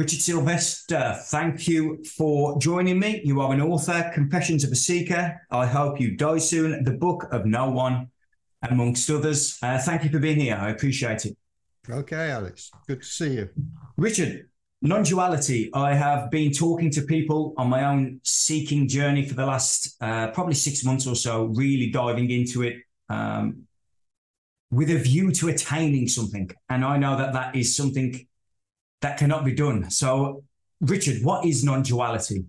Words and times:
Richard 0.00 0.22
Sylvester, 0.22 1.14
thank 1.24 1.68
you 1.68 2.02
for 2.16 2.58
joining 2.58 2.98
me. 2.98 3.20
You 3.22 3.42
are 3.42 3.52
an 3.52 3.60
author, 3.60 4.10
Confessions 4.14 4.64
of 4.64 4.72
a 4.72 4.74
Seeker. 4.74 5.38
I 5.50 5.66
hope 5.66 6.00
you 6.00 6.16
die 6.16 6.38
soon. 6.38 6.84
The 6.84 6.92
Book 6.92 7.26
of 7.32 7.44
No 7.44 7.68
One, 7.68 8.08
amongst 8.62 9.10
others. 9.10 9.58
Uh, 9.62 9.78
thank 9.78 10.02
you 10.02 10.08
for 10.08 10.18
being 10.18 10.40
here. 10.40 10.56
I 10.56 10.70
appreciate 10.70 11.26
it. 11.26 11.36
Okay, 11.86 12.30
Alex. 12.30 12.70
Good 12.88 13.02
to 13.02 13.06
see 13.06 13.34
you. 13.34 13.50
Richard, 13.98 14.48
non 14.80 15.02
duality. 15.02 15.68
I 15.74 15.92
have 15.92 16.30
been 16.30 16.50
talking 16.50 16.90
to 16.92 17.02
people 17.02 17.52
on 17.58 17.68
my 17.68 17.84
own 17.84 18.22
seeking 18.24 18.88
journey 18.88 19.28
for 19.28 19.34
the 19.34 19.44
last 19.44 19.96
uh, 20.00 20.28
probably 20.28 20.54
six 20.54 20.82
months 20.82 21.06
or 21.06 21.14
so, 21.14 21.44
really 21.44 21.90
diving 21.90 22.30
into 22.30 22.62
it 22.62 22.76
um, 23.10 23.64
with 24.70 24.88
a 24.88 24.96
view 24.96 25.30
to 25.32 25.48
attaining 25.48 26.08
something. 26.08 26.50
And 26.70 26.86
I 26.86 26.96
know 26.96 27.18
that 27.18 27.34
that 27.34 27.54
is 27.54 27.76
something 27.76 28.26
that 29.00 29.18
cannot 29.18 29.44
be 29.44 29.52
done. 29.52 29.90
So, 29.90 30.44
Richard, 30.80 31.22
what 31.22 31.44
is 31.44 31.64
non 31.64 31.82
duality? 31.82 32.44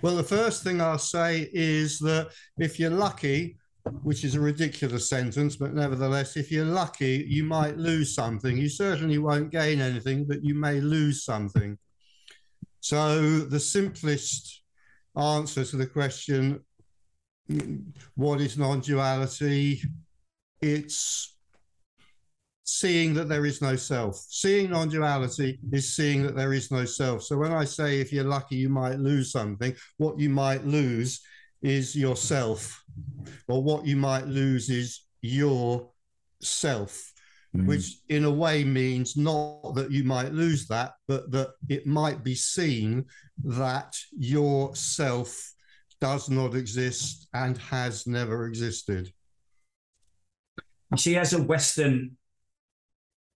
Well, 0.00 0.16
the 0.16 0.22
first 0.22 0.62
thing 0.62 0.80
I'll 0.80 0.98
say 0.98 1.50
is 1.52 1.98
that 2.00 2.30
if 2.58 2.78
you're 2.78 2.90
lucky, 2.90 3.56
which 4.02 4.24
is 4.24 4.36
a 4.36 4.40
ridiculous 4.40 5.08
sentence, 5.08 5.56
but 5.56 5.74
nevertheless, 5.74 6.36
if 6.36 6.52
you're 6.52 6.64
lucky, 6.64 7.24
you 7.28 7.42
might 7.44 7.76
lose 7.76 8.14
something. 8.14 8.56
You 8.56 8.68
certainly 8.68 9.18
won't 9.18 9.50
gain 9.50 9.80
anything, 9.80 10.24
but 10.24 10.44
you 10.44 10.54
may 10.54 10.80
lose 10.80 11.24
something. 11.24 11.76
So, 12.80 13.40
the 13.40 13.60
simplest 13.60 14.62
answer 15.16 15.64
to 15.64 15.76
the 15.76 15.86
question, 15.86 16.60
mm, 17.50 17.82
what 18.14 18.40
is 18.40 18.56
non 18.56 18.80
duality? 18.80 19.82
It's 20.60 21.31
seeing 22.64 23.14
that 23.14 23.28
there 23.28 23.46
is 23.46 23.60
no 23.60 23.76
self. 23.76 24.16
Seeing 24.28 24.70
non 24.70 24.88
duality 24.88 25.58
is 25.72 25.94
seeing 25.94 26.22
that 26.22 26.36
there 26.36 26.52
is 26.52 26.70
no 26.70 26.84
self. 26.84 27.22
So, 27.22 27.36
when 27.36 27.52
I 27.52 27.64
say 27.64 28.00
if 28.00 28.12
you're 28.12 28.24
lucky, 28.24 28.56
you 28.56 28.68
might 28.68 28.98
lose 28.98 29.32
something, 29.32 29.74
what 29.98 30.18
you 30.18 30.30
might 30.30 30.64
lose 30.64 31.20
is 31.62 31.94
yourself, 31.94 32.82
or 33.48 33.62
what 33.62 33.86
you 33.86 33.96
might 33.96 34.26
lose 34.26 34.68
is 34.68 35.04
your 35.20 35.90
self, 36.40 37.12
mm. 37.56 37.66
which 37.66 38.00
in 38.08 38.24
a 38.24 38.30
way 38.30 38.64
means 38.64 39.16
not 39.16 39.74
that 39.74 39.90
you 39.90 40.04
might 40.04 40.32
lose 40.32 40.66
that, 40.68 40.92
but 41.08 41.30
that 41.30 41.50
it 41.68 41.86
might 41.86 42.24
be 42.24 42.34
seen 42.34 43.04
that 43.44 43.96
your 44.16 44.74
self 44.74 45.52
does 46.00 46.28
not 46.28 46.54
exist 46.54 47.28
and 47.32 47.56
has 47.58 48.08
never 48.08 48.46
existed. 48.46 49.12
You 50.90 50.98
see, 50.98 51.16
as 51.16 51.32
a 51.32 51.42
Western 51.42 52.16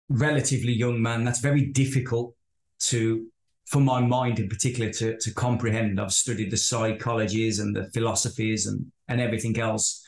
relatively 0.09 0.73
young 0.73 1.01
man, 1.01 1.25
that's 1.25 1.41
very 1.41 1.67
difficult 1.67 2.35
to 2.81 3.27
for 3.67 3.81
my 3.81 4.01
mind 4.01 4.39
in 4.39 4.49
particular 4.49 4.91
to, 4.93 5.17
to 5.19 5.33
comprehend. 5.33 6.01
I've 6.01 6.13
studied 6.13 6.51
the 6.51 6.57
psychologies 6.57 7.61
and 7.61 7.75
the 7.75 7.91
philosophies 7.93 8.67
and, 8.67 8.93
and 9.09 9.21
everything 9.21 9.59
else. 9.59 10.07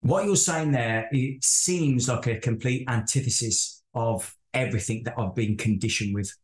What 0.00 0.24
you're 0.24 0.36
saying 0.36 0.72
there, 0.72 1.08
it 1.12 1.44
seems 1.44 2.08
like 2.08 2.26
a 2.26 2.38
complete 2.38 2.88
antithesis 2.88 3.82
of 3.94 4.34
everything 4.54 5.02
that 5.04 5.18
I've 5.18 5.34
been 5.34 5.56
conditioned 5.56 6.14
with. 6.14 6.34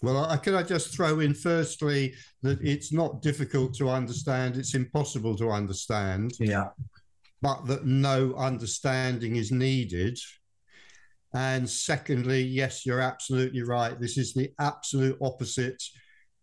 Well, 0.00 0.24
I, 0.24 0.36
can 0.36 0.54
I 0.54 0.62
just 0.62 0.94
throw 0.94 1.18
in 1.20 1.34
firstly 1.34 2.14
that 2.42 2.60
it's 2.62 2.92
not 2.92 3.20
difficult 3.20 3.74
to 3.74 3.90
understand, 3.90 4.56
it's 4.56 4.74
impossible 4.74 5.34
to 5.36 5.50
understand. 5.50 6.34
Yeah. 6.38 6.68
But 7.40 7.66
that 7.66 7.86
no 7.86 8.34
understanding 8.34 9.36
is 9.36 9.52
needed. 9.52 10.18
And 11.34 11.68
secondly, 11.68 12.42
yes, 12.42 12.84
you're 12.84 13.00
absolutely 13.00 13.62
right. 13.62 14.00
This 14.00 14.18
is 14.18 14.34
the 14.34 14.50
absolute 14.58 15.16
opposite 15.20 15.82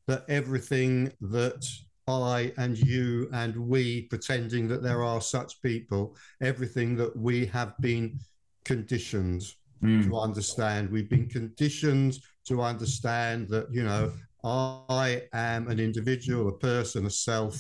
that 0.08 0.24
everything 0.30 1.12
that 1.22 1.66
I 2.08 2.54
and 2.58 2.78
you 2.78 3.28
and 3.34 3.56
we 3.58 4.04
pretending 4.04 4.68
that 4.68 4.84
there 4.84 5.04
are 5.04 5.22
such 5.22 5.62
people, 5.62 6.16
everything 6.42 6.96
that 6.98 7.16
we 7.18 7.48
have 7.48 7.74
been 7.80 8.20
conditioned 8.64 9.42
mm. 9.84 10.06
to 10.06 10.18
understand. 10.18 10.92
We've 10.92 11.10
been 11.10 11.28
conditioned 11.28 12.20
to 12.46 12.62
understand 12.62 13.50
that, 13.50 13.74
you 13.74 13.84
know, 13.84 14.14
I 14.44 15.24
am 15.34 15.68
an 15.70 15.80
individual, 15.80 16.50
a 16.50 16.58
person, 16.58 17.08
a 17.08 17.10
self 17.10 17.60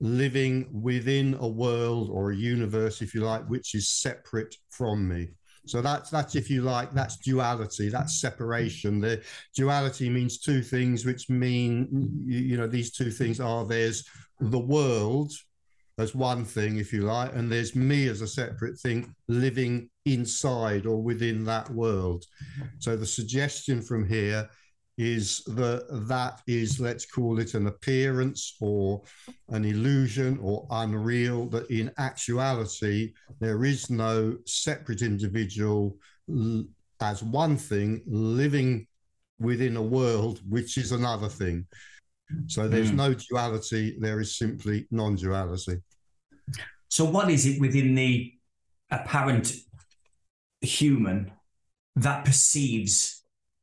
living 0.00 0.68
within 0.72 1.34
a 1.40 1.48
world 1.48 2.08
or 2.10 2.30
a 2.30 2.36
universe, 2.36 3.02
if 3.02 3.14
you 3.14 3.22
like, 3.22 3.44
which 3.48 3.74
is 3.74 3.88
separate 3.88 4.54
from 4.70 5.08
me. 5.08 5.28
So 5.66 5.82
that's 5.82 6.08
that's 6.08 6.34
if 6.34 6.48
you 6.48 6.62
like, 6.62 6.92
that's 6.92 7.18
duality, 7.18 7.90
that's 7.90 8.20
separation. 8.20 9.00
The 9.00 9.22
duality 9.54 10.08
means 10.08 10.38
two 10.38 10.62
things, 10.62 11.04
which 11.04 11.28
mean 11.28 12.24
you, 12.24 12.56
know 12.56 12.66
these 12.66 12.90
two 12.90 13.10
things 13.10 13.38
are 13.38 13.66
there's 13.66 14.04
the 14.40 14.58
world 14.58 15.32
as 15.98 16.14
one 16.14 16.44
thing, 16.44 16.78
if 16.78 16.92
you 16.92 17.02
like, 17.02 17.34
and 17.34 17.50
there's 17.50 17.74
me 17.74 18.08
as 18.08 18.20
a 18.22 18.26
separate 18.26 18.78
thing 18.78 19.14
living 19.26 19.90
inside 20.06 20.86
or 20.86 21.02
within 21.02 21.44
that 21.44 21.68
world. 21.70 22.24
So 22.78 22.96
the 22.96 23.04
suggestion 23.04 23.82
from 23.82 24.08
here 24.08 24.48
is 24.98 25.44
that 25.44 25.86
that 26.08 26.42
is, 26.46 26.80
let's 26.80 27.06
call 27.06 27.38
it 27.38 27.54
an 27.54 27.68
appearance 27.68 28.56
or 28.60 29.00
an 29.48 29.64
illusion 29.64 30.38
or 30.42 30.66
unreal, 30.70 31.46
that 31.46 31.70
in 31.70 31.90
actuality, 31.98 33.14
there 33.38 33.64
is 33.64 33.90
no 33.90 34.36
separate 34.44 35.02
individual 35.02 35.96
as 37.00 37.22
one 37.22 37.56
thing 37.56 38.02
living 38.06 38.86
within 39.38 39.76
a 39.76 39.82
world 39.82 40.40
which 40.48 40.76
is 40.76 40.90
another 40.90 41.28
thing. 41.28 41.64
So 42.46 42.68
there's 42.68 42.90
mm. 42.90 42.96
no 42.96 43.14
duality, 43.14 43.96
there 44.00 44.20
is 44.20 44.36
simply 44.36 44.86
non 44.90 45.14
duality. 45.14 45.80
So, 46.88 47.04
what 47.04 47.30
is 47.30 47.46
it 47.46 47.60
within 47.60 47.94
the 47.94 48.34
apparent 48.90 49.52
human 50.60 51.32
that 51.96 52.24
perceives 52.24 53.17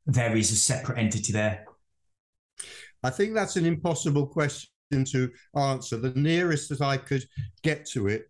there 0.06 0.36
is 0.36 0.52
a 0.52 0.56
separate 0.56 0.98
entity 0.98 1.34
there? 1.34 1.66
I 3.04 3.10
think 3.10 3.34
that's 3.34 3.56
an 3.56 3.66
impossible 3.66 4.28
question 4.28 4.70
to 4.92 5.32
answer. 5.56 5.98
The 5.98 6.14
nearest 6.16 6.70
that 6.70 6.82
I 6.82 6.98
could 6.98 7.24
get 7.64 7.86
to 7.88 8.08
it 8.08 8.30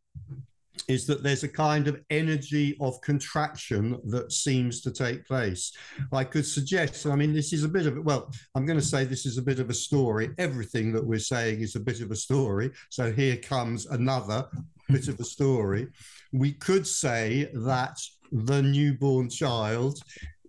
is 0.88 1.08
that 1.08 1.24
there's 1.24 1.44
a 1.44 1.50
kind 1.50 1.88
of 1.88 2.02
energy 2.10 2.76
of 2.82 3.00
contraction 3.02 3.98
that 4.06 4.32
seems 4.32 4.82
to 4.82 4.92
take 4.92 5.26
place. 5.26 5.72
I 6.12 6.24
could 6.24 6.46
suggest, 6.46 7.06
I 7.06 7.16
mean, 7.16 7.34
this 7.34 7.54
is 7.54 7.64
a 7.64 7.70
bit 7.70 7.86
of, 7.86 8.04
well, 8.04 8.30
I'm 8.54 8.66
going 8.66 8.80
to 8.80 8.86
say 8.86 9.06
this 9.06 9.26
is 9.26 9.38
a 9.38 9.42
bit 9.42 9.60
of 9.60 9.70
a 9.70 9.74
story. 9.74 10.32
Everything 10.38 10.92
that 10.94 11.06
we're 11.06 11.20
saying 11.20 11.62
is 11.62 11.76
a 11.76 11.80
bit 11.80 12.02
of 12.02 12.12
a 12.12 12.16
story. 12.16 12.72
So 12.90 13.12
here 13.12 13.38
comes 13.38 13.86
another 13.86 14.48
bit 14.90 15.08
of 15.08 15.20
a 15.20 15.24
story. 15.24 15.88
We 16.34 16.52
could 16.54 16.86
say 16.86 17.50
that 17.54 17.98
the 18.32 18.62
newborn 18.62 19.30
child 19.30 20.00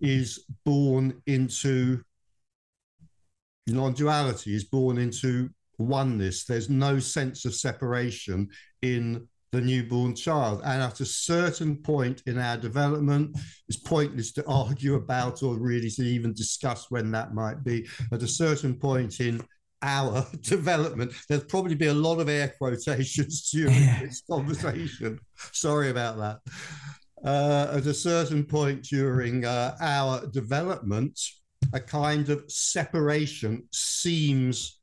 is 0.01 0.45
born 0.65 1.21
into 1.27 2.01
non 3.67 3.93
duality, 3.93 4.55
is 4.55 4.65
born 4.65 4.97
into 4.97 5.49
oneness. 5.77 6.45
There's 6.45 6.69
no 6.69 6.99
sense 6.99 7.45
of 7.45 7.53
separation 7.53 8.49
in 8.81 9.27
the 9.51 9.61
newborn 9.61 10.15
child. 10.15 10.61
And 10.65 10.81
at 10.81 10.99
a 10.99 11.05
certain 11.05 11.77
point 11.77 12.21
in 12.25 12.37
our 12.37 12.57
development, 12.57 13.37
it's 13.67 13.77
pointless 13.77 14.31
to 14.33 14.45
argue 14.47 14.95
about 14.95 15.43
or 15.43 15.57
really 15.57 15.89
to 15.91 16.03
even 16.03 16.33
discuss 16.33 16.89
when 16.89 17.11
that 17.11 17.33
might 17.33 17.63
be. 17.63 17.87
At 18.11 18.23
a 18.23 18.27
certain 18.27 18.75
point 18.75 19.19
in 19.19 19.41
our 19.81 20.25
development, 20.41 21.13
there'll 21.29 21.45
probably 21.45 21.75
be 21.75 21.87
a 21.87 21.93
lot 21.93 22.19
of 22.19 22.29
air 22.29 22.53
quotations 22.57 23.49
during 23.51 23.85
this 24.01 24.23
conversation. 24.29 25.19
Sorry 25.53 25.89
about 25.89 26.17
that 26.17 26.39
uh, 27.23 27.73
at 27.73 27.85
a 27.85 27.93
certain 27.93 28.43
point 28.43 28.83
during 28.83 29.45
uh, 29.45 29.75
our 29.81 30.27
development, 30.27 31.19
a 31.73 31.79
kind 31.79 32.29
of 32.29 32.49
separation 32.51 33.63
seems 33.71 34.79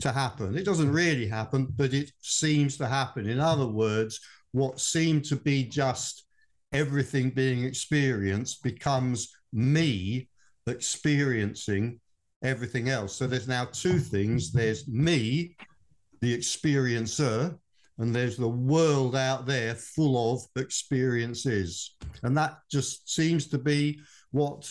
to 0.00 0.10
happen. 0.12 0.56
It 0.56 0.64
doesn't 0.64 0.92
really 0.92 1.26
happen, 1.26 1.66
but 1.76 1.94
it 1.94 2.10
seems 2.20 2.76
to 2.78 2.86
happen. 2.86 3.28
In 3.28 3.40
other 3.40 3.66
words, 3.66 4.20
what 4.52 4.80
seemed 4.80 5.24
to 5.26 5.36
be 5.36 5.64
just 5.64 6.24
everything 6.72 7.30
being 7.30 7.64
experienced 7.64 8.62
becomes 8.62 9.32
me 9.52 10.28
experiencing 10.66 12.00
everything 12.42 12.88
else. 12.88 13.14
So 13.14 13.26
there's 13.26 13.48
now 13.48 13.66
two 13.66 13.98
things 13.98 14.52
there's 14.52 14.88
me, 14.88 15.56
the 16.20 16.36
experiencer, 16.36 17.56
and 17.98 18.14
there's 18.14 18.36
the 18.36 18.48
world 18.48 19.16
out 19.16 19.46
there 19.46 19.74
full 19.74 20.34
of 20.34 20.42
experiences. 20.60 21.96
And 22.22 22.36
that 22.36 22.58
just 22.70 23.10
seems 23.10 23.46
to 23.48 23.58
be 23.58 24.00
what 24.32 24.70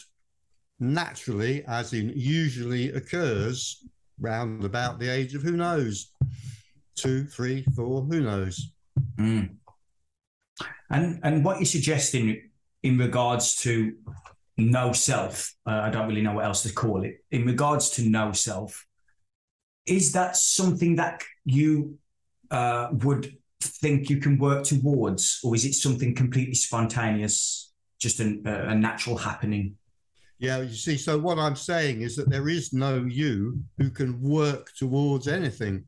naturally, 0.79 1.63
as 1.67 1.93
in 1.93 2.11
usually 2.15 2.91
occurs 2.91 3.83
round 4.19 4.63
about 4.63 4.99
the 4.99 5.09
age 5.09 5.33
of 5.33 5.41
who 5.41 5.57
knows, 5.57 6.11
two, 6.95 7.25
three, 7.25 7.65
four, 7.75 8.03
who 8.03 8.21
knows. 8.21 8.71
Mm. 9.17 9.55
And 10.89 11.19
and 11.23 11.43
what 11.43 11.57
you're 11.57 11.65
suggesting 11.65 12.49
in 12.83 12.97
regards 12.97 13.55
to 13.63 13.95
no 14.57 14.93
self, 14.93 15.53
uh, 15.65 15.81
I 15.83 15.89
don't 15.89 16.07
really 16.07 16.21
know 16.21 16.33
what 16.33 16.45
else 16.45 16.63
to 16.63 16.73
call 16.73 17.03
it. 17.03 17.23
In 17.31 17.45
regards 17.45 17.89
to 17.91 18.07
no 18.07 18.31
self, 18.31 18.85
is 19.85 20.11
that 20.13 20.35
something 20.35 20.95
that 20.97 21.23
you 21.43 21.97
uh, 22.51 22.89
would 22.91 23.37
think 23.61 24.09
you 24.09 24.17
can 24.17 24.37
work 24.37 24.63
towards, 24.63 25.39
or 25.43 25.55
is 25.55 25.65
it 25.65 25.73
something 25.73 26.13
completely 26.15 26.55
spontaneous, 26.55 27.73
just 27.99 28.19
an, 28.19 28.43
a 28.45 28.75
natural 28.75 29.17
happening? 29.17 29.75
Yeah, 30.37 30.61
you 30.61 30.73
see, 30.75 30.97
so 30.97 31.17
what 31.17 31.39
I'm 31.39 31.55
saying 31.55 32.01
is 32.01 32.15
that 32.17 32.29
there 32.29 32.49
is 32.49 32.73
no 32.73 33.05
you 33.05 33.63
who 33.77 33.89
can 33.89 34.21
work 34.21 34.71
towards 34.77 35.27
anything. 35.27 35.85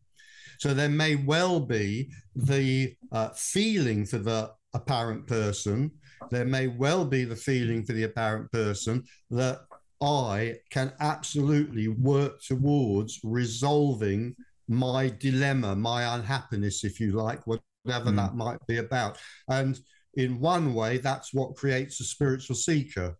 So 0.59 0.73
there 0.73 0.89
may 0.89 1.15
well 1.15 1.59
be 1.59 2.11
the 2.35 2.95
uh, 3.11 3.29
feeling 3.35 4.05
for 4.05 4.17
the 4.17 4.51
apparent 4.73 5.27
person. 5.27 5.91
There 6.31 6.45
may 6.45 6.67
well 6.67 7.05
be 7.05 7.25
the 7.25 7.35
feeling 7.35 7.83
for 7.83 7.93
the 7.93 8.03
apparent 8.03 8.51
person 8.51 9.03
that 9.29 9.59
I 10.01 10.55
can 10.69 10.93
absolutely 10.99 11.87
work 11.87 12.41
towards 12.41 13.19
resolving 13.23 14.35
my 14.67 15.09
dilemma, 15.09 15.75
my 15.75 16.15
unhappiness, 16.15 16.83
if 16.83 16.99
you 16.99 17.11
like, 17.11 17.45
whatever 17.45 18.11
mm. 18.11 18.15
that 18.17 18.35
might 18.35 18.65
be 18.67 18.77
about. 18.77 19.17
And 19.47 19.79
in 20.15 20.39
one 20.39 20.73
way, 20.73 20.97
that's 20.97 21.33
what 21.33 21.55
creates 21.55 21.99
a 21.99 22.03
spiritual 22.03 22.55
seeker. 22.55 23.17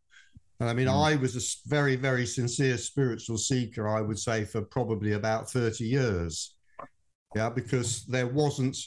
And 0.60 0.70
I 0.70 0.74
mean, 0.74 0.88
mm. 0.88 1.06
I 1.06 1.16
was 1.16 1.36
a 1.36 1.70
very, 1.70 1.96
very 1.96 2.26
sincere 2.26 2.78
spiritual 2.78 3.38
seeker, 3.38 3.88
I 3.88 4.02
would 4.02 4.20
say, 4.20 4.44
for 4.46 4.62
probably 4.62 5.14
about 5.14 5.50
30 5.50 5.86
years. 5.86 6.56
Yeah, 7.36 7.50
because 7.50 8.06
there 8.06 8.28
wasn't 8.28 8.78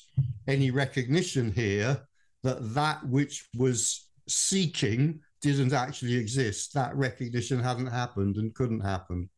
any 0.48 0.70
recognition 0.70 1.52
here 1.52 2.00
that 2.42 2.74
that 2.74 3.06
which 3.06 3.46
was 3.54 4.08
seeking 4.28 5.20
didn't 5.42 5.72
actually 5.72 6.16
exist. 6.16 6.74
That 6.74 6.96
recognition 6.96 7.60
hadn't 7.60 7.86
happened 7.86 8.36
and 8.36 8.54
couldn't 8.54 8.80
happen. 8.80 9.28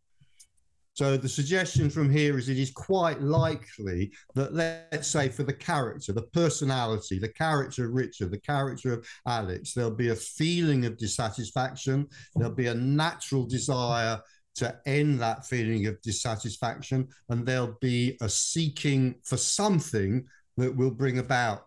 So 0.94 1.16
the 1.16 1.28
suggestion 1.28 1.88
from 1.88 2.10
here 2.10 2.38
is 2.38 2.50
it 2.50 2.58
is 2.58 2.70
quite 2.70 3.22
likely 3.22 4.12
that 4.34 4.52
let's 4.52 5.08
say 5.08 5.30
for 5.30 5.42
the 5.42 5.52
character, 5.52 6.12
the 6.12 6.26
personality, 6.34 7.18
the 7.18 7.32
character 7.32 7.86
of 7.86 7.94
Richard, 7.94 8.30
the 8.30 8.40
character 8.40 8.92
of 8.92 9.06
Alex, 9.26 9.72
there'll 9.72 9.90
be 9.90 10.10
a 10.10 10.16
feeling 10.16 10.84
of 10.84 10.98
dissatisfaction. 10.98 12.06
There'll 12.36 12.54
be 12.54 12.66
a 12.66 12.74
natural 12.74 13.46
desire 13.46 14.20
to 14.56 14.78
end 14.84 15.18
that 15.20 15.46
feeling 15.46 15.86
of 15.86 16.00
dissatisfaction, 16.02 17.08
and 17.30 17.46
there'll 17.46 17.78
be 17.80 18.18
a 18.20 18.28
seeking 18.28 19.14
for 19.24 19.38
something 19.38 20.26
that 20.58 20.76
will 20.76 20.90
bring 20.90 21.18
about 21.18 21.64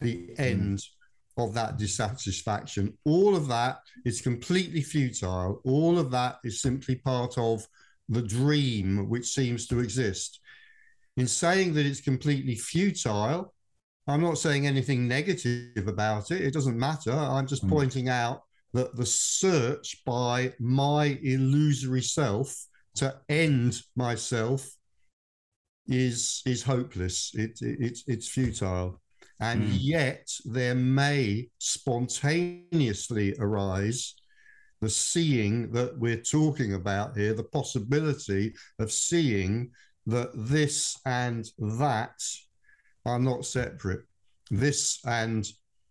the 0.00 0.28
end 0.36 0.82
of 1.38 1.54
that 1.54 1.78
dissatisfaction. 1.78 2.92
All 3.06 3.34
of 3.34 3.48
that 3.48 3.78
is 4.04 4.20
completely 4.20 4.82
futile. 4.82 5.62
All 5.64 5.98
of 5.98 6.10
that 6.10 6.36
is 6.44 6.60
simply 6.60 6.96
part 6.96 7.38
of 7.38 7.66
the 8.08 8.22
dream 8.22 9.08
which 9.08 9.26
seems 9.26 9.66
to 9.68 9.80
exist. 9.80 10.40
In 11.16 11.26
saying 11.26 11.74
that 11.74 11.86
it's 11.86 12.00
completely 12.00 12.54
futile, 12.54 13.54
I'm 14.06 14.22
not 14.22 14.38
saying 14.38 14.66
anything 14.66 15.08
negative 15.08 15.88
about 15.88 16.30
it. 16.30 16.42
It 16.42 16.54
doesn't 16.54 16.78
matter. 16.78 17.12
I'm 17.12 17.46
just 17.46 17.66
mm. 17.66 17.70
pointing 17.70 18.08
out 18.08 18.42
that 18.72 18.94
the 18.96 19.06
search 19.06 20.04
by 20.04 20.52
my 20.60 21.18
illusory 21.22 22.02
self 22.02 22.54
to 22.96 23.16
end 23.28 23.80
myself 23.96 24.68
is 25.88 26.42
is 26.46 26.62
hopeless. 26.62 27.32
It, 27.34 27.58
it 27.60 27.78
it's 27.80 28.04
it's 28.06 28.28
futile, 28.28 29.00
and 29.40 29.64
mm. 29.64 29.76
yet 29.80 30.28
there 30.44 30.74
may 30.74 31.48
spontaneously 31.58 33.34
arise 33.38 34.14
the 34.80 34.90
seeing 34.90 35.70
that 35.72 35.98
we're 35.98 36.22
talking 36.22 36.74
about 36.74 37.16
here, 37.16 37.34
the 37.34 37.42
possibility 37.44 38.54
of 38.78 38.92
seeing 38.92 39.70
that 40.06 40.30
this 40.34 40.98
and 41.06 41.46
that 41.58 42.20
are 43.04 43.18
not 43.18 43.44
separate. 43.44 44.02
This 44.50 45.00
and 45.04 45.46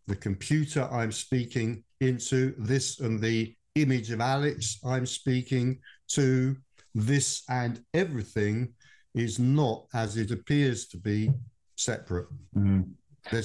the 0.08 0.16
computer 0.16 0.88
I'm 0.92 1.12
speaking 1.12 1.84
into, 2.00 2.54
this 2.58 3.00
and 3.00 3.20
the 3.20 3.56
image 3.76 4.12
of 4.12 4.22
Alex 4.22 4.80
I'm 4.86 5.06
speaking 5.06 5.80
to, 6.10 6.56
this 6.94 7.44
and 7.50 7.84
everything 7.94 8.74
is 9.14 9.40
not 9.40 9.86
as 9.94 10.18
it 10.18 10.32
appears 10.32 10.88
to 10.88 10.98
be 10.98 11.32
separate. 11.76 12.28
Mm-hmm. 12.56 12.82
Uh, 13.28 13.42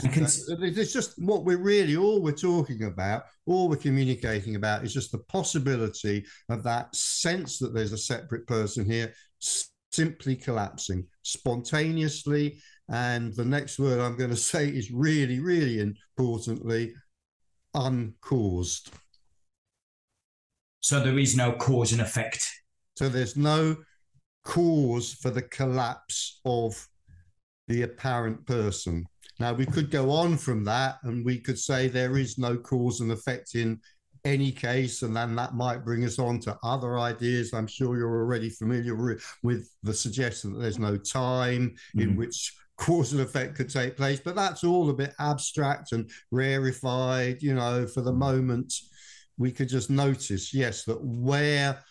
there's, 0.59 0.75
there's 0.75 0.93
just 0.93 1.15
what 1.23 1.44
we're 1.44 1.56
really 1.56 1.97
all 1.97 2.21
we're 2.21 2.32
talking 2.32 2.85
about, 2.85 3.25
all 3.47 3.69
we're 3.69 3.77
communicating 3.77 4.56
about 4.56 4.85
is 4.85 4.93
just 4.93 5.12
the 5.12 5.19
possibility 5.19 6.25
of 6.49 6.62
that 6.62 6.94
sense 6.94 7.59
that 7.59 7.73
there's 7.73 7.93
a 7.93 7.99
separate 7.99 8.47
person 8.47 8.85
here 8.85 9.12
simply 9.91 10.37
collapsing 10.37 11.06
spontaneously. 11.23 12.59
And 12.88 13.35
the 13.35 13.44
next 13.44 13.79
word 13.79 14.00
I'm 14.00 14.17
going 14.17 14.31
to 14.37 14.37
say 14.37 14.69
is 14.69 14.91
really, 14.91 15.41
really 15.41 15.81
importantly, 15.81 16.94
uncaused. 17.75 18.91
So 20.81 21.00
there 21.00 21.19
is 21.19 21.37
no 21.37 21.53
cause 21.53 21.93
and 21.93 22.00
effect. 22.00 22.49
So 22.97 23.09
there's 23.09 23.37
no 23.37 23.76
cause 24.44 25.15
for 25.15 25.31
the 25.31 25.43
collapse 25.43 26.41
of 26.44 26.88
the 27.69 27.83
apparent 27.83 28.47
person. 28.47 29.06
Now, 29.40 29.54
we 29.54 29.64
could 29.64 29.90
go 29.90 30.10
on 30.10 30.37
from 30.37 30.64
that 30.64 30.98
and 31.02 31.25
we 31.25 31.38
could 31.38 31.58
say 31.58 31.88
there 31.88 32.19
is 32.19 32.37
no 32.37 32.58
cause 32.58 33.00
and 33.00 33.10
effect 33.10 33.54
in 33.54 33.81
any 34.26 34.52
case, 34.52 35.00
and 35.00 35.16
then 35.16 35.34
that 35.37 35.54
might 35.54 35.82
bring 35.82 36.04
us 36.04 36.19
on 36.19 36.40
to 36.40 36.58
other 36.62 36.98
ideas. 36.98 37.54
I'm 37.54 37.66
sure 37.66 37.96
you're 37.96 38.20
already 38.20 38.50
familiar 38.50 39.19
with 39.42 39.70
the 39.82 39.94
suggestion 39.94 40.52
that 40.52 40.58
there's 40.58 40.78
no 40.78 40.98
time 40.98 41.75
mm. 41.96 42.02
in 42.02 42.16
which 42.16 42.54
cause 42.76 43.12
and 43.12 43.22
effect 43.22 43.54
could 43.54 43.70
take 43.70 43.96
place, 43.96 44.20
but 44.20 44.34
that's 44.34 44.62
all 44.62 44.90
a 44.90 44.94
bit 44.94 45.14
abstract 45.19 45.92
and 45.92 46.10
rarefied. 46.31 47.42
You 47.42 47.54
know, 47.54 47.87
for 47.87 48.02
the 48.02 48.12
moment, 48.12 48.75
we 49.38 49.50
could 49.50 49.70
just 49.70 49.88
notice, 49.88 50.52
yes, 50.52 50.84
that 50.84 51.02
where 51.02 51.82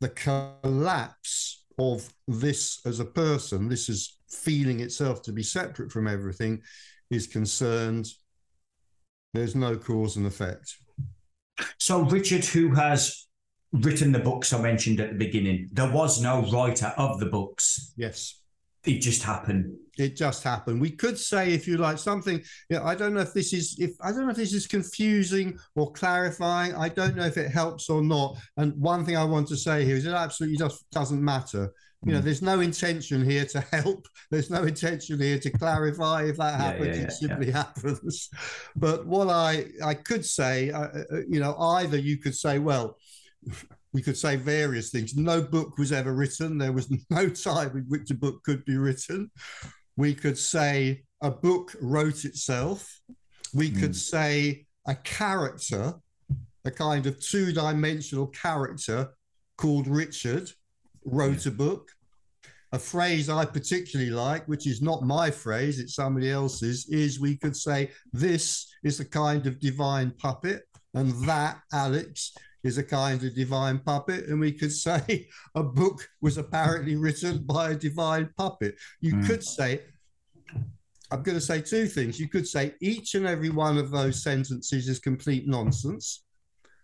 the 0.00 0.10
collapse 0.10 1.64
of 1.78 2.08
this 2.28 2.80
as 2.86 3.00
a 3.00 3.04
person, 3.04 3.68
this 3.68 3.88
is 3.88 4.18
feeling 4.28 4.80
itself 4.80 5.22
to 5.22 5.32
be 5.32 5.42
separate 5.42 5.90
from 5.90 6.06
everything, 6.06 6.62
is 7.12 7.26
concerned, 7.26 8.08
there's 9.34 9.54
no 9.54 9.76
cause 9.76 10.16
and 10.16 10.26
effect. 10.26 10.76
So, 11.78 12.02
Richard, 12.02 12.44
who 12.44 12.74
has 12.74 13.28
written 13.72 14.12
the 14.12 14.18
books 14.18 14.52
I 14.52 14.60
mentioned 14.60 15.00
at 15.00 15.10
the 15.10 15.18
beginning, 15.18 15.68
there 15.72 15.90
was 15.90 16.20
no 16.20 16.48
writer 16.50 16.92
of 16.96 17.18
the 17.20 17.26
books. 17.26 17.92
Yes. 17.96 18.40
It 18.84 18.98
just 18.98 19.22
happened. 19.22 19.76
It 19.96 20.16
just 20.16 20.42
happened. 20.42 20.80
We 20.80 20.90
could 20.90 21.16
say, 21.16 21.52
if 21.52 21.68
you 21.68 21.76
like, 21.76 21.98
something. 21.98 22.42
Yeah, 22.68 22.82
I 22.82 22.96
don't 22.96 23.14
know 23.14 23.20
if 23.20 23.32
this 23.32 23.52
is 23.52 23.76
if 23.78 23.92
I 24.00 24.10
don't 24.10 24.24
know 24.24 24.30
if 24.30 24.36
this 24.36 24.54
is 24.54 24.66
confusing 24.66 25.56
or 25.76 25.92
clarifying. 25.92 26.74
I 26.74 26.88
don't 26.88 27.14
know 27.14 27.24
if 27.24 27.36
it 27.36 27.52
helps 27.52 27.88
or 27.88 28.02
not. 28.02 28.38
And 28.56 28.74
one 28.80 29.04
thing 29.04 29.16
I 29.16 29.24
want 29.24 29.46
to 29.48 29.56
say 29.56 29.84
here 29.84 29.94
is 29.94 30.04
it 30.04 30.14
absolutely 30.14 30.56
just 30.56 30.90
doesn't 30.90 31.22
matter 31.22 31.72
you 32.04 32.12
know, 32.12 32.18
mm. 32.18 32.24
there's 32.24 32.42
no 32.42 32.60
intention 32.60 33.24
here 33.24 33.44
to 33.46 33.60
help. 33.60 34.08
There's 34.30 34.50
no 34.50 34.64
intention 34.64 35.20
here 35.20 35.38
to 35.38 35.50
clarify. 35.50 36.24
If 36.24 36.36
that 36.38 36.60
happens, 36.60 36.88
yeah, 36.88 36.94
yeah, 36.94 37.06
it 37.06 37.12
simply 37.12 37.46
yeah. 37.48 37.52
happens. 37.58 38.28
But 38.74 39.06
what 39.06 39.28
I 39.28 39.66
I 39.84 39.94
could 39.94 40.24
say, 40.24 40.70
uh, 40.70 40.80
uh, 40.80 41.04
uh, 41.12 41.16
you 41.28 41.38
know, 41.38 41.56
either 41.56 41.96
you 41.96 42.18
could 42.18 42.34
say, 42.34 42.58
well, 42.58 42.96
we 43.92 44.02
could 44.02 44.16
say 44.16 44.36
various 44.36 44.90
things. 44.90 45.14
No 45.14 45.42
book 45.42 45.78
was 45.78 45.92
ever 45.92 46.12
written. 46.12 46.58
There 46.58 46.72
was 46.72 46.92
no 47.10 47.28
time 47.28 47.76
in 47.76 47.84
which 47.88 48.10
a 48.10 48.14
book 48.14 48.42
could 48.42 48.64
be 48.64 48.76
written. 48.76 49.30
We 49.96 50.14
could 50.14 50.38
say 50.38 51.04
a 51.22 51.30
book 51.30 51.72
wrote 51.80 52.24
itself. 52.24 53.00
We 53.54 53.70
mm. 53.70 53.78
could 53.78 53.94
say 53.94 54.66
a 54.88 54.96
character, 54.96 55.94
a 56.64 56.70
kind 56.70 57.06
of 57.06 57.20
two-dimensional 57.20 58.28
character 58.28 59.10
called 59.56 59.86
Richard 59.86 60.50
wrote 61.04 61.46
a 61.46 61.50
book. 61.50 61.90
A 62.74 62.78
phrase 62.78 63.28
I 63.28 63.44
particularly 63.44 64.10
like, 64.10 64.48
which 64.48 64.66
is 64.66 64.80
not 64.80 65.02
my 65.02 65.30
phrase, 65.30 65.78
it's 65.78 65.94
somebody 65.94 66.30
else's, 66.30 66.88
is 66.88 67.20
we 67.20 67.36
could 67.36 67.54
say, 67.54 67.90
This 68.12 68.72
is 68.82 68.98
a 68.98 69.04
kind 69.04 69.46
of 69.46 69.60
divine 69.60 70.10
puppet, 70.12 70.62
and 70.94 71.10
that, 71.26 71.60
Alex, 71.72 72.32
is 72.64 72.78
a 72.78 72.82
kind 72.82 73.22
of 73.24 73.34
divine 73.34 73.78
puppet. 73.78 74.26
And 74.26 74.40
we 74.40 74.52
could 74.52 74.72
say 74.88 75.28
a 75.54 75.62
book 75.62 76.08
was 76.20 76.38
apparently 76.38 76.96
written 76.96 77.44
by 77.44 77.70
a 77.70 77.76
divine 77.76 78.30
puppet. 78.36 78.76
You 79.00 79.16
mm. 79.16 79.26
could 79.26 79.44
say, 79.44 79.82
I'm 81.10 81.22
going 81.22 81.36
to 81.36 81.44
say 81.44 81.60
two 81.60 81.86
things. 81.86 82.18
You 82.18 82.28
could 82.28 82.48
say 82.48 82.74
each 82.80 83.14
and 83.14 83.26
every 83.26 83.50
one 83.50 83.76
of 83.76 83.90
those 83.90 84.22
sentences 84.22 84.88
is 84.88 84.98
complete 84.98 85.46
nonsense. 85.46 86.24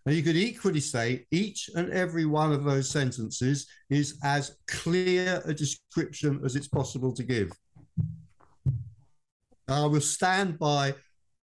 Now, 0.09 0.15
you 0.15 0.23
could 0.23 0.37
equally 0.37 0.81
say 0.81 1.27
each 1.31 1.69
and 1.75 1.93
every 1.93 2.25
one 2.25 2.51
of 2.51 2.65
those 2.65 2.89
sentences 2.89 3.67
is 3.91 4.19
as 4.25 4.57
clear 4.67 5.43
a 5.45 5.53
description 5.53 6.41
as 6.47 6.57
it's 6.57 6.67
possible 6.67 7.13
to 7.13 7.23
give. 7.23 7.53
I 9.69 9.85
will 9.85 10.01
stand 10.01 10.59
by 10.59 10.95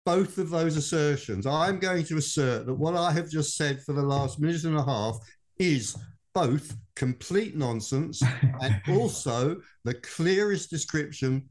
both 0.05 0.37
of 0.37 0.51
those 0.51 0.77
assertions, 0.77 1.47
I'm 1.47 1.79
going 1.79 2.03
to 2.05 2.17
assert 2.17 2.67
that 2.67 2.75
what 2.75 2.95
I 2.95 3.11
have 3.11 3.31
just 3.31 3.57
said 3.57 3.81
for 3.81 3.93
the 3.93 4.03
last 4.03 4.39
minute 4.39 4.63
and 4.63 4.77
a 4.77 4.83
half 4.83 5.17
is 5.57 5.97
both 6.35 6.77
complete 6.95 7.57
nonsense 7.57 8.21
and 8.61 8.79
also 8.89 9.59
the 9.85 9.95
clearest 9.95 10.69
description 10.69 11.49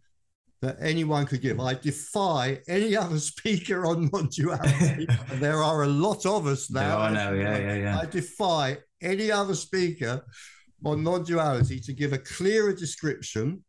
that 0.63 0.77
anyone 0.81 1.27
could 1.27 1.41
give. 1.41 1.59
I 1.59 1.75
defy 1.75 2.61
any 2.69 2.97
other 2.97 3.19
speaker 3.33 3.87
on 3.87 4.11
non-duality. 4.13 5.07
there 5.35 5.63
are 5.63 5.83
a 5.83 5.89
lot 5.89 6.27
of 6.27 6.47
us 6.47 6.71
now. 6.71 6.99
I 6.99 7.13
know, 7.13 7.33
yeah, 7.33 7.59
yeah, 7.59 7.75
yeah. 7.75 7.99
I 7.99 8.07
defy 8.07 8.79
any 9.01 9.31
other 9.31 9.55
speaker 9.55 10.25
on 10.85 11.03
non-duality 11.03 11.81
to 11.81 11.93
give 11.93 12.13
a 12.13 12.19
clearer 12.19 12.75
description 12.75 13.65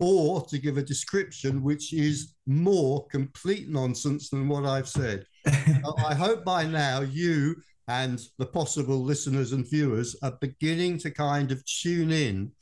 or 0.00 0.42
to 0.46 0.58
give 0.58 0.78
a 0.78 0.82
description 0.82 1.62
which 1.62 1.92
is 1.92 2.34
more 2.46 3.06
complete 3.06 3.68
nonsense 3.68 4.30
than 4.30 4.48
what 4.48 4.64
I've 4.64 4.88
said. 4.88 5.24
I 5.46 6.14
hope 6.14 6.44
by 6.44 6.64
now 6.64 7.00
you 7.00 7.56
and 7.88 8.20
the 8.38 8.46
possible 8.46 9.02
listeners 9.02 9.52
and 9.52 9.68
viewers 9.68 10.16
are 10.22 10.36
beginning 10.40 10.98
to 10.98 11.10
kind 11.10 11.52
of 11.52 11.64
tune 11.66 12.10
in 12.10 12.52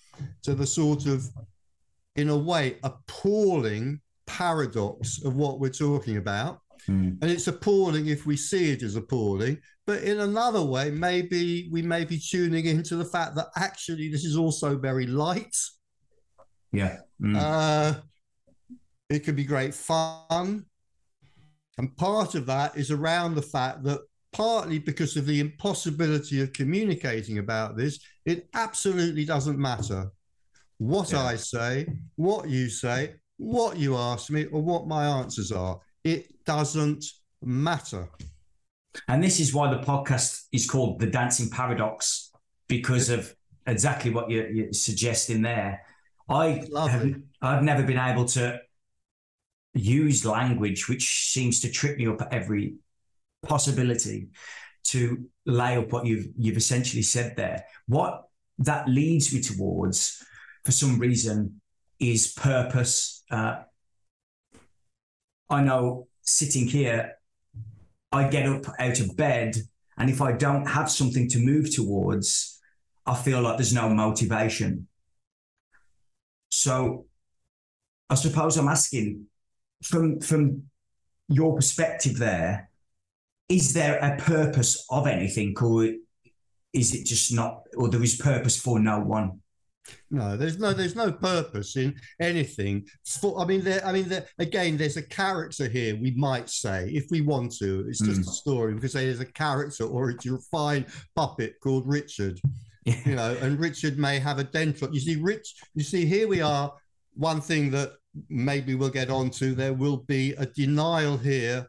to 0.42 0.54
the 0.54 0.66
sort 0.66 1.07
of 1.07 1.25
in 2.17 2.29
a 2.29 2.37
way, 2.37 2.76
appalling 2.83 4.00
paradox 4.26 5.25
of 5.25 5.35
what 5.35 5.61
we're 5.61 5.71
talking 5.71 6.17
about. 6.17 6.61
Mm. 6.88 7.19
And 7.21 7.31
it's 7.31 7.47
appalling 7.47 8.07
if 8.07 8.26
we 8.26 8.37
see 8.37 8.71
it 8.71 8.83
as 8.83 8.97
appalling. 8.97 9.59
But 9.87 10.02
in 10.02 10.21
another 10.21 10.62
way, 10.62 10.90
maybe 10.90 11.69
we 11.71 11.83
may 11.83 12.05
be 12.05 12.19
tuning 12.19 12.67
into 12.67 12.97
the 12.97 13.05
fact 13.05 13.35
that 13.37 13.49
actually 13.57 14.09
this 14.09 14.25
is 14.25 14.37
also 14.37 14.79
very 14.79 15.07
light. 15.07 15.57
Yeah. 16.73 16.99
Mm. 17.21 17.37
Uh, 17.37 18.00
it 19.09 19.21
could 19.21 19.37
be 19.37 19.45
great 19.45 19.75
fun. 19.75 20.64
And 21.79 21.97
part 21.97 22.35
of 22.35 22.47
that 22.47 22.76
is 22.76 22.90
around 22.90 23.35
the 23.35 23.43
fact 23.43 23.83
that 23.85 24.00
partly 24.33 24.79
because 24.79 25.17
of 25.17 25.26
the 25.26 25.40
impossibility 25.40 26.40
of 26.40 26.52
communicating 26.52 27.38
about 27.38 27.76
this, 27.76 27.99
it 28.25 28.49
absolutely 28.55 29.25
doesn't 29.25 29.59
matter 29.59 30.11
what 30.81 31.13
yeah. 31.13 31.25
I 31.25 31.37
say, 31.37 31.87
what 32.17 32.49
you 32.49 32.71
say, 32.71 33.17
what 33.37 33.77
you 33.77 33.99
ask 33.99 34.31
me, 34.31 34.47
or 34.47 34.63
what 34.63 34.87
my 34.87 35.05
answers 35.05 35.53
are. 35.53 35.79
It 36.05 36.43
doesn't 36.47 37.05
matter. 37.43 38.09
And 39.07 39.23
this 39.23 39.41
is 39.41 39.53
why 39.53 39.71
the 39.71 39.83
podcast 39.83 40.47
is 40.53 40.69
called 40.69 40.99
The 40.99 41.07
Dancing 41.07 41.51
Paradox, 41.51 42.33
because 42.67 43.11
of 43.11 43.35
exactly 43.67 44.11
what 44.11 44.31
you're, 44.31 44.49
you're 44.49 44.73
suggesting 44.73 45.43
there. 45.43 45.83
I 46.31 46.65
have, 46.75 47.15
I've 47.43 47.63
never 47.63 47.83
been 47.83 47.99
able 47.99 48.25
to 48.25 48.59
use 49.75 50.25
language 50.25 50.89
which 50.89 51.31
seems 51.31 51.61
to 51.61 51.71
trip 51.71 51.97
me 51.99 52.07
up 52.07 52.23
at 52.23 52.33
every 52.33 52.75
possibility 53.43 54.29
to 54.83 55.29
lay 55.47 55.77
up 55.77 55.93
what 55.93 56.07
you've 56.07 56.27
you've 56.39 56.57
essentially 56.57 57.03
said 57.03 57.37
there. 57.37 57.65
What 57.87 58.23
that 58.59 58.89
leads 58.89 59.33
me 59.33 59.43
towards 59.43 60.25
for 60.64 60.73
some 60.73 60.99
reason 60.99 61.61
is 61.99 62.33
purpose. 62.33 63.25
Uh, 63.31 63.62
I 65.49 65.62
know 65.62 66.09
sitting 66.23 66.67
here, 66.67 67.14
I 68.12 68.29
get 68.29 68.47
up 68.47 68.67
out 68.79 69.00
of 69.00 69.17
bed, 69.17 69.57
and 69.97 70.11
if 70.11 70.21
I 70.21 70.33
don't 70.33 70.67
have 70.67 70.90
something 70.90 71.29
to 71.31 71.38
move 71.38 71.75
towards, 71.75 72.61
I 73.07 73.14
feel 73.14 73.40
like 73.40 73.57
there's 73.57 73.75
no 73.75 73.88
motivation. 73.88 74.88
So 76.50 77.07
I 78.09 78.14
suppose 78.14 78.57
I'm 78.57 78.69
asking 78.69 79.26
from 79.83 80.21
from 80.21 80.64
your 81.29 81.55
perspective 81.55 82.19
there, 82.19 82.71
is 83.49 83.73
there 83.73 83.99
a 83.99 84.17
purpose 84.17 84.85
of 84.90 85.07
anything, 85.07 85.55
or 85.61 85.88
is 86.73 86.95
it 86.95 87.07
just 87.07 87.33
not, 87.33 87.62
or 87.76 87.88
there 87.88 88.02
is 88.02 88.17
purpose 88.17 88.61
for 88.61 88.79
no 88.81 89.00
one? 89.00 89.40
No, 90.11 90.37
there's 90.37 90.59
no 90.59 90.73
there's 90.73 90.97
no 90.97 91.13
purpose 91.13 91.77
in 91.77 91.95
anything. 92.21 92.87
For, 93.05 93.41
I 93.41 93.45
mean, 93.45 93.63
there. 93.63 93.85
I 93.85 93.93
mean, 93.93 94.09
there, 94.09 94.27
again, 94.39 94.77
there's 94.77 94.97
a 94.97 95.03
character 95.03 95.69
here. 95.69 95.97
We 95.97 96.13
might 96.13 96.49
say, 96.49 96.89
if 96.91 97.07
we 97.11 97.21
want 97.21 97.57
to, 97.59 97.87
it's 97.89 98.01
just 98.01 98.21
mm. 98.21 98.29
a 98.29 98.31
story. 98.31 98.75
We 98.75 98.81
could 98.81 98.91
say 98.91 99.07
there's 99.07 99.21
a 99.21 99.27
character 99.27 99.85
or 99.85 100.11
a 100.11 100.17
fine 100.51 100.87
puppet 101.15 101.55
called 101.63 101.87
Richard. 101.87 102.41
you 102.85 103.15
know, 103.15 103.37
and 103.41 103.61
Richard 103.61 103.99
may 103.99 104.19
have 104.19 104.39
a 104.39 104.45
dental. 104.45 104.93
You 104.93 105.01
see, 105.01 105.17
Rich. 105.17 105.55
You 105.75 105.85
see, 105.85 106.07
here 106.07 106.29
we 106.29 106.41
are. 106.41 106.73
One 107.15 107.41
thing 107.41 107.71
that 107.73 107.93
maybe 108.29 108.75
we'll 108.75 108.91
get 108.91 109.11
onto. 109.11 109.55
There 109.55 109.75
will 109.75 109.99
be 109.99 110.33
a 110.35 110.47
denial 110.47 111.17
here 111.17 111.67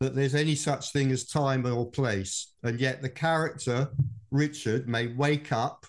that 0.00 0.14
there's 0.14 0.34
any 0.34 0.54
such 0.54 0.92
thing 0.92 1.12
as 1.12 1.26
time 1.26 1.64
or 1.66 1.90
place, 1.90 2.54
and 2.62 2.80
yet 2.80 3.02
the 3.02 3.08
character 3.08 3.88
Richard 4.30 4.88
may 4.88 5.08
wake 5.08 5.52
up 5.52 5.86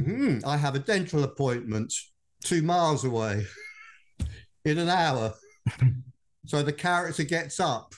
Mm, 0.00 0.44
I 0.44 0.56
have 0.56 0.74
a 0.74 0.80
dental 0.80 1.24
appointment 1.24 1.92
two 2.42 2.62
miles 2.62 3.04
away 3.04 3.46
in 4.64 4.78
an 4.78 4.88
hour. 4.88 5.34
so 6.46 6.62
the 6.62 6.72
character 6.72 7.24
gets 7.24 7.60
up 7.60 7.94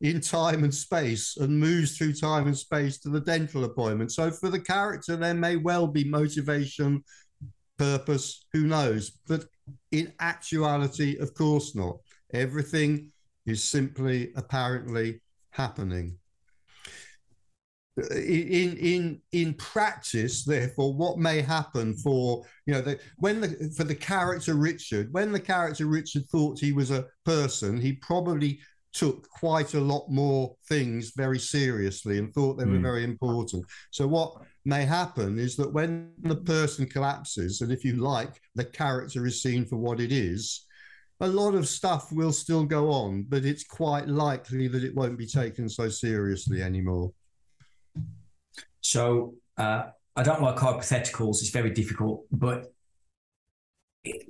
in 0.00 0.20
time 0.20 0.64
and 0.64 0.74
space 0.74 1.36
and 1.36 1.60
moves 1.60 1.96
through 1.96 2.14
time 2.14 2.46
and 2.46 2.56
space 2.58 2.98
to 2.98 3.08
the 3.08 3.20
dental 3.20 3.64
appointment. 3.64 4.10
So 4.12 4.30
for 4.30 4.50
the 4.50 4.60
character, 4.60 5.16
there 5.16 5.34
may 5.34 5.56
well 5.56 5.86
be 5.86 6.04
motivation, 6.04 7.04
purpose, 7.78 8.44
who 8.52 8.62
knows? 8.62 9.12
But 9.28 9.44
in 9.92 10.12
actuality, 10.20 11.18
of 11.18 11.34
course 11.34 11.76
not. 11.76 11.98
Everything 12.34 13.12
is 13.46 13.62
simply 13.62 14.32
apparently 14.36 15.20
happening 15.50 16.18
in 17.96 18.76
in 18.78 19.20
in 19.32 19.52
practice 19.54 20.44
therefore 20.44 20.94
what 20.94 21.18
may 21.18 21.42
happen 21.42 21.94
for 21.94 22.42
you 22.64 22.72
know 22.72 22.80
the, 22.80 22.98
when 23.18 23.40
the 23.40 23.72
for 23.76 23.84
the 23.84 23.94
character 23.94 24.54
richard 24.54 25.12
when 25.12 25.30
the 25.30 25.40
character 25.40 25.84
richard 25.84 26.24
thought 26.30 26.58
he 26.58 26.72
was 26.72 26.90
a 26.90 27.04
person 27.26 27.78
he 27.78 27.92
probably 27.92 28.58
took 28.94 29.28
quite 29.28 29.74
a 29.74 29.80
lot 29.80 30.06
more 30.08 30.54
things 30.68 31.12
very 31.16 31.38
seriously 31.38 32.18
and 32.18 32.32
thought 32.32 32.54
they 32.54 32.64
were 32.64 32.78
mm. 32.78 32.82
very 32.82 33.04
important 33.04 33.64
so 33.90 34.06
what 34.06 34.34
may 34.64 34.84
happen 34.84 35.38
is 35.38 35.54
that 35.56 35.72
when 35.72 36.12
the 36.22 36.36
person 36.36 36.86
collapses 36.86 37.60
and 37.60 37.70
if 37.70 37.84
you 37.84 37.96
like 37.96 38.40
the 38.54 38.64
character 38.64 39.26
is 39.26 39.42
seen 39.42 39.66
for 39.66 39.76
what 39.76 40.00
it 40.00 40.12
is 40.12 40.64
a 41.20 41.26
lot 41.26 41.54
of 41.54 41.68
stuff 41.68 42.10
will 42.10 42.32
still 42.32 42.64
go 42.64 42.90
on 42.90 43.24
but 43.28 43.44
it's 43.44 43.64
quite 43.64 44.08
likely 44.08 44.66
that 44.66 44.82
it 44.82 44.94
won't 44.94 45.18
be 45.18 45.26
taken 45.26 45.68
so 45.68 45.88
seriously 45.88 46.62
anymore 46.62 47.12
so 48.82 49.34
uh, 49.56 49.84
I 50.14 50.22
don't 50.22 50.42
like 50.42 50.56
hypotheticals. 50.56 51.40
It's 51.40 51.50
very 51.50 51.70
difficult, 51.70 52.26
but 52.30 52.66
it, 54.04 54.26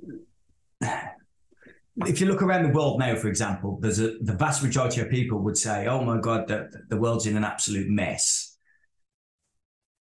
if 1.97 2.21
you 2.21 2.27
look 2.27 2.41
around 2.41 2.63
the 2.63 2.69
world 2.69 2.99
now, 2.99 3.15
for 3.15 3.27
example, 3.27 3.79
there's 3.81 3.99
a 3.99 4.17
the 4.19 4.33
vast 4.33 4.63
majority 4.63 5.01
of 5.01 5.09
people 5.09 5.39
would 5.39 5.57
say, 5.57 5.87
"Oh 5.87 6.03
my 6.03 6.19
God, 6.19 6.47
the, 6.47 6.69
the 6.89 6.97
world's 6.97 7.25
in 7.25 7.35
an 7.35 7.43
absolute 7.43 7.89
mess." 7.89 8.57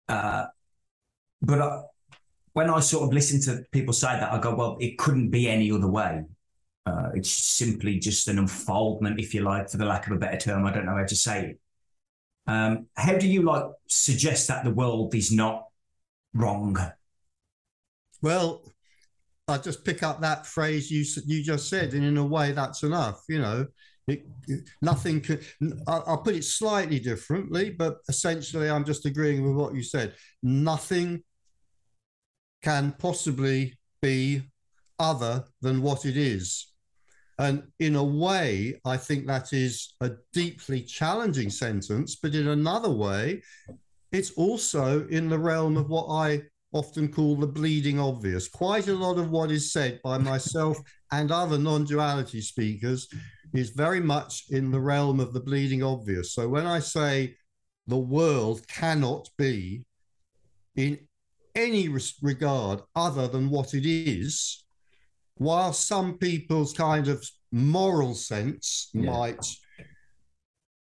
Uh, 0.08 0.44
but 1.40 1.60
I, 1.62 1.82
when 2.52 2.70
I 2.70 2.80
sort 2.80 3.04
of 3.04 3.14
listen 3.14 3.40
to 3.42 3.64
people 3.72 3.92
say 3.94 4.18
that, 4.18 4.32
I 4.32 4.38
go, 4.40 4.54
"Well, 4.54 4.76
it 4.80 4.98
couldn't 4.98 5.30
be 5.30 5.48
any 5.48 5.70
other 5.70 5.88
way." 5.88 6.24
Uh, 6.86 7.10
it's 7.14 7.30
simply 7.30 7.98
just 7.98 8.28
an 8.28 8.38
unfoldment, 8.38 9.18
if 9.18 9.32
you 9.32 9.40
like, 9.42 9.70
for 9.70 9.78
the 9.78 9.86
lack 9.86 10.06
of 10.06 10.12
a 10.12 10.18
better 10.18 10.36
term. 10.36 10.66
I 10.66 10.72
don't 10.72 10.84
know 10.84 10.96
how 10.96 11.06
to 11.06 11.16
say 11.16 11.46
it. 11.46 11.60
Um, 12.46 12.86
how 12.94 13.16
do 13.16 13.26
you 13.26 13.42
like 13.42 13.64
suggest 13.88 14.48
that 14.48 14.64
the 14.64 14.70
world 14.70 15.14
is 15.14 15.32
not 15.32 15.66
wrong? 16.34 16.76
Well, 18.20 18.64
I 19.48 19.58
just 19.58 19.84
pick 19.84 20.02
up 20.02 20.20
that 20.20 20.46
phrase 20.46 20.90
you 20.90 21.04
you 21.26 21.42
just 21.42 21.68
said, 21.68 21.92
and 21.94 22.04
in 22.04 22.16
a 22.16 22.26
way, 22.26 22.52
that's 22.52 22.82
enough. 22.82 23.22
You 23.28 23.40
know, 23.40 23.66
it, 24.06 24.26
nothing 24.82 25.20
can. 25.20 25.40
I'll 25.86 26.22
put 26.22 26.34
it 26.34 26.44
slightly 26.44 26.98
differently, 27.00 27.70
but 27.70 27.98
essentially, 28.08 28.70
I'm 28.70 28.84
just 28.84 29.06
agreeing 29.06 29.42
with 29.42 29.56
what 29.56 29.74
you 29.74 29.82
said. 29.82 30.14
Nothing 30.42 31.22
can 32.62 32.94
possibly 32.98 33.78
be 34.00 34.42
other 34.98 35.44
than 35.60 35.82
what 35.82 36.04
it 36.06 36.16
is. 36.16 36.73
And 37.38 37.64
in 37.80 37.96
a 37.96 38.04
way, 38.04 38.80
I 38.84 38.96
think 38.96 39.26
that 39.26 39.52
is 39.52 39.94
a 40.00 40.12
deeply 40.32 40.82
challenging 40.82 41.50
sentence, 41.50 42.16
but 42.16 42.34
in 42.34 42.48
another 42.48 42.90
way, 42.90 43.42
it's 44.12 44.30
also 44.32 45.06
in 45.08 45.28
the 45.28 45.38
realm 45.38 45.76
of 45.76 45.88
what 45.88 46.06
I 46.08 46.42
often 46.72 47.08
call 47.08 47.36
the 47.36 47.46
bleeding 47.46 47.98
obvious. 47.98 48.48
Quite 48.48 48.88
a 48.88 48.94
lot 48.94 49.18
of 49.18 49.30
what 49.30 49.50
is 49.50 49.72
said 49.72 50.00
by 50.02 50.18
myself 50.18 50.78
and 51.12 51.30
other 51.30 51.58
non 51.58 51.84
duality 51.84 52.40
speakers 52.40 53.08
is 53.52 53.70
very 53.70 54.00
much 54.00 54.44
in 54.50 54.70
the 54.70 54.80
realm 54.80 55.20
of 55.20 55.32
the 55.32 55.40
bleeding 55.40 55.82
obvious. 55.82 56.32
So 56.34 56.48
when 56.48 56.66
I 56.66 56.80
say 56.80 57.36
the 57.86 57.98
world 57.98 58.66
cannot 58.68 59.28
be 59.38 59.84
in 60.76 60.98
any 61.54 61.88
regard 62.22 62.82
other 62.96 63.28
than 63.28 63.48
what 63.50 63.74
it 63.74 63.86
is, 63.88 64.64
while 65.36 65.72
some 65.72 66.18
people's 66.18 66.72
kind 66.72 67.08
of 67.08 67.24
moral 67.52 68.14
sense 68.14 68.90
Yeah. 68.92 69.10
might 69.10 69.46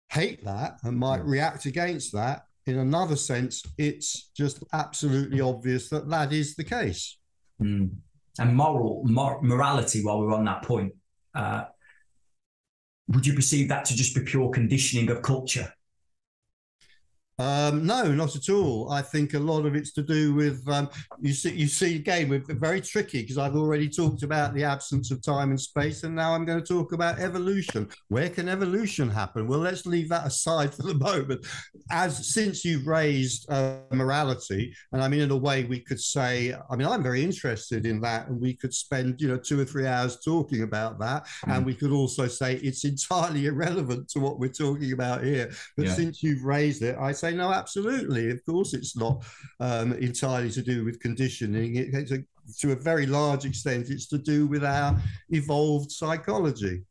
hate 0.10 0.44
that 0.46 0.78
and 0.84 0.98
might 0.98 1.18
Yeah. 1.18 1.24
react 1.32 1.66
against 1.66 2.14
that. 2.14 2.44
In 2.66 2.78
another 2.80 3.16
sense, 3.16 3.64
it's 3.78 4.30
just 4.36 4.64
absolutely 4.74 5.40
obvious 5.42 5.90
that 5.90 6.10
that 6.10 6.34
is 6.34 6.56
the 6.56 6.64
case. 6.64 7.18
Mm. 7.62 7.98
And 8.40 8.56
moral 8.56 9.04
mor- 9.06 9.42
morality, 9.42 10.04
while 10.04 10.20
we're 10.20 10.34
on 10.34 10.46
that 10.46 10.64
point, 10.64 10.94
uh, 11.34 11.66
would 13.08 13.26
you 13.26 13.34
perceive 13.34 13.70
that 13.70 13.86
to 13.86 13.96
just 13.96 14.14
be 14.14 14.22
pure 14.22 14.50
conditioning 14.52 15.10
of 15.10 15.22
culture? 15.22 15.74
Um, 17.40 17.86
no, 17.86 18.12
not 18.12 18.36
at 18.36 18.50
all. 18.50 18.92
I 18.92 19.04
think 19.04 19.36
a 19.36 19.40
lot 19.40 19.68
of 19.68 19.76
it's 19.76 19.92
to 19.94 20.02
do 20.02 20.34
with 20.34 20.68
um, 20.68 20.90
you 21.22 21.34
see. 21.34 21.52
You 21.54 21.68
see, 21.68 21.96
again, 21.96 22.30
we're 22.30 22.42
very 22.48 22.82
tricky 22.82 23.22
because 23.22 23.38
I've 23.38 23.56
already 23.56 23.88
talked 23.90 24.24
about 24.24 24.56
the 24.56 24.64
absence 24.64 25.12
of 25.12 25.22
time 25.22 25.52
and 25.52 25.62
space, 25.62 26.02
and 26.02 26.16
now 26.16 26.34
I'm 26.34 26.46
going 26.46 26.60
to 26.60 26.66
talk 26.66 26.94
about 26.94 27.20
evolution. 27.20 27.90
Where 28.08 28.30
can 28.30 28.50
evolution 28.50 29.08
happen? 29.08 29.48
Well, 29.48 29.60
let's 29.60 29.86
leave 29.86 30.10
that 30.10 30.26
aside 30.26 30.74
for 30.74 30.82
the 30.82 30.94
moment. 31.12 31.46
As 31.92 32.34
since 32.34 32.66
you've 32.66 32.88
raised 32.88 33.48
uh, 33.52 33.82
morality, 33.94 34.74
and 34.92 35.04
I 35.04 35.08
mean, 35.08 35.22
in 35.22 35.30
a 35.30 35.38
way, 35.38 35.64
we 35.66 35.80
could 35.80 36.00
say, 36.02 36.56
I 36.72 36.76
mean, 36.76 36.88
I'm 36.88 37.04
very 37.04 37.24
interested 37.24 37.86
in 37.86 38.02
that, 38.02 38.30
and 38.30 38.42
we 38.42 38.56
could 38.56 38.74
spend 38.74 39.22
you 39.22 39.28
know 39.28 39.38
two 39.38 39.60
or 39.60 39.66
three 39.66 39.86
hours 39.86 40.18
talking 40.26 40.64
about 40.64 40.98
that, 41.02 41.28
and 41.46 41.64
we 41.64 41.76
could 41.76 41.92
also 41.92 42.26
say 42.28 42.56
it's 42.56 42.84
entirely 42.94 43.46
irrelevant 43.46 44.10
to 44.10 44.20
what 44.20 44.40
we're 44.40 44.50
talking 44.50 44.92
about 44.94 45.24
here. 45.24 45.52
But 45.76 45.86
Yeah. 45.86 45.94
since 45.94 46.24
you've 46.24 46.42
raised 46.44 46.82
it, 46.82 46.98
I 46.98 47.12
say 47.12 47.27
no, 47.34 47.52
absolutely. 47.52 48.32
Of 48.32 48.46
course, 48.46 48.74
it's 48.74 48.96
not 48.98 49.24
um, 49.60 49.94
entirely 49.94 50.52
to 50.52 50.62
do 50.62 50.86
with 50.86 51.00
conditioning. 51.00 51.76
It, 51.76 51.94
it's 51.94 52.12
a, 52.12 52.20
to 52.60 52.72
a 52.72 52.76
very 52.76 53.06
large 53.06 53.46
extent, 53.46 53.90
it's 53.90 54.08
to 54.08 54.18
do 54.18 54.48
with 54.48 54.64
our 54.64 54.98
evolved 55.30 55.92
psychology. 55.92 56.84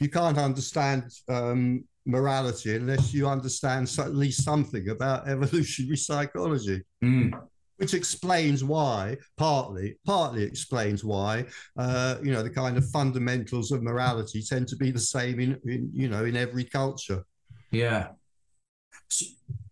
You 0.00 0.08
can't 0.08 0.38
understand 0.38 1.10
um, 1.28 1.84
morality 2.06 2.76
unless 2.76 3.14
you 3.14 3.28
understand 3.28 3.92
at 3.98 4.14
least 4.14 4.42
something 4.44 4.88
about 4.88 5.28
evolutionary 5.34 5.96
psychology 5.96 6.82
Mm. 7.02 7.32
which 7.78 7.94
explains 7.94 8.62
why 8.62 9.16
partly 9.36 9.96
partly 10.06 10.44
explains 10.44 11.02
why 11.04 11.44
uh, 11.76 12.16
you 12.22 12.32
know 12.32 12.42
the 12.42 12.50
kind 12.50 12.76
of 12.76 12.88
fundamentals 12.90 13.72
of 13.72 13.82
morality 13.82 14.40
tend 14.40 14.68
to 14.68 14.76
be 14.76 14.92
the 14.92 15.00
same 15.00 15.40
in, 15.40 15.60
in 15.64 15.90
you 15.92 16.08
know 16.08 16.24
in 16.24 16.36
every 16.36 16.64
culture 16.64 17.24
Yeah. 17.72 18.08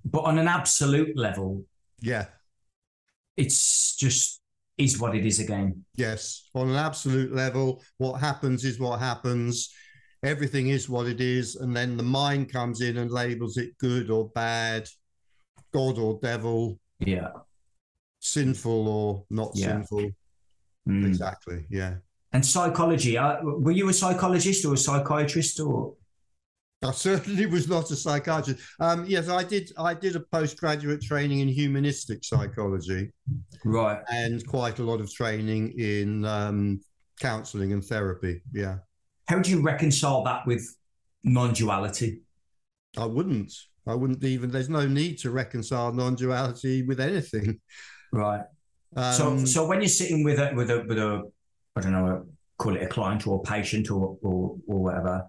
But 0.05 0.21
on 0.23 0.39
an 0.39 0.49
absolute 0.49 1.17
level, 1.17 1.65
yeah 2.01 2.27
it's 3.37 3.95
just 3.97 4.41
is 4.79 4.99
what 4.99 5.15
it 5.15 5.25
is 5.27 5.39
again. 5.39 5.85
yes 5.97 6.49
on 6.55 6.69
an 6.71 6.77
absolute 6.77 7.33
level 7.35 7.83
what 7.99 8.15
happens 8.21 8.65
is 8.65 8.79
what 8.81 8.99
happens 8.99 9.73
everything 10.23 10.69
is 10.69 10.89
what 10.89 11.07
it 11.07 11.21
is 11.21 11.57
and 11.57 11.75
then 11.77 11.97
the 11.97 12.03
mind 12.03 12.51
comes 12.53 12.81
in 12.81 12.97
and 12.99 13.11
labels 13.11 13.57
it 13.57 13.77
good 13.79 14.11
or 14.11 14.31
bad 14.35 14.89
god 15.73 15.99
or 15.99 16.19
devil 16.23 16.79
Yeah. 16.99 17.29
sinful 18.21 18.89
or 18.89 19.25
not 19.31 19.53
Yeah. 19.55 19.67
sinful 19.67 20.11
Mm. 20.89 21.07
exactly 21.07 21.67
yeah 21.71 21.97
And 22.33 22.45
psychology, 22.45 23.19
uh, 23.19 23.43
were 23.43 23.73
you 23.73 23.89
a 23.89 23.93
psychologist 23.93 24.65
or 24.65 24.75
a 24.75 24.77
psychiatrist 24.79 25.61
or? 25.61 25.95
I 26.83 26.93
certainly 26.93 27.45
was 27.47 27.69
not 27.69 27.91
a 27.91 27.97
psychiatrist. 27.97 28.61
Um, 28.81 29.05
yes, 29.07 29.29
I 29.29 29.45
did. 29.45 29.71
I 29.77 29.93
did 29.93 30.17
a 30.17 30.21
postgraduate 30.21 31.03
training 31.03 31.41
in 31.41 31.49
humanistic 31.49 32.25
psychology 32.25 33.13
Right. 33.65 34.01
and 34.11 34.47
quite 34.47 34.79
a 34.79 34.83
lot 34.83 35.01
of 35.01 35.13
training 35.13 35.79
in 35.79 36.25
um, 36.25 36.81
counselling 37.21 37.73
and 37.75 37.85
therapy. 37.85 38.43
Yeah, 38.53 38.79
How 39.29 39.41
do 39.41 39.51
you 39.51 39.61
reconcile 39.61 40.25
that 40.25 40.47
with 40.47 40.67
non-duality? 41.23 42.23
I 42.97 43.05
wouldn't. 43.05 43.53
I 43.87 43.95
wouldn't 43.95 44.25
even. 44.25 44.51
There's 44.51 44.71
no 44.71 44.87
need 44.87 45.19
to 45.19 45.31
reconcile 45.31 45.93
non-duality 45.93 46.83
with 46.85 46.99
anything. 47.01 47.61
Right. 48.13 48.43
Um, 48.97 49.13
so, 49.13 49.45
so 49.45 49.67
when 49.67 49.81
you're 49.83 49.89
sitting 49.89 50.25
with 50.25 50.39
a 50.39 50.53
with 50.55 50.71
a 50.71 50.83
with 50.89 50.99
a, 50.99 51.31
I 51.77 51.81
don't 51.83 51.93
know, 51.93 52.27
call 52.59 52.75
it 52.75 52.83
a 52.83 52.87
client 52.89 53.27
or 53.27 53.37
a 53.39 53.43
patient 53.43 53.91
or 53.91 54.17
or 54.23 54.57
or 54.67 54.83
whatever, 54.83 55.27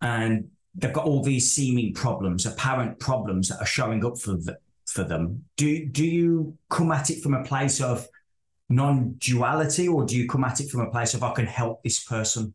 and 0.00 0.48
they've 0.74 0.92
got 0.92 1.04
all 1.06 1.22
these 1.22 1.52
seeming 1.52 1.92
problems, 1.94 2.46
apparent 2.46 2.98
problems 2.98 3.48
that 3.48 3.60
are 3.60 3.66
showing 3.66 4.04
up 4.04 4.18
for 4.18 4.32
the, 4.32 4.58
for 4.86 5.04
them. 5.04 5.44
Do 5.56 5.86
do 5.86 6.04
you 6.04 6.56
come 6.70 6.90
at 6.92 7.10
it 7.10 7.22
from 7.22 7.34
a 7.34 7.44
place 7.44 7.80
of 7.80 8.06
non-duality, 8.68 9.88
or 9.88 10.04
do 10.04 10.16
you 10.16 10.28
come 10.28 10.44
at 10.44 10.60
it 10.60 10.70
from 10.70 10.80
a 10.80 10.90
place 10.90 11.14
of 11.14 11.22
I 11.22 11.32
can 11.32 11.46
help 11.46 11.82
this 11.82 12.02
person? 12.04 12.54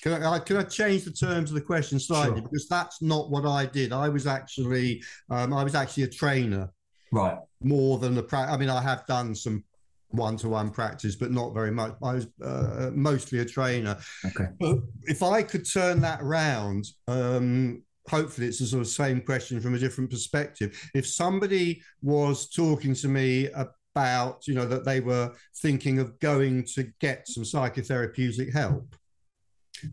Can 0.00 0.22
I, 0.22 0.38
can 0.38 0.58
I 0.58 0.62
change 0.62 1.04
the 1.04 1.10
terms 1.10 1.50
of 1.50 1.54
the 1.54 1.60
question 1.60 1.98
slightly 1.98 2.36
Sure. 2.40 2.42
because 2.42 2.68
that's 2.68 3.02
not 3.02 3.30
what 3.30 3.44
I 3.46 3.66
did. 3.66 3.92
I 3.92 4.08
was 4.08 4.26
actually 4.26 5.02
um, 5.30 5.52
I 5.52 5.64
was 5.64 5.74
actually 5.74 6.04
a 6.04 6.08
trainer 6.08 6.70
Right. 7.12 7.38
more 7.62 7.98
than 7.98 8.16
a 8.18 8.22
pra- 8.22 8.52
I 8.52 8.56
mean, 8.56 8.68
I 8.68 8.80
have 8.82 9.06
done 9.06 9.34
some 9.34 9.64
one-to-one 10.10 10.70
practice, 10.70 11.16
but 11.16 11.30
not 11.30 11.54
very 11.54 11.70
much. 11.70 11.94
I 12.02 12.14
was 12.14 12.26
uh, 12.42 12.90
mostly 12.94 13.40
a 13.40 13.44
trainer. 13.44 13.98
Okay. 14.24 14.46
But 14.60 14.78
if 15.04 15.22
I 15.22 15.42
could 15.42 15.70
turn 15.70 16.00
that 16.00 16.22
round, 16.22 16.86
um, 17.08 17.82
hopefully 18.08 18.46
it's 18.46 18.60
the 18.60 18.66
sort 18.66 18.82
of 18.82 18.88
same 18.88 19.20
question 19.20 19.60
from 19.60 19.74
a 19.74 19.78
different 19.78 20.10
perspective. 20.10 20.80
If 20.94 21.06
somebody 21.06 21.82
was 22.02 22.48
talking 22.48 22.94
to 22.94 23.08
me 23.08 23.48
about, 23.48 24.46
you 24.46 24.54
know, 24.54 24.66
that 24.66 24.84
they 24.84 25.00
were 25.00 25.32
thinking 25.56 25.98
of 25.98 26.18
going 26.20 26.64
to 26.74 26.92
get 27.00 27.26
some 27.26 27.42
psychotherapeutic 27.42 28.52
help 28.52 28.94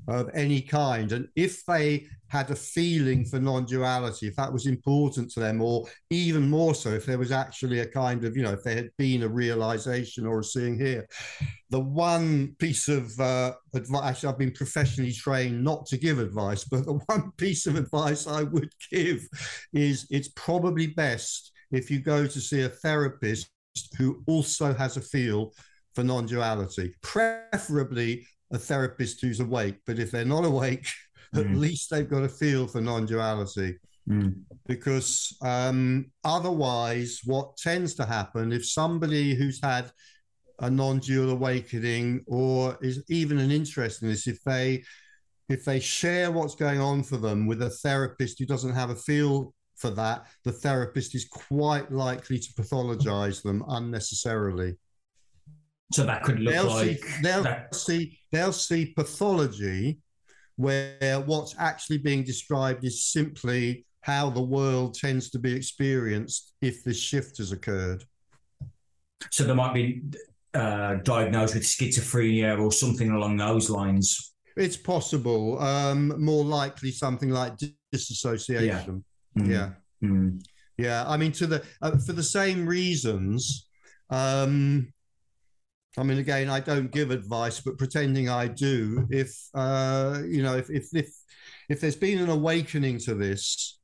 of 0.07 0.29
any 0.33 0.61
kind, 0.61 1.11
and 1.11 1.27
if 1.35 1.65
they 1.65 2.07
had 2.33 2.49
a 2.49 2.55
feeling 2.55 3.23
for 3.23 3.39
non-duality, 3.39 4.27
if 4.27 4.35
that 4.35 4.51
was 4.51 4.65
important 4.65 5.29
to 5.29 5.39
them, 5.39 5.61
or 5.61 5.85
even 6.09 6.49
more 6.49 6.73
so, 6.73 6.89
if 6.89 7.05
there 7.05 7.19
was 7.19 7.31
actually 7.31 7.81
a 7.81 7.85
kind 7.85 8.25
of, 8.25 8.35
you 8.35 8.41
know, 8.41 8.53
if 8.53 8.63
there 8.63 8.75
had 8.75 8.89
been 8.97 9.21
a 9.21 9.27
realization 9.27 10.25
or 10.25 10.39
a 10.39 10.43
seeing 10.43 10.75
here, 10.75 11.07
the 11.69 11.79
one 11.79 12.55
piece 12.57 12.87
of 12.87 13.17
uh, 13.19 13.53
advice, 13.75 14.23
I've 14.23 14.39
been 14.39 14.51
professionally 14.51 15.11
trained 15.11 15.63
not 15.63 15.85
to 15.85 15.97
give 15.97 16.17
advice, 16.17 16.63
but 16.63 16.87
the 16.87 16.93
one 17.05 17.31
piece 17.37 17.67
of 17.67 17.75
advice 17.75 18.25
I 18.25 18.41
would 18.41 18.71
give 18.91 19.19
is 19.71 20.07
it's 20.09 20.29
probably 20.29 20.87
best 20.87 21.51
if 21.71 21.91
you 21.91 21.99
go 21.99 22.25
to 22.25 22.41
see 22.41 22.61
a 22.61 22.69
therapist 22.69 23.47
who 23.99 24.23
also 24.25 24.73
has 24.73 24.97
a 24.97 25.01
feel 25.01 25.53
for 25.93 26.03
non 26.03 26.25
duality, 26.25 26.95
preferably 27.03 28.25
a 28.51 28.57
therapist 28.57 29.21
who's 29.21 29.39
awake. 29.39 29.75
But 29.85 29.99
if 29.99 30.09
they're 30.09 30.25
not 30.25 30.45
awake, 30.45 30.87
at 31.35 31.45
Mm. 31.45 31.57
least 31.57 31.89
they've 31.89 32.09
got 32.09 32.23
a 32.23 32.29
feel 32.29 32.67
for 32.67 32.81
non 32.81 33.05
duality 33.05 33.77
Mm. 34.09 34.41
because 34.67 35.35
um, 35.41 36.11
otherwise, 36.25 37.21
what 37.23 37.55
tends 37.57 37.93
to 37.95 38.05
happen 38.05 38.51
if 38.51 38.65
somebody 38.69 39.33
who's 39.33 39.61
had 39.63 39.91
a 40.59 40.69
non-dual 40.69 41.29
awakening 41.31 42.21
or 42.27 42.77
is 42.81 43.01
even 43.09 43.37
an 43.39 43.49
interest 43.49 44.01
in 44.01 44.09
this, 44.09 44.27
if 44.27 44.41
they 44.43 44.83
if 45.49 45.65
they 45.65 45.79
share 45.79 46.31
what's 46.31 46.55
going 46.55 46.79
on 46.79 47.03
for 47.03 47.17
them 47.17 47.45
with 47.47 47.61
a 47.61 47.69
therapist 47.69 48.39
who 48.39 48.45
doesn't 48.45 48.73
have 48.73 48.89
a 48.89 48.95
feel 48.95 49.53
for 49.75 49.89
that, 49.89 50.25
the 50.43 50.51
therapist 50.51 51.15
is 51.15 51.25
quite 51.25 51.91
likely 51.91 52.39
to 52.39 52.53
pathologize 52.53 53.41
them 53.41 53.63
unnecessarily. 53.67 54.75
So 55.93 56.05
that 56.05 56.23
could 56.23 56.39
look 56.39 56.53
They'll 56.53 56.65
like 56.67 57.03
see 57.03 57.21
they'll 57.21 57.43
that- 57.43 57.75
see 57.75 58.19
they'll 58.31 58.53
see 58.53 58.93
pathology 58.95 59.99
where 60.55 61.19
what's 61.25 61.55
actually 61.57 61.97
being 61.97 62.23
described 62.23 62.83
is 62.83 63.05
simply 63.05 63.85
how 64.01 64.29
the 64.29 64.41
world 64.41 64.93
tends 64.95 65.29
to 65.31 65.39
be 65.39 65.53
experienced 65.53 66.53
if 66.61 66.83
this 66.83 66.97
shift 66.97 67.37
has 67.37 67.51
occurred. 67.51 68.03
so 69.31 69.43
there 69.43 69.55
might 69.55 69.73
be 69.73 70.01
uh, 70.53 70.95
diagnosed 71.03 71.55
with 71.55 71.63
schizophrenia 71.63 72.59
or 72.59 72.71
something 72.71 73.11
along 73.11 73.37
those 73.37 73.69
lines. 73.69 74.33
It's 74.55 74.77
possible, 74.77 75.59
um, 75.59 76.23
more 76.23 76.43
likely 76.45 76.91
something 76.91 77.29
like 77.29 77.53
disassociation. 77.91 79.03
Mm. 79.37 79.49
Yeah. 79.49 79.69
Mm. 80.03 80.43
Yeah, 80.77 81.05
I 81.07 81.17
mean, 81.17 81.31
to 81.33 81.47
the 81.47 81.63
uh, 81.81 81.97
for 82.05 82.13
the 82.13 82.23
same 82.23 82.67
reasons. 82.67 83.67
Um, 84.09 84.92
I 85.97 86.03
mean, 86.03 86.17
again, 86.17 86.49
I 86.49 86.59
don't 86.59 86.91
give 86.91 87.11
advice, 87.11 87.59
but 87.61 87.77
pretending 87.77 88.27
I 88.29 88.47
do. 88.47 89.07
If 89.11 89.37
uh, 89.53 90.21
you 90.25 90.41
know, 90.41 90.55
if 90.57 90.69
if 90.69 90.87
if 90.93 91.09
if 91.69 91.79
there's 91.81 91.95
been 91.95 92.19
an 92.19 92.29
awakening 92.29 92.97
to 92.99 93.13
this, 93.15 93.79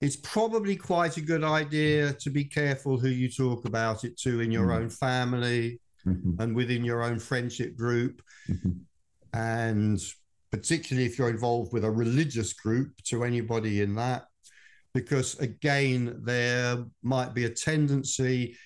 it's 0.00 0.16
probably 0.16 0.76
quite 0.76 1.16
a 1.16 1.20
good 1.20 1.42
idea 1.44 2.12
to 2.14 2.30
be 2.30 2.44
careful 2.44 2.98
who 2.98 3.08
you 3.08 3.28
talk 3.28 3.64
about 3.64 4.04
it 4.04 4.16
to 4.18 4.40
in 4.40 4.50
your 4.50 4.68
Mm. 4.68 4.76
own 4.76 4.90
family 4.90 5.80
Mhm. 6.06 6.36
and 6.40 6.54
within 6.54 6.84
your 6.84 7.02
own 7.02 7.18
friendship 7.18 7.76
group, 7.76 8.22
Mhm. 8.48 8.80
and 9.32 10.00
particularly 10.50 11.06
if 11.06 11.18
you're 11.18 11.30
involved 11.30 11.72
with 11.72 11.84
a 11.84 11.90
religious 11.90 12.52
group, 12.52 12.92
to 13.04 13.24
anybody 13.24 13.80
in 13.80 13.94
that 13.96 14.26
because 14.92 15.36
again 15.40 16.20
there 16.22 16.84
might 17.02 17.34
be 17.34 17.44
a 17.46 17.50
tendency 17.50 18.56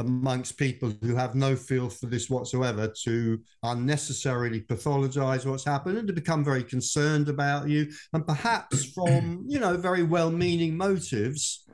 amongst 0.00 0.58
people 0.58 0.92
who 1.02 1.14
have 1.14 1.34
no 1.34 1.54
feel 1.54 1.88
for 1.88 2.06
this 2.06 2.28
whatsoever 2.28 2.92
to 3.04 3.38
unnecessarily 3.62 4.62
pathologize 4.62 5.46
what's 5.46 5.64
happened 5.64 5.98
and 5.98 6.08
to 6.08 6.14
become 6.14 6.44
very 6.44 6.64
concerned 6.64 7.28
about 7.28 7.68
you. 7.68 7.90
And 8.12 8.26
perhaps 8.26 8.84
from 8.94 9.44
you 9.46 9.60
know 9.60 9.76
very 9.76 10.02
well-meaning 10.02 10.76
motives 10.76 11.66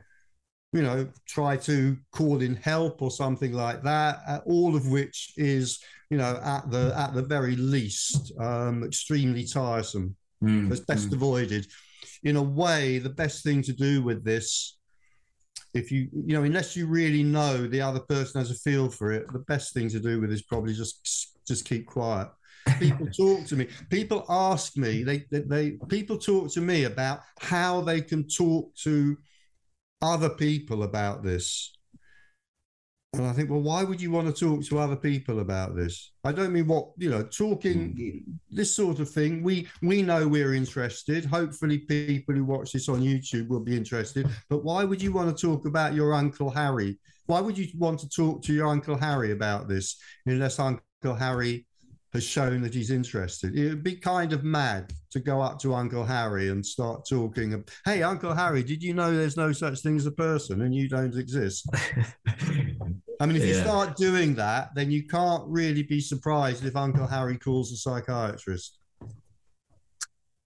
you 0.72 0.82
know 0.82 1.08
try 1.26 1.56
to 1.56 1.96
call 2.12 2.42
in 2.42 2.56
help 2.56 3.00
or 3.00 3.10
something 3.10 3.52
like 3.52 3.82
that 3.82 4.18
uh, 4.28 4.40
all 4.46 4.74
of 4.74 4.88
which 4.88 5.32
is 5.36 5.78
you 6.10 6.18
know 6.18 6.38
at 6.44 6.70
the 6.70 6.92
at 6.96 7.14
the 7.14 7.22
very 7.22 7.56
least 7.56 8.32
um, 8.38 8.84
extremely 8.84 9.44
tiresome. 9.44 10.16
Mm, 10.42 10.70
it's 10.70 10.80
best 10.80 11.10
mm. 11.10 11.14
avoided. 11.14 11.66
In 12.22 12.36
a 12.36 12.42
way 12.42 12.98
the 12.98 13.10
best 13.10 13.42
thing 13.42 13.62
to 13.62 13.72
do 13.72 14.02
with 14.02 14.24
this 14.24 14.75
if 15.76 15.90
you 15.92 16.08
you 16.12 16.34
know 16.34 16.42
unless 16.42 16.76
you 16.76 16.86
really 16.86 17.22
know 17.22 17.66
the 17.66 17.80
other 17.80 18.00
person 18.00 18.40
has 18.40 18.50
a 18.50 18.54
feel 18.54 18.88
for 18.88 19.12
it 19.12 19.30
the 19.32 19.38
best 19.40 19.74
thing 19.74 19.88
to 19.88 20.00
do 20.00 20.20
with 20.20 20.32
is 20.32 20.42
probably 20.42 20.72
just 20.72 21.36
just 21.46 21.64
keep 21.64 21.86
quiet. 21.86 22.28
People 22.78 23.06
talk 23.16 23.46
to 23.46 23.56
me. 23.56 23.68
People 23.90 24.24
ask 24.28 24.76
me 24.76 25.04
they, 25.04 25.24
they, 25.30 25.40
they 25.40 25.70
people 25.88 26.18
talk 26.18 26.50
to 26.52 26.60
me 26.60 26.84
about 26.84 27.20
how 27.38 27.80
they 27.80 28.00
can 28.00 28.26
talk 28.26 28.74
to 28.76 29.16
other 30.02 30.30
people 30.30 30.82
about 30.82 31.22
this 31.22 31.75
and 33.18 33.26
I 33.26 33.32
think, 33.32 33.50
well, 33.50 33.62
why 33.62 33.82
would 33.82 34.00
you 34.00 34.10
want 34.10 34.26
to 34.26 34.46
talk 34.46 34.64
to 34.66 34.78
other 34.78 34.96
people 34.96 35.40
about 35.40 35.74
this? 35.74 36.12
I 36.24 36.32
don't 36.32 36.52
mean 36.52 36.66
what 36.66 36.88
you 36.96 37.10
know, 37.10 37.22
talking 37.22 37.94
mm. 37.94 38.22
this 38.50 38.74
sort 38.74 39.00
of 39.00 39.08
thing. 39.10 39.42
We 39.42 39.66
we 39.82 40.02
know 40.02 40.28
we're 40.28 40.54
interested. 40.54 41.24
Hopefully, 41.24 41.78
people 41.78 42.34
who 42.34 42.44
watch 42.44 42.72
this 42.72 42.88
on 42.88 43.00
YouTube 43.00 43.48
will 43.48 43.60
be 43.60 43.76
interested. 43.76 44.28
But 44.50 44.64
why 44.64 44.84
would 44.84 45.00
you 45.00 45.12
want 45.12 45.36
to 45.36 45.46
talk 45.46 45.66
about 45.66 45.94
your 45.94 46.12
Uncle 46.12 46.50
Harry? 46.50 46.98
Why 47.26 47.40
would 47.40 47.56
you 47.58 47.66
want 47.78 48.00
to 48.00 48.08
talk 48.08 48.42
to 48.42 48.52
your 48.52 48.68
Uncle 48.68 48.96
Harry 48.96 49.32
about 49.32 49.66
this 49.66 49.96
unless 50.26 50.58
Uncle 50.58 51.14
Harry 51.14 51.66
has 52.12 52.24
shown 52.24 52.62
that 52.62 52.74
he's 52.74 52.90
interested. 52.90 53.56
It 53.56 53.68
would 53.68 53.82
be 53.82 53.96
kind 53.96 54.32
of 54.32 54.44
mad 54.44 54.92
to 55.10 55.20
go 55.20 55.40
up 55.40 55.58
to 55.60 55.74
Uncle 55.74 56.04
Harry 56.04 56.50
and 56.50 56.64
start 56.64 57.06
talking. 57.08 57.64
Hey, 57.84 58.02
Uncle 58.02 58.34
Harry, 58.34 58.62
did 58.62 58.82
you 58.82 58.94
know 58.94 59.14
there's 59.14 59.36
no 59.36 59.52
such 59.52 59.80
thing 59.80 59.96
as 59.96 60.06
a 60.06 60.12
person 60.12 60.62
and 60.62 60.74
you 60.74 60.88
don't 60.88 61.16
exist? 61.16 61.68
I 63.20 63.26
mean, 63.26 63.36
if 63.36 63.42
yeah. 63.42 63.48
you 63.48 63.54
start 63.54 63.96
doing 63.96 64.34
that, 64.34 64.74
then 64.74 64.90
you 64.90 65.06
can't 65.06 65.44
really 65.46 65.82
be 65.82 66.00
surprised 66.00 66.64
if 66.64 66.76
Uncle 66.76 67.06
Harry 67.06 67.38
calls 67.38 67.72
a 67.72 67.76
psychiatrist. 67.76 68.78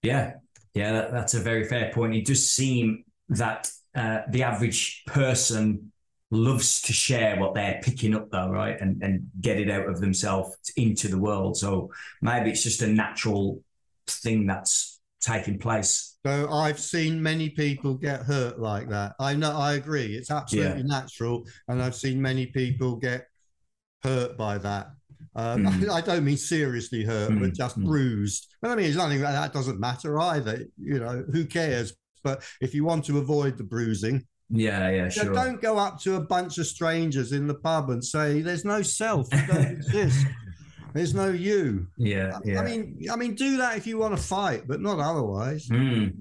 Yeah, 0.03 0.33
yeah, 0.73 0.93
that, 0.93 1.11
that's 1.11 1.33
a 1.33 1.39
very 1.39 1.65
fair 1.65 1.91
point. 1.93 2.15
It 2.15 2.25
does 2.25 2.49
seem 2.49 3.03
that 3.29 3.69
uh, 3.95 4.19
the 4.29 4.43
average 4.43 5.03
person 5.05 5.90
loves 6.31 6.81
to 6.81 6.93
share 6.93 7.37
what 7.39 7.53
they're 7.53 7.79
picking 7.83 8.15
up 8.15 8.29
though 8.31 8.49
right 8.49 8.79
and 8.79 9.01
and 9.03 9.27
get 9.41 9.59
it 9.59 9.69
out 9.69 9.87
of 9.87 9.99
themselves 9.99 10.55
into 10.77 11.09
the 11.09 11.17
world 11.17 11.57
so 11.57 11.91
maybe 12.21 12.49
it's 12.49 12.63
just 12.63 12.81
a 12.81 12.87
natural 12.87 13.61
thing 14.07 14.47
that's 14.47 15.01
taking 15.19 15.59
place 15.59 16.17
so 16.25 16.49
i've 16.49 16.79
seen 16.79 17.21
many 17.21 17.49
people 17.49 17.93
get 17.93 18.21
hurt 18.21 18.59
like 18.59 18.89
that 18.89 19.13
i 19.19 19.35
know 19.35 19.51
i 19.51 19.73
agree 19.73 20.15
it's 20.15 20.31
absolutely 20.31 20.81
yeah. 20.81 20.87
natural 20.87 21.45
and 21.67 21.81
i've 21.81 21.95
seen 21.95 22.21
many 22.21 22.45
people 22.47 22.95
get 22.95 23.27
hurt 24.03 24.37
by 24.37 24.57
that 24.57 24.87
um, 25.35 25.65
mm. 25.65 25.89
I 25.91 26.01
don't 26.01 26.25
mean 26.25 26.37
seriously 26.37 27.03
hurt, 27.03 27.31
mm. 27.31 27.39
but 27.39 27.53
just 27.53 27.79
mm. 27.79 27.85
bruised. 27.85 28.53
But 28.61 28.71
I 28.71 28.75
mean, 28.75 28.87
it's 28.87 28.97
nothing 28.97 29.21
that 29.21 29.53
doesn't 29.53 29.79
matter 29.79 30.19
either. 30.19 30.65
You 30.77 30.99
know, 30.99 31.23
who 31.31 31.45
cares? 31.45 31.93
But 32.23 32.43
if 32.59 32.75
you 32.75 32.83
want 32.83 33.05
to 33.05 33.17
avoid 33.17 33.57
the 33.57 33.63
bruising, 33.63 34.25
yeah, 34.51 34.89
yeah, 34.89 35.09
sure. 35.09 35.33
Don't 35.33 35.61
go 35.61 35.77
up 35.77 35.99
to 36.01 36.15
a 36.15 36.21
bunch 36.21 36.57
of 36.57 36.67
strangers 36.67 37.31
in 37.31 37.47
the 37.47 37.53
pub 37.53 37.89
and 37.89 38.03
say, 38.03 38.41
"There's 38.41 38.65
no 38.65 38.81
self, 38.81 39.27
you 39.33 39.47
don't 39.47 39.71
exist. 39.71 40.25
There's 40.93 41.13
no 41.13 41.29
you." 41.29 41.87
Yeah, 41.97 42.37
yeah. 42.43 42.59
I 42.59 42.65
mean, 42.65 42.99
I 43.09 43.15
mean, 43.15 43.35
do 43.35 43.57
that 43.57 43.77
if 43.77 43.87
you 43.87 43.97
want 43.97 44.15
to 44.15 44.21
fight, 44.21 44.67
but 44.67 44.81
not 44.81 44.99
otherwise. 44.99 45.67
Mm. 45.69 46.17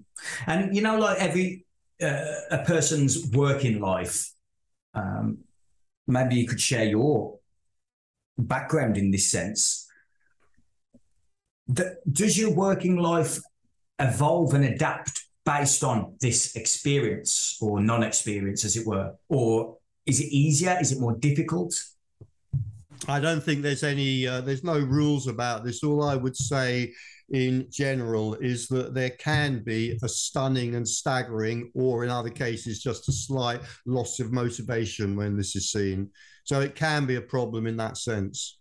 And 0.47 0.75
you 0.75 0.83
know, 0.83 0.99
like 0.99 1.19
every 1.19 1.67
uh, 2.01 2.25
a 2.53 2.59
person's 2.65 3.27
working 3.33 3.81
life, 3.81 4.33
um, 4.95 5.39
maybe 6.07 6.37
you 6.37 6.47
could 6.47 6.61
share 6.61 6.85
your 6.85 7.39
background 8.39 8.97
in 8.97 9.11
this 9.11 9.31
sense. 9.31 9.89
The, 11.67 11.97
does 12.11 12.39
your 12.39 12.53
working 12.53 12.97
life 12.97 13.41
evolve 13.99 14.55
and 14.55 14.65
adapt 14.65 15.25
based 15.45 15.83
on 15.85 16.17
this 16.21 16.57
experience 16.57 17.57
or 17.61 17.81
non 17.81 18.03
experience, 18.03 18.65
as 18.65 18.77
it 18.77 18.87
were? 18.87 19.15
Or 19.29 19.79
is 20.07 20.21
it 20.21 20.33
easier? 20.33 20.77
Is 20.81 20.93
it 20.93 21.01
more 21.01 21.17
difficult? 21.17 21.75
I 23.09 23.19
don't 23.21 23.43
think 23.43 23.63
there's 23.63 23.83
any, 23.83 24.27
uh, 24.27 24.43
there's 24.43 24.65
no 24.65 24.79
rules 24.79 25.27
about 25.27 25.65
this. 25.65 25.83
All 25.83 26.03
I 26.03 26.17
would 26.17 26.37
say 26.37 26.93
in 27.31 27.67
general 27.71 28.35
is 28.35 28.69
that 28.69 28.93
there 28.95 29.11
can 29.11 29.63
be 29.63 29.99
a 30.03 30.09
stunning 30.09 30.75
and 30.75 30.87
staggering, 30.87 31.71
or 31.75 32.05
in 32.05 32.11
other 32.11 32.31
cases, 32.31 32.83
just 32.83 33.09
a 33.09 33.13
slight 33.13 33.61
loss 33.87 34.21
of 34.21 34.33
motivation 34.33 35.17
when 35.17 35.37
this 35.37 35.57
is 35.57 35.71
seen. 35.71 36.11
So 36.45 36.61
it 36.61 36.75
can 36.75 37.07
be 37.07 37.17
a 37.17 37.23
problem 37.23 37.67
in 37.67 37.77
that 37.79 37.97
sense. 37.97 38.59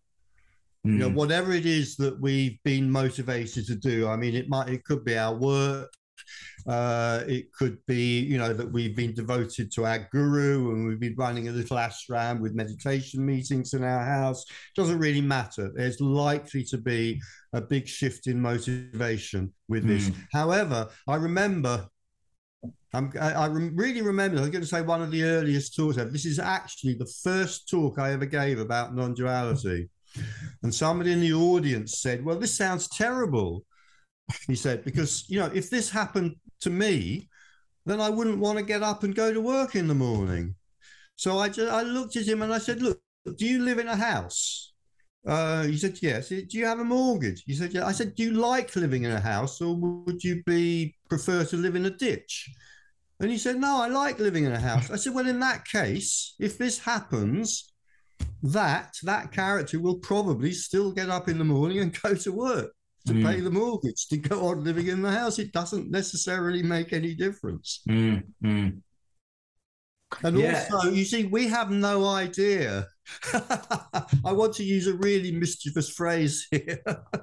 Mm. 0.86 0.94
You 0.94 0.98
know, 1.00 1.10
hmm. 1.10 1.16
whatever 1.16 1.52
it 1.52 1.66
is 1.66 1.98
that 1.98 2.20
we've 2.22 2.58
been 2.64 2.90
motivated 2.90 3.66
to 3.68 3.76
do. 3.76 4.08
I 4.08 4.16
mean, 4.16 4.36
it 4.36 4.48
might, 4.48 4.70
it 4.70 4.86
could 4.86 5.04
be 5.04 5.18
our 5.18 5.36
work, 5.36 5.92
uh, 6.68 7.24
it 7.28 7.52
could 7.52 7.78
be, 7.86 8.20
you 8.20 8.38
know, 8.38 8.54
that 8.54 8.72
we've 8.72 8.96
been 8.96 9.14
devoted 9.14 9.72
to 9.74 9.86
our 9.86 10.08
guru 10.12 10.72
and 10.72 10.88
we've 10.88 11.00
been 11.00 11.16
running 11.18 11.48
a 11.48 11.52
little 11.52 11.78
ashram 11.78 12.40
with 12.40 12.54
meditation 12.54 13.26
meetings 13.26 13.74
in 13.74 13.84
our 13.84 14.04
house. 14.04 14.46
Doesn't 14.76 15.00
really 15.00 15.22
matter. 15.22 15.72
There's 15.74 16.00
likely 16.02 16.64
to 16.66 16.78
be 16.78 17.22
a 17.54 17.62
big 17.62 17.88
shift 17.88 18.28
in 18.28 18.42
motivation 18.42 19.54
with 19.68 19.86
this. 19.86 20.10
Mm. 20.10 20.16
However, 20.32 20.90
I 21.08 21.16
remember 21.16 21.88
I'm, 22.94 23.12
I, 23.20 23.34
I 23.34 23.46
really 23.48 24.02
remember, 24.02 24.38
I 24.38 24.42
was 24.42 24.50
going 24.50 24.64
to 24.64 24.68
say 24.68 24.82
one 24.82 25.02
of 25.02 25.12
the 25.12 25.24
earliest 25.24 25.76
talks 25.76 25.98
ever. 25.98 26.10
This 26.10 26.26
is 26.26 26.40
actually 26.40 26.96
the 26.96 27.12
first 27.24 27.70
talk 27.70 28.00
I 28.00 28.14
ever 28.14 28.26
gave 28.26 28.60
about 28.60 28.96
non 28.96 29.14
duality. 29.14 29.90
And 30.64 30.74
somebody 30.74 31.12
in 31.12 31.22
the 31.22 31.34
audience 31.34 32.00
said, 32.00 32.26
Well, 32.26 32.40
this 32.40 32.56
sounds 32.56 32.88
terrible 32.88 33.64
he 34.48 34.56
said, 34.56 34.84
because, 34.84 35.26
you 35.30 35.40
know, 35.40 35.52
if 35.54 35.70
this 35.70 35.90
happened 35.90 36.36
to 36.62 36.70
me, 36.70 37.30
then 37.86 38.00
I 38.00 38.10
wouldn't 38.10 38.40
want 38.40 38.58
to 38.58 38.64
get 38.64 38.84
up 38.84 39.04
and 39.04 39.16
go 39.16 39.34
to 39.34 39.42
work 39.42 39.76
in 39.76 39.88
the 39.88 39.96
morning. 39.96 40.56
So 41.16 41.40
I 41.40 41.50
just, 41.50 41.72
I 41.72 41.82
looked 41.82 42.16
at 42.16 42.28
him 42.28 42.42
and 42.42 42.54
I 42.54 42.60
said, 42.60 42.82
look, 42.82 43.00
do 43.38 43.46
you 43.46 43.60
live 43.60 43.80
in 43.80 43.88
a 43.88 43.96
house? 43.96 44.74
Uh, 45.26 45.64
he 45.64 45.78
said, 45.78 45.98
yes. 46.02 46.30
Do 46.30 46.46
you 46.52 46.66
have 46.66 46.80
a 46.80 46.84
mortgage? 46.84 47.44
He 47.46 47.54
said, 47.54 47.74
yeah. 47.74 47.86
I 47.86 47.92
said, 47.92 48.16
do 48.16 48.24
you 48.24 48.32
like 48.32 48.76
living 48.76 49.04
in 49.04 49.12
a 49.12 49.20
house 49.20 49.62
or 49.62 49.76
would 49.76 50.24
you 50.24 50.44
be 50.46 50.96
prefer 51.10 51.44
to 51.46 51.58
live 51.58 51.76
in 51.76 51.86
a 51.86 51.90
ditch? 51.90 52.50
And 53.20 53.30
he 53.30 53.38
said, 53.38 53.58
no, 53.58 53.82
I 53.82 53.88
like 53.88 54.20
living 54.20 54.46
in 54.46 54.54
a 54.54 54.60
house. 54.60 54.90
I 54.90 54.96
said, 54.96 55.14
well, 55.14 55.28
in 55.28 55.40
that 55.42 55.66
case, 55.66 56.36
if 56.40 56.58
this 56.58 56.80
happens, 56.80 57.74
that 58.42 58.96
that 59.04 59.32
character 59.34 59.80
will 59.80 59.98
probably 59.98 60.54
still 60.54 60.92
get 60.92 61.10
up 61.10 61.28
in 61.28 61.38
the 61.38 61.44
morning 61.44 61.80
and 61.80 62.02
go 62.02 62.16
to 62.16 62.32
work 62.32 62.72
to 63.10 63.16
mm. 63.16 63.26
pay 63.26 63.40
the 63.40 63.52
mortgage, 63.52 64.08
to 64.08 64.18
go 64.18 64.48
on 64.48 64.64
living 64.64 64.88
in 64.88 65.02
the 65.02 65.12
house. 65.12 65.40
It 65.40 65.52
doesn't 65.52 65.90
necessarily 65.90 66.64
make 66.64 66.94
any 66.94 67.14
difference. 67.14 67.82
Mm. 67.90 68.24
Mm. 68.44 68.82
And 70.24 70.40
yeah. 70.40 70.68
also, 70.72 70.90
you 70.90 71.06
see, 71.06 71.26
we 71.26 71.48
have 71.48 71.72
no 71.72 72.06
idea. 72.06 72.88
I 73.34 74.32
want 74.32 74.54
to 74.56 74.64
use 74.64 74.88
a 74.88 74.94
really 74.94 75.32
mischievous 75.32 75.90
phrase 75.90 76.48
here. 76.52 76.82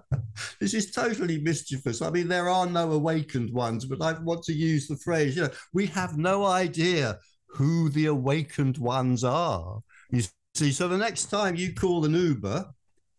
this 0.61 0.75
is 0.75 0.93
totally 0.93 1.41
mischievous. 1.41 2.03
I 2.03 2.11
mean, 2.11 2.29
there 2.29 2.49
are 2.49 2.67
no 2.67 2.93
awakened 2.93 3.53
ones, 3.53 3.85
but 3.85 4.03
I 4.03 4.19
want 4.21 4.43
to 4.45 4.53
use 4.53 4.87
the 4.87 4.97
phrase, 4.97 5.37
you 5.37 5.43
know, 5.43 5.51
we 5.73 5.87
have 5.87 6.17
no 6.17 6.45
idea 6.45 7.19
who 7.49 7.89
the 7.89 8.07
awakened 8.07 8.79
ones 8.79 9.25
are. 9.25 9.81
You 10.11 10.23
see, 10.55 10.73
so 10.73 10.89
the 10.89 10.99
next 10.99 11.27
time 11.27 11.57
you 11.57 11.75
call 11.75 12.05
an 12.05 12.15
Uber, 12.15 12.67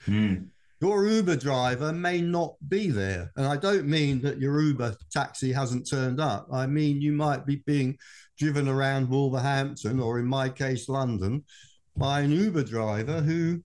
mm 0.06 0.48
your 0.80 1.08
Uber 1.08 1.36
driver 1.36 1.92
may 1.92 2.22
not 2.22 2.56
be 2.68 2.90
there. 2.90 3.32
And 3.36 3.46
I 3.46 3.58
don't 3.58 3.88
mean 3.88 4.22
that 4.22 4.40
your 4.40 4.62
Uber 4.62 4.96
taxi 5.12 5.52
hasn't 5.52 5.90
turned 5.90 6.20
up. 6.20 6.48
I 6.52 6.68
mean, 6.68 7.02
you 7.02 7.14
might 7.14 7.46
be 7.46 7.58
being 7.66 7.98
driven 8.38 8.68
around 8.68 9.10
Wolverhampton 9.10 10.00
or, 10.00 10.20
in 10.20 10.26
my 10.26 10.50
case, 10.50 10.88
London 10.88 11.44
by 11.96 12.22
an 12.22 12.32
Uber 12.32 12.64
driver 12.64 13.22
who 13.22 13.60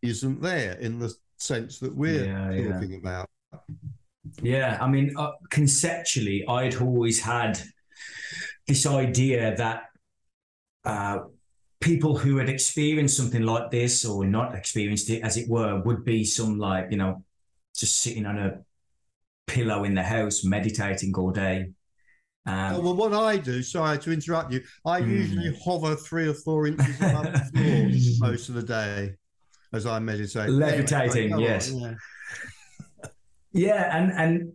isn't 0.00 0.40
there 0.40 0.72
in 0.78 0.98
the 0.98 1.14
sense 1.38 1.78
that 1.80 1.94
we're 1.94 2.24
yeah, 2.24 2.72
talking 2.72 2.92
yeah. 2.92 2.98
about. 2.98 3.30
Yeah, 4.42 4.78
I 4.80 4.88
mean, 4.88 5.14
uh, 5.16 5.32
conceptually, 5.50 6.44
I'd 6.48 6.76
always 6.76 7.20
had 7.20 7.60
this 8.66 8.86
idea 8.86 9.54
that 9.56 9.84
uh, 10.84 11.18
people 11.84 12.16
who 12.16 12.38
had 12.38 12.48
experienced 12.48 13.14
something 13.14 13.42
like 13.42 13.70
this 13.70 14.06
or 14.06 14.24
not 14.24 14.54
experienced 14.54 15.10
it, 15.10 15.20
as 15.22 15.36
it 15.36 15.46
were, 15.50 15.82
would 15.82 16.02
be 16.02 16.24
some 16.24 16.58
like, 16.58 16.86
you 16.90 16.96
know, 16.96 17.22
just 17.76 18.00
sitting 18.00 18.24
on 18.24 18.38
a 18.38 18.58
pillow 19.46 19.84
in 19.84 19.94
the 19.94 20.02
house, 20.02 20.44
meditating 20.44 21.14
all 21.14 21.30
day. 21.30 21.66
Um, 22.46 22.76
Oh, 22.76 22.80
well, 22.80 22.96
what 22.96 23.12
I 23.12 23.36
do, 23.36 23.62
sorry 23.62 23.98
to 23.98 24.12
interrupt 24.12 24.50
you, 24.50 24.62
I 24.86 25.02
Mm. 25.02 25.08
usually 25.08 25.60
hover 25.62 25.94
three 25.94 26.26
or 26.26 26.32
four 26.32 26.66
inches 26.66 26.96
above 27.00 27.30
the 27.32 27.38
floor 28.18 28.30
most 28.30 28.48
of 28.48 28.54
the 28.54 28.62
day 28.62 29.12
as 29.74 29.84
I 29.84 29.98
meditate. 29.98 30.48
Levitating, 30.48 31.34
on, 31.34 31.40
yes. 31.40 31.70
yeah. 31.70 31.94
Yeah, 33.52 33.96
and 33.96 34.10
and 34.12 34.52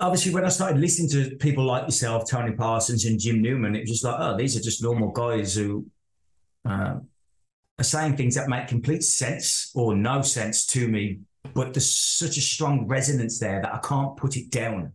obviously 0.00 0.34
when 0.34 0.44
I 0.44 0.48
started 0.48 0.78
listening 0.80 1.08
to 1.10 1.36
people 1.36 1.64
like 1.64 1.84
yourself, 1.84 2.28
Tony 2.28 2.52
Parsons 2.52 3.04
and 3.06 3.18
Jim 3.18 3.40
Newman, 3.40 3.74
it 3.76 3.80
was 3.82 3.90
just 3.90 4.04
like, 4.04 4.16
oh, 4.18 4.36
these 4.36 4.56
are 4.56 4.60
just 4.60 4.82
normal 4.82 5.12
guys 5.12 5.54
who 5.54 5.86
uh, 6.64 6.96
are 7.78 7.84
saying 7.84 8.16
things 8.16 8.34
that 8.36 8.48
make 8.48 8.68
complete 8.68 9.02
sense 9.02 9.70
or 9.74 9.96
no 9.96 10.22
sense 10.22 10.66
to 10.66 10.88
me, 10.88 11.20
but 11.54 11.74
there's 11.74 11.92
such 11.92 12.36
a 12.36 12.40
strong 12.40 12.86
resonance 12.86 13.38
there 13.38 13.60
that 13.62 13.74
I 13.74 13.78
can't 13.78 14.16
put 14.16 14.36
it 14.36 14.50
down. 14.50 14.92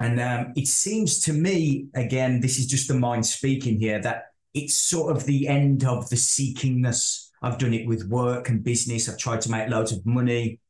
And 0.00 0.20
um, 0.20 0.52
it 0.56 0.66
seems 0.66 1.20
to 1.24 1.32
me, 1.32 1.86
again, 1.94 2.40
this 2.40 2.58
is 2.58 2.66
just 2.66 2.88
the 2.88 2.94
mind 2.94 3.24
speaking 3.24 3.78
here, 3.78 4.00
that 4.02 4.32
it's 4.52 4.74
sort 4.74 5.16
of 5.16 5.24
the 5.24 5.46
end 5.48 5.84
of 5.84 6.08
the 6.10 6.16
seekingness. 6.16 7.28
I've 7.42 7.58
done 7.58 7.74
it 7.74 7.86
with 7.86 8.08
work 8.08 8.48
and 8.48 8.64
business. 8.64 9.08
I've 9.08 9.18
tried 9.18 9.42
to 9.42 9.50
make 9.50 9.68
loads 9.68 9.92
of 9.92 10.04
money 10.04 10.60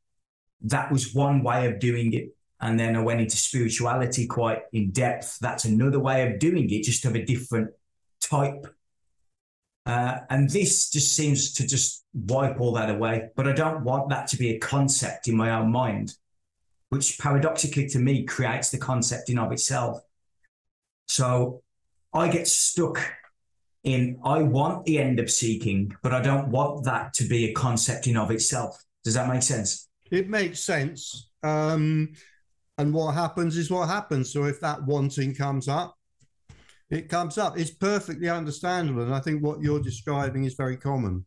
that 0.65 0.91
was 0.91 1.15
one 1.15 1.43
way 1.43 1.67
of 1.67 1.79
doing 1.79 2.13
it. 2.15 2.35
And 2.61 2.81
then 2.81 2.97
I 2.97 3.01
went 3.01 3.21
into 3.21 3.37
spirituality 3.37 4.27
quite 4.27 4.63
in 4.73 4.91
depth. 4.91 5.39
That's 5.41 5.67
another 5.67 6.01
way 6.01 6.27
of 6.27 6.39
doing 6.39 6.71
it, 6.71 6.83
just 6.83 7.05
of 7.05 7.15
a 7.15 7.25
different 7.25 7.71
type. 8.21 8.67
Uh, 9.87 10.21
and 10.31 10.49
this 10.49 10.91
just 10.91 11.15
seems 11.15 11.53
to 11.55 11.67
just 11.67 12.05
wipe 12.15 12.61
all 12.61 12.73
that 12.73 12.91
away. 12.91 13.29
But 13.37 13.47
I 13.49 13.53
don't 13.53 13.85
want 13.85 14.09
that 14.11 14.27
to 14.29 14.37
be 14.37 14.51
a 14.51 14.59
concept 14.59 15.29
in 15.29 15.37
my 15.37 15.51
own 15.51 15.71
mind, 15.71 16.15
which 16.89 17.19
paradoxically 17.19 17.89
to 17.89 17.99
me 17.99 18.25
creates 18.25 18.71
the 18.71 18.79
concept 18.79 19.29
in 19.29 19.39
of 19.39 19.53
itself. 19.53 20.01
So 21.07 21.63
I 22.13 22.29
get 22.29 22.49
stuck 22.49 22.99
in 23.83 24.19
I 24.25 24.43
want 24.43 24.87
the 24.87 24.99
end 24.99 25.21
of 25.21 25.31
seeking, 25.31 25.95
but 26.03 26.15
I 26.15 26.23
don't 26.23 26.49
want 26.49 26.85
that 26.85 27.13
to 27.15 27.25
be 27.25 27.45
a 27.45 27.53
concept 27.53 28.07
in 28.07 28.17
of 28.17 28.31
itself. 28.31 28.83
Does 29.05 29.15
that 29.15 29.29
make 29.29 29.43
sense? 29.43 29.89
It 30.11 30.29
makes 30.29 30.61
sense. 30.61 31.29
Um, 31.43 32.15
and 32.79 32.95
what 32.95 33.13
happens 33.13 33.59
is 33.59 33.71
what 33.71 33.89
happens. 33.89 34.33
So 34.33 34.45
if 34.45 34.61
that 34.61 34.83
wanting 34.85 35.35
comes 35.35 35.69
up, 35.69 35.97
it 36.91 37.09
comes 37.09 37.39
up. 37.39 37.59
It's 37.59 37.71
perfectly 37.71 38.29
understandable. 38.29 39.03
And 39.03 39.15
I 39.15 39.21
think 39.21 39.43
what 39.43 39.61
you're 39.61 39.81
describing 39.81 40.45
is 40.45 40.55
very 40.55 40.77
common. 40.77 41.25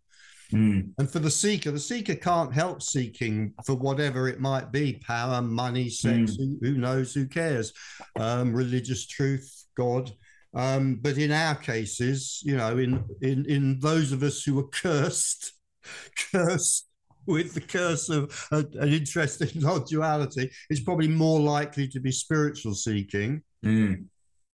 Mm. 0.54 0.92
And 0.98 1.10
for 1.10 1.20
the 1.20 1.32
seeker, 1.32 1.72
the 1.72 1.80
seeker 1.80 2.16
can't 2.16 2.54
help 2.54 2.82
seeking 2.82 3.54
for 3.66 3.76
whatever 3.76 4.28
it 4.28 4.40
might 4.40 4.72
be 4.72 5.02
power, 5.06 5.42
money, 5.42 5.90
sex, 5.90 6.36
who, 6.36 6.58
who 6.62 6.78
knows, 6.78 7.14
who 7.14 7.28
cares, 7.28 7.74
um, 8.20 8.54
religious 8.54 9.08
truth, 9.08 9.66
God. 9.76 10.12
Um, 10.54 11.00
but 11.02 11.18
in 11.18 11.32
our 11.32 11.56
cases, 11.56 12.42
you 12.46 12.56
know, 12.56 12.78
in, 12.78 13.04
in, 13.22 13.46
in 13.46 13.80
those 13.80 14.12
of 14.12 14.24
us 14.24 14.44
who 14.44 14.58
are 14.60 14.68
cursed, 14.70 15.54
cursed 16.32 16.88
with 17.26 17.54
the 17.54 17.62
curse 17.62 18.10
of 18.10 18.48
a, 18.52 18.60
an 18.80 18.94
interest 18.94 19.42
in 19.42 19.50
non-duality, 19.62 20.50
it's 20.70 20.80
probably 20.80 21.10
more 21.10 21.40
likely 21.40 21.88
to 21.90 22.00
be 22.00 22.12
spiritual 22.12 22.74
seeking. 22.74 23.44
Mm. 23.66 24.06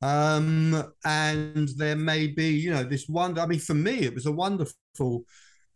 Um, 0.02 0.84
and 1.06 1.70
there 1.78 1.96
may 1.96 2.28
be, 2.28 2.50
you 2.50 2.72
know, 2.72 2.84
this 2.84 3.08
wonder. 3.08 3.42
I 3.42 3.48
mean, 3.48 3.60
for 3.60 3.74
me, 3.74 4.00
it 4.00 4.14
was 4.14 4.26
a 4.26 4.32
wonderful, 4.32 5.24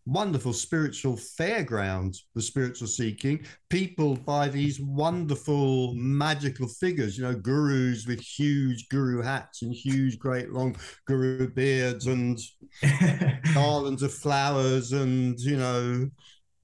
wonderful 0.05 0.53
spiritual 0.53 1.15
fairground, 1.15 2.17
the 2.36 2.41
spiritual 2.41 2.88
seeking. 2.88 3.45
People 3.69 4.15
by 4.15 4.47
these 4.47 4.79
wonderful 4.79 5.93
magical 5.95 6.67
figures, 6.67 7.17
you 7.17 7.23
know, 7.23 7.34
gurus 7.34 8.05
with 8.05 8.19
huge 8.19 8.89
guru 8.89 9.21
hats 9.21 9.63
and 9.63 9.73
huge, 9.73 10.19
great 10.19 10.51
long 10.51 10.75
guru 11.07 11.49
beards 11.49 12.05
and 12.07 12.39
garlands 13.53 14.03
of 14.03 14.13
flowers 14.13 14.91
and, 14.91 15.39
you 15.39 15.57
know, 15.57 16.10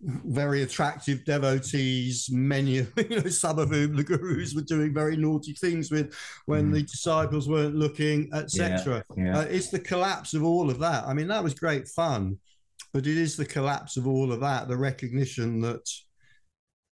very 0.02 0.62
attractive 0.62 1.26
devotees, 1.26 2.30
many 2.32 2.80
of 2.80 2.92
you 3.10 3.22
know, 3.22 3.30
some 3.30 3.58
of 3.58 3.70
whom 3.70 3.96
the 3.96 4.04
gurus 4.04 4.54
were 4.54 4.62
doing 4.62 4.94
very 4.94 5.18
naughty 5.18 5.54
things 5.54 5.90
with 5.90 6.14
when 6.46 6.70
Mm. 6.70 6.74
the 6.74 6.84
disciples 6.84 7.50
weren't 7.50 7.76
looking, 7.76 8.30
etc. 8.34 9.04
yeah. 9.16 9.40
Uh, 9.40 9.42
it's 9.44 9.70
the 9.70 9.80
collapse 9.80 10.34
of 10.34 10.44
all 10.44 10.70
of 10.70 10.80
that. 10.80 11.06
I 11.06 11.14
mean, 11.14 11.28
that 11.28 11.44
was 11.44 11.54
great 11.56 11.88
fun, 11.88 12.38
but 12.94 13.08
it 13.08 13.18
is 13.18 13.36
the 13.36 13.46
collapse 13.46 13.98
of 13.98 14.08
all 14.08 14.32
of 14.32 14.40
that, 14.42 14.68
the 14.68 14.78
recognition 14.78 15.62
that, 15.62 15.90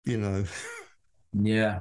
you 0.05 0.19
know, 0.19 0.45
yeah. 1.33 1.81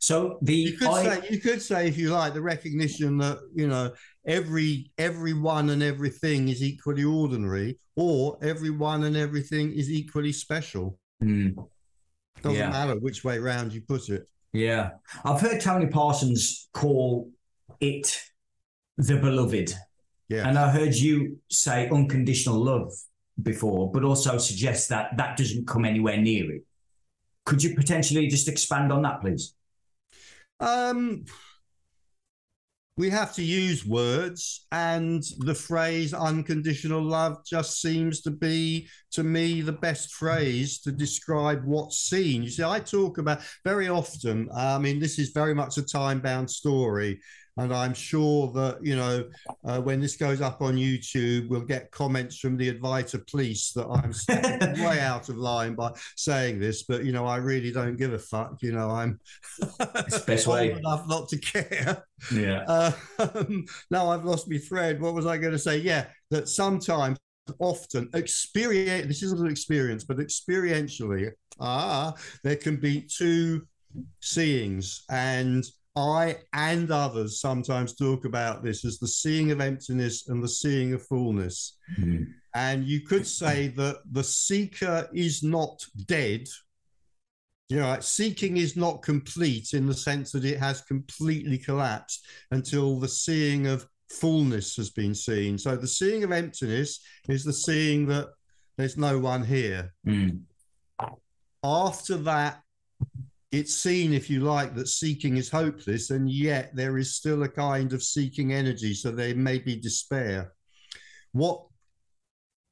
So 0.00 0.38
the 0.40 0.54
you 0.54 0.78
could 0.78 0.88
I, 0.88 1.02
say 1.20 1.28
you 1.30 1.40
could 1.40 1.60
say 1.60 1.88
if 1.88 1.98
you 1.98 2.10
like 2.10 2.32
the 2.32 2.40
recognition 2.40 3.18
that 3.18 3.38
you 3.54 3.66
know 3.66 3.92
every 4.26 4.90
everyone 4.98 5.70
and 5.70 5.82
everything 5.82 6.48
is 6.48 6.62
equally 6.62 7.04
ordinary, 7.04 7.78
or 7.96 8.38
everyone 8.42 9.04
and 9.04 9.16
everything 9.16 9.72
is 9.72 9.90
equally 9.90 10.32
special. 10.32 10.98
Mm, 11.22 11.54
Doesn't 12.42 12.58
Yeah. 12.58 12.70
matter 12.70 12.98
which 12.98 13.24
way 13.24 13.38
round 13.38 13.72
you 13.72 13.80
put 13.80 14.08
it. 14.10 14.28
yeah, 14.52 14.90
I've 15.24 15.40
heard 15.40 15.60
Tony 15.60 15.86
Parsons 15.86 16.68
call 16.72 17.30
it 17.80 18.20
the 18.98 19.16
beloved, 19.16 19.72
Yeah. 20.28 20.48
and 20.48 20.58
I 20.58 20.70
heard 20.70 20.94
you 20.94 21.40
say 21.50 21.88
unconditional 21.88 22.62
love 22.62 22.92
before, 23.42 23.90
but 23.92 24.04
also 24.04 24.38
suggest 24.38 24.88
that 24.90 25.16
that 25.16 25.36
doesn't 25.36 25.66
come 25.66 25.84
anywhere 25.84 26.16
near 26.18 26.52
it. 26.56 26.62
Could 27.46 27.62
you 27.62 27.74
potentially 27.74 28.26
just 28.28 28.48
expand 28.48 28.92
on 28.92 29.02
that, 29.02 29.20
please? 29.20 29.54
Um, 30.60 31.24
we 32.96 33.10
have 33.10 33.34
to 33.34 33.42
use 33.42 33.84
words, 33.84 34.66
and 34.70 35.22
the 35.38 35.54
phrase 35.54 36.14
unconditional 36.14 37.02
love 37.02 37.44
just 37.44 37.80
seems 37.80 38.20
to 38.22 38.30
be, 38.30 38.88
to 39.10 39.24
me, 39.24 39.62
the 39.62 39.72
best 39.72 40.14
phrase 40.14 40.78
to 40.80 40.92
describe 40.92 41.64
what's 41.64 41.98
seen. 41.98 42.44
You 42.44 42.50
see, 42.50 42.62
I 42.62 42.78
talk 42.78 43.18
about 43.18 43.40
very 43.64 43.88
often, 43.88 44.48
I 44.56 44.78
mean, 44.78 45.00
this 45.00 45.18
is 45.18 45.30
very 45.30 45.54
much 45.54 45.76
a 45.76 45.82
time 45.82 46.20
bound 46.20 46.48
story. 46.48 47.20
And 47.56 47.72
I'm 47.72 47.94
sure 47.94 48.50
that, 48.52 48.84
you 48.84 48.96
know, 48.96 49.24
uh, 49.64 49.80
when 49.80 50.00
this 50.00 50.16
goes 50.16 50.40
up 50.40 50.60
on 50.60 50.74
YouTube, 50.74 51.48
we'll 51.48 51.60
get 51.60 51.90
comments 51.92 52.38
from 52.38 52.56
the 52.56 52.72
Advaita 52.72 53.30
police 53.30 53.72
that 53.72 53.86
I'm 53.86 54.12
way 54.84 55.00
out 55.00 55.28
of 55.28 55.36
line 55.36 55.74
by 55.74 55.92
saying 56.16 56.58
this. 56.58 56.82
But, 56.82 57.04
you 57.04 57.12
know, 57.12 57.26
I 57.26 57.36
really 57.36 57.70
don't 57.70 57.96
give 57.96 58.12
a 58.12 58.18
fuck. 58.18 58.56
You 58.60 58.72
know, 58.72 58.90
I'm 58.90 59.20
best 60.26 60.48
way. 60.48 60.72
enough 60.72 61.06
not 61.06 61.28
to 61.28 61.38
care. 61.38 62.04
Yeah. 62.32 62.64
Uh, 62.66 62.92
now 63.90 64.10
I've 64.10 64.24
lost 64.24 64.50
my 64.50 64.58
thread. 64.58 65.00
What 65.00 65.14
was 65.14 65.26
I 65.26 65.38
going 65.38 65.52
to 65.52 65.58
say? 65.58 65.78
Yeah, 65.78 66.06
that 66.30 66.48
sometimes, 66.48 67.18
often, 67.60 68.08
experience. 68.14 69.06
This 69.06 69.22
isn't 69.22 69.40
an 69.40 69.50
experience, 69.50 70.02
but 70.04 70.16
experientially, 70.16 71.30
ah, 71.60 72.14
there 72.42 72.56
can 72.56 72.76
be 72.76 73.02
two 73.02 73.66
seeings, 74.20 75.04
and 75.10 75.64
I 75.96 76.38
and 76.52 76.90
others 76.90 77.40
sometimes 77.40 77.94
talk 77.94 78.24
about 78.24 78.64
this 78.64 78.84
as 78.84 78.98
the 78.98 79.06
seeing 79.06 79.52
of 79.52 79.60
emptiness 79.60 80.28
and 80.28 80.42
the 80.42 80.48
seeing 80.48 80.92
of 80.92 81.06
fullness. 81.06 81.76
Mm. 82.00 82.26
And 82.54 82.84
you 82.84 83.00
could 83.00 83.26
say 83.26 83.68
that 83.68 83.98
the 84.10 84.24
seeker 84.24 85.08
is 85.14 85.42
not 85.42 85.84
dead. 86.06 86.48
You 87.68 87.78
know, 87.78 87.98
seeking 88.00 88.56
is 88.56 88.76
not 88.76 89.02
complete 89.02 89.72
in 89.72 89.86
the 89.86 89.94
sense 89.94 90.32
that 90.32 90.44
it 90.44 90.58
has 90.58 90.82
completely 90.82 91.58
collapsed 91.58 92.26
until 92.50 92.98
the 92.98 93.08
seeing 93.08 93.68
of 93.68 93.86
fullness 94.10 94.76
has 94.76 94.90
been 94.90 95.14
seen. 95.14 95.58
So 95.58 95.76
the 95.76 95.86
seeing 95.86 96.24
of 96.24 96.32
emptiness 96.32 97.00
is 97.28 97.44
the 97.44 97.52
seeing 97.52 98.06
that 98.06 98.28
there's 98.76 98.96
no 98.96 99.18
one 99.18 99.44
here. 99.44 99.94
Mm. 100.06 100.40
After 101.62 102.16
that, 102.18 102.60
it's 103.54 103.74
seen, 103.74 104.12
if 104.12 104.28
you 104.28 104.40
like, 104.40 104.74
that 104.74 104.88
seeking 104.88 105.36
is 105.36 105.50
hopeless, 105.50 106.10
and 106.10 106.30
yet 106.30 106.74
there 106.74 106.98
is 106.98 107.14
still 107.14 107.42
a 107.44 107.48
kind 107.48 107.92
of 107.92 108.02
seeking 108.02 108.52
energy. 108.52 108.94
So 108.94 109.10
there 109.10 109.34
may 109.34 109.58
be 109.58 109.76
despair. 109.76 110.52
What 111.32 111.64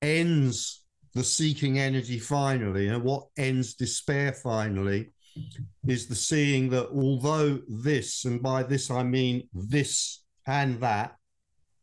ends 0.00 0.84
the 1.14 1.22
seeking 1.22 1.78
energy 1.78 2.18
finally, 2.18 2.88
and 2.88 3.04
what 3.04 3.26
ends 3.36 3.74
despair 3.74 4.32
finally, 4.32 5.12
is 5.86 6.06
the 6.06 6.14
seeing 6.14 6.68
that 6.70 6.88
although 6.88 7.60
this, 7.68 8.24
and 8.24 8.42
by 8.42 8.62
this 8.62 8.90
I 8.90 9.02
mean 9.02 9.48
this 9.54 10.24
and 10.46 10.80
that, 10.80 11.16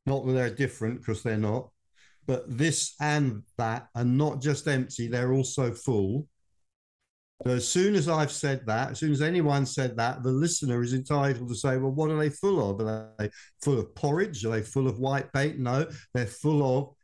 not 0.05 0.25
that 0.25 0.33
they're 0.33 0.55
different 0.55 0.99
because 0.99 1.23
they're 1.23 1.38
not, 1.38 1.69
but 2.25 2.43
this 2.47 2.95
and 2.99 3.43
that 3.57 3.88
are 3.95 4.03
not 4.03 4.41
just 4.41 4.67
empty, 4.67 5.07
they're 5.07 5.33
also 5.33 5.73
full. 5.73 6.27
So 7.45 7.52
as 7.52 7.67
soon 7.67 7.95
as 7.95 8.10
I've 8.10 8.32
said 8.34 8.65
that, 8.65 8.91
as 8.91 8.99
soon 8.99 9.13
as 9.13 9.21
anyone 9.21 9.65
said 9.65 9.95
that, 9.95 10.23
the 10.23 10.32
listener 10.32 10.84
is 10.84 10.93
entitled 10.93 11.47
to 11.47 11.56
say, 11.56 11.78
well, 11.78 11.91
what 11.91 12.12
are 12.12 12.17
they 12.17 12.30
full 12.30 12.69
of? 12.69 12.82
Are 12.86 13.13
they 13.17 13.30
full 13.62 13.80
of 13.80 13.95
porridge? 13.95 14.43
Are 14.43 14.52
they 14.52 14.62
full 14.62 14.88
of 14.88 14.99
white 14.99 15.32
bait? 15.32 15.58
No, 15.58 15.86
they're 16.13 16.25
full 16.25 16.78
of 16.78 16.95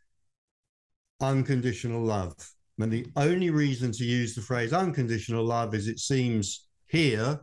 unconditional 1.22 2.02
love. 2.04 2.34
And 2.80 2.92
the 2.92 3.08
only 3.16 3.50
reason 3.50 3.94
to 3.94 4.04
use 4.04 4.36
the 4.36 4.42
phrase 4.42 4.74
unconditional 4.74 5.46
love 5.46 5.74
is 5.74 5.88
it 5.88 6.00
seems 6.00 6.68
here 6.88 7.40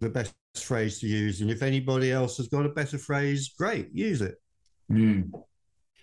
the 0.00 0.08
best 0.08 0.34
phrase 0.56 0.98
to 0.98 1.06
use. 1.06 1.40
And 1.42 1.50
if 1.50 1.62
anybody 1.62 2.10
else 2.10 2.38
has 2.38 2.48
got 2.48 2.66
a 2.66 2.70
better 2.70 2.98
phrase, 2.98 3.54
great, 3.56 3.90
use 3.94 4.20
it. 4.20 4.34
Mm. 4.90 5.30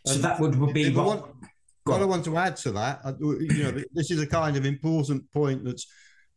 So 0.05 0.13
And 0.13 0.23
that 0.23 0.39
would, 0.39 0.57
would 0.57 0.73
be 0.73 0.83
if 0.83 0.97
I 0.97 1.01
what, 1.01 1.21
want- 1.21 1.41
Go 1.41 1.47
what 1.83 2.01
I 2.01 2.05
want 2.05 2.25
to 2.25 2.37
add 2.37 2.55
to 2.57 2.71
that, 2.71 3.01
uh, 3.03 3.13
you 3.19 3.63
know, 3.63 3.71
this 3.93 4.11
is 4.11 4.21
a 4.21 4.27
kind 4.27 4.55
of 4.55 4.65
important 4.65 5.29
point 5.31 5.63
that's 5.63 5.87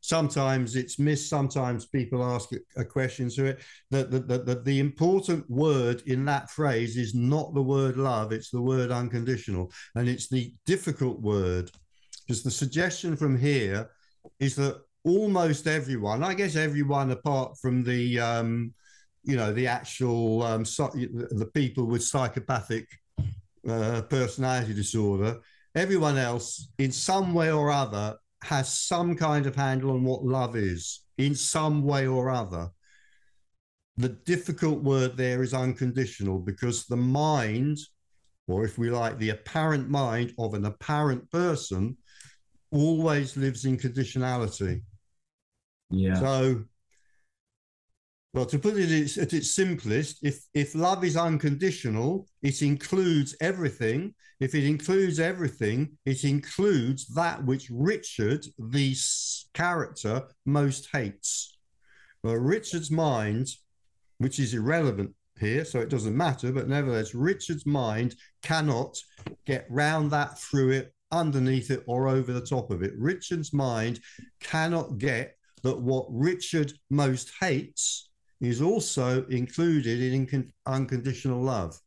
sometimes 0.01 0.77
it's 0.77 0.99
missed. 0.99 1.29
Sometimes 1.31 1.87
people 1.87 2.23
ask 2.23 2.51
a- 2.53 2.81
a 2.81 2.85
question 2.85 3.31
to 3.31 3.47
it. 3.47 3.61
That 3.91 4.11
the, 4.11 4.21
the, 4.21 4.39
the, 4.39 4.55
the 4.57 4.81
important 4.81 5.49
word 5.51 6.03
in 6.07 6.25
that 6.27 6.51
phrase 6.51 6.97
is 6.97 7.15
not 7.15 7.55
the 7.55 7.63
word 7.63 7.97
love, 7.97 8.33
it's 8.33 8.51
the 8.51 8.61
word 8.61 8.91
unconditional. 8.91 9.73
And 9.95 10.09
it's 10.09 10.29
the 10.29 10.53
difficult 10.67 11.21
word. 11.21 11.71
Because 12.27 12.43
the 12.43 12.51
suggestion 12.51 13.17
from 13.17 13.39
here 13.39 13.91
is 14.41 14.57
that 14.57 14.81
almost 15.05 15.67
everyone, 15.67 16.23
I 16.23 16.35
guess 16.35 16.57
everyone 16.57 17.11
apart 17.11 17.59
from 17.61 17.83
the, 17.83 18.21
um, 18.21 18.73
you 19.23 19.37
know, 19.37 19.53
the 19.53 19.67
actual, 19.67 20.43
um, 20.43 20.65
so, 20.65 20.89
the 20.95 21.51
people 21.55 21.87
with 21.87 22.03
psychopathic 22.03 22.89
uh, 23.69 24.03
personality 24.03 24.75
disorder. 24.75 25.41
Everyone 25.75 26.19
else, 26.19 26.69
in 26.79 26.93
some 26.93 27.35
way 27.35 27.51
or 27.51 27.71
other, 27.71 28.17
has 28.43 28.73
some 28.73 29.17
kind 29.17 29.47
of 29.47 29.57
handle 29.57 29.93
on 29.93 30.05
what 30.05 30.25
love 30.25 30.57
is, 30.57 31.01
in 31.19 31.35
some 31.35 31.83
way 31.83 32.07
or 32.07 32.31
other. 32.31 32.71
The 33.97 34.11
difficult 34.11 34.83
word 34.83 35.17
there 35.17 35.43
is 35.43 35.55
unconditional 35.55 36.39
because 36.39 36.87
the 36.87 36.97
mind, 36.97 37.79
or 38.47 38.65
if 38.65 38.77
we 38.77 38.91
like, 38.91 39.19
the 39.19 39.31
apparent 39.31 39.89
mind 39.89 40.33
of 40.39 40.55
an 40.55 40.65
apparent 40.67 41.31
person, 41.31 41.97
always 42.71 43.37
lives 43.37 43.65
in 43.65 43.77
conditionality. 43.77 44.83
yeah. 45.91 46.15
So, 46.15 46.65
well, 48.35 48.47
to 48.47 48.59
put 48.59 48.77
it 48.77 49.17
at- 49.17 49.33
its 49.33 49.55
simplest, 49.55 50.19
if 50.23 50.41
if 50.55 50.75
love 50.75 51.05
is 51.05 51.17
unconditional, 51.17 52.29
it 52.43 52.63
includes 52.63 53.37
everything. 53.41 54.13
If 54.41 54.57
it 54.57 54.65
includes 54.65 55.21
everything, 55.21 55.97
it 56.05 56.25
includes 56.25 57.07
that 57.15 57.45
which 57.45 57.71
Richard, 57.71 58.45
the 58.59 58.97
character, 59.55 60.25
most 60.45 60.89
hates. 60.93 61.57
Well, 62.25 62.35
Richard's 62.35 62.91
mind, 62.91 63.51
which 64.19 64.41
is 64.41 64.53
irrelevant 64.53 65.15
here, 65.39 65.65
so 65.65 65.79
it 65.79 65.89
doesn't 65.89 66.17
matter, 66.17 66.51
but 66.51 66.69
nevertheless, 66.69 67.15
Richard's 67.15 67.67
mind 67.67 68.17
cannot 68.43 68.99
get 69.47 69.65
round 69.71 70.11
that, 70.11 70.41
through 70.41 70.71
it, 70.71 70.93
underneath 71.13 71.71
it, 71.71 71.85
or 71.87 72.09
over 72.09 72.33
the 72.33 72.45
top 72.45 72.73
of 72.73 72.83
it. 72.83 72.95
Richard's 72.99 73.53
mind 73.53 74.01
cannot 74.41 74.99
get 74.99 75.37
that 75.63 75.81
what 75.81 76.07
Richard 76.11 76.73
most 76.91 77.31
hates 77.41 78.11
is 78.41 78.61
also 78.61 79.25
included 79.27 80.01
in 80.01 80.53
unconditional 80.67 81.41
love. 81.41 81.79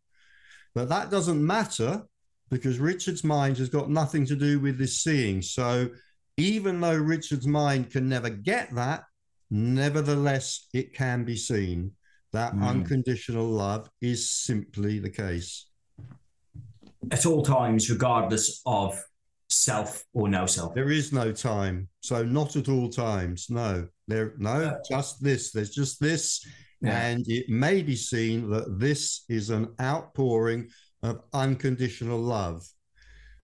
But 0.74 0.90
that 0.90 1.10
doesn't 1.12 1.46
matter 1.46 2.04
because 2.50 2.80
Richard's 2.80 3.24
mind 3.24 3.58
has 3.58 3.70
got 3.70 3.90
nothing 3.90 4.26
to 4.28 4.36
do 4.36 4.60
with 4.60 4.78
this 4.78 5.02
seeing. 5.02 5.42
So 5.42 5.90
even 6.38 6.80
though 6.80 6.96
Richard's 6.96 7.48
mind 7.48 7.92
can 7.92 8.08
never 8.08 8.30
get 8.30 8.74
that, 8.76 9.04
nevertheless, 9.50 10.68
it 10.74 10.94
can 10.94 11.24
be 11.24 11.36
seen. 11.36 11.92
That 12.34 12.54
Mm. 12.54 12.64
unconditional 12.64 13.50
love 13.50 13.90
is 14.02 14.30
simply 14.30 15.00
the 15.00 15.10
case. 15.10 15.66
At 17.10 17.26
all 17.26 17.44
times, 17.44 17.90
regardless 17.90 18.62
of 18.66 19.02
self 19.50 20.04
or 20.14 20.28
no 20.28 20.46
self. 20.46 20.76
There 20.76 20.92
is 20.92 21.14
no 21.14 21.32
time. 21.32 21.88
So 22.02 22.24
not 22.24 22.56
at 22.56 22.70
all 22.70 22.90
times. 22.90 23.48
No. 23.50 23.88
There 24.08 24.34
no, 24.38 24.52
Uh, 24.52 24.78
just 24.90 25.24
this. 25.24 25.52
There's 25.52 25.72
just 25.72 26.00
this. 26.00 26.46
Yeah. 26.82 27.08
And 27.08 27.26
it 27.28 27.50
may 27.50 27.82
be 27.82 27.96
seen 27.96 28.50
that 28.52 28.80
this 28.80 29.24
is 29.30 29.50
an 29.50 29.74
outpouring 29.82 30.70
of 31.02 31.22
unconditional 31.34 32.20
love. 32.20 32.64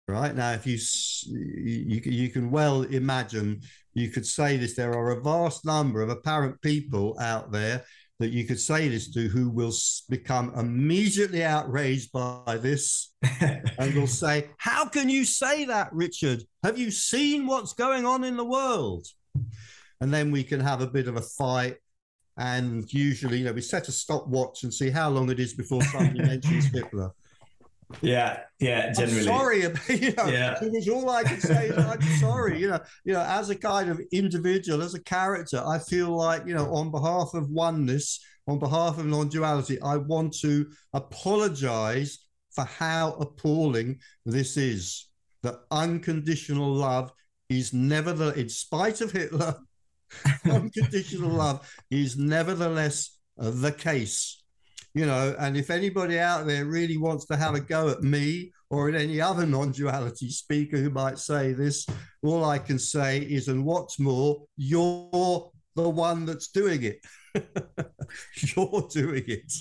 Right 0.08 0.36
now, 0.36 0.52
if 0.52 0.68
you 0.68 0.78
you, 1.26 2.02
you 2.04 2.30
can 2.30 2.52
well 2.52 2.82
imagine, 2.84 3.62
you 3.94 4.10
could 4.10 4.26
say 4.26 4.58
this. 4.58 4.76
There 4.76 4.94
are 4.94 5.12
a 5.12 5.22
vast 5.24 5.66
number 5.66 6.02
of 6.02 6.10
apparent 6.10 6.62
people 6.62 7.18
out 7.20 7.52
there 7.52 7.86
that 8.24 8.32
you 8.32 8.46
could 8.46 8.60
say 8.60 8.88
this 8.88 9.12
to 9.12 9.28
who 9.28 9.50
will 9.50 9.74
become 10.10 10.54
immediately 10.56 11.44
outraged 11.44 12.10
by 12.14 12.58
this 12.58 13.12
and 13.42 13.94
will 13.94 14.08
say, 14.08 14.48
How 14.58 14.88
can 14.88 15.10
you 15.10 15.26
say 15.26 15.66
that, 15.66 15.92
Richard? 15.92 16.42
Have 16.64 16.78
you 16.78 16.90
seen 16.90 17.46
what's 17.46 17.74
going 17.74 18.06
on 18.06 18.24
in 18.24 18.38
the 18.38 18.46
world? 18.46 19.06
And 20.00 20.14
then 20.14 20.32
we 20.32 20.46
can 20.46 20.62
have 20.62 20.80
a 20.80 20.88
bit 20.88 21.10
of 21.10 21.18
a 21.18 21.22
fight. 21.22 21.76
And 22.38 22.92
usually, 22.94 23.40
you 23.40 23.44
know, 23.44 23.52
we 23.52 23.60
set 23.60 23.90
a 23.90 23.92
stopwatch 23.92 24.64
and 24.64 24.74
see 24.74 24.90
how 24.90 25.10
long 25.10 25.30
it 25.30 25.40
is 25.40 25.54
before 25.54 25.82
somebody 25.84 26.22
mentions 26.22 26.66
Hitler. 26.74 27.12
Yeah, 28.02 28.40
yeah, 28.60 28.92
generally. 28.92 29.20
I'm 29.20 29.24
sorry, 29.26 29.62
you 29.90 30.14
know, 30.14 30.26
Yeah. 30.28 30.58
it 30.62 30.72
was 30.72 30.88
all 30.90 31.10
I 31.10 31.24
could 31.24 31.42
say. 31.42 31.68
Is 31.68 31.78
I'm 31.78 32.02
sorry, 32.20 32.60
you 32.60 32.70
know, 32.70 32.80
you 33.06 33.14
know, 33.14 33.22
as 33.22 33.50
a 33.50 33.56
kind 33.56 33.90
of 33.90 34.02
individual, 34.12 34.82
as 34.82 34.94
a 34.94 35.02
character, 35.04 35.64
I 35.66 35.80
feel 35.80 36.16
like, 36.16 36.46
you 36.46 36.54
know, 36.54 36.74
on 36.74 36.92
behalf 36.92 37.34
of 37.34 37.50
oneness, 37.50 38.20
on 38.48 38.60
behalf 38.60 38.98
of 39.00 39.06
non-duality, 39.06 39.82
I 39.82 39.98
want 39.98 40.34
to 40.42 40.70
apologize 40.94 42.20
for 42.52 42.66
how 42.66 43.14
appalling 43.14 44.00
this 44.26 44.58
is. 44.58 45.08
That 45.44 45.56
unconditional 45.72 46.74
love 46.74 47.12
is 47.50 47.74
never 47.74 48.14
the, 48.14 48.34
in 48.34 48.48
spite 48.50 49.02
of 49.02 49.12
Hitler, 49.12 49.56
unconditional 50.46 51.30
love 51.30 51.70
is 51.90 52.18
nevertheless 52.18 53.18
uh, 53.40 53.52
the 53.52 53.72
case 53.72 54.43
you 54.94 55.06
know 55.06 55.36
and 55.40 55.58
if 55.58 55.70
anybody 55.70 56.20
out 56.20 56.46
there 56.46 56.66
really 56.66 56.98
wants 56.98 57.26
to 57.26 57.36
have 57.36 57.56
a 57.56 57.60
go 57.60 57.90
at 57.90 58.02
me 58.04 58.52
or 58.70 58.90
at 58.90 58.96
any 58.96 59.20
other 59.20 59.46
non-duality 59.46 60.30
speaker 60.30 60.78
who 60.78 60.90
might 60.90 61.18
say 61.18 61.52
this 61.54 61.86
all 62.24 62.44
i 62.46 62.58
can 62.58 62.78
say 62.78 63.20
is 63.20 63.48
and 63.48 63.64
what's 63.66 64.00
more 64.00 64.44
you're 64.58 65.52
the 65.76 65.90
one 65.90 66.26
that's 66.26 66.50
doing 66.50 66.84
it 66.84 67.00
you're 68.56 68.88
doing 68.92 69.24
it 69.28 69.52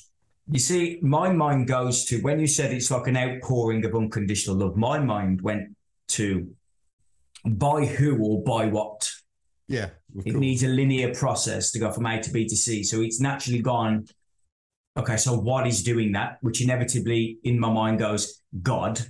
You 0.50 0.58
see, 0.58 0.98
my 1.02 1.32
mind 1.32 1.68
goes 1.68 2.04
to 2.06 2.18
when 2.20 2.40
you 2.40 2.46
said 2.48 2.72
it's 2.72 2.90
like 2.90 3.06
an 3.06 3.16
outpouring 3.16 3.84
of 3.86 3.94
unconditional 3.94 4.56
love, 4.56 4.76
my 4.76 4.98
mind 4.98 5.40
went 5.40 5.74
to 6.08 6.50
by 7.46 7.86
who 7.86 8.18
or 8.22 8.42
by 8.42 8.66
what. 8.66 9.08
yeah 9.68 9.90
It 10.26 10.32
course. 10.32 10.34
needs 10.44 10.62
a 10.64 10.68
linear 10.68 11.14
process 11.14 11.70
to 11.72 11.78
go 11.78 11.90
from 11.92 12.06
A 12.06 12.20
to 12.20 12.30
B 12.30 12.46
to 12.46 12.56
C. 12.56 12.82
So 12.82 13.00
it's 13.00 13.20
naturally 13.20 13.60
gone, 13.62 14.06
okay, 14.96 15.16
so 15.16 15.36
what 15.36 15.66
is 15.66 15.82
doing 15.82 16.12
that? 16.12 16.38
Which 16.40 16.62
inevitably 16.62 17.38
in 17.44 17.58
my 17.58 17.70
mind 17.70 17.98
goes 17.98 18.42
God 18.62 19.00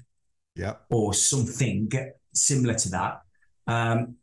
yeah 0.55 0.75
or 0.91 1.15
something 1.15 1.91
similar 2.35 2.75
to 2.75 2.91
that. 2.91 3.21
Um, 3.67 4.17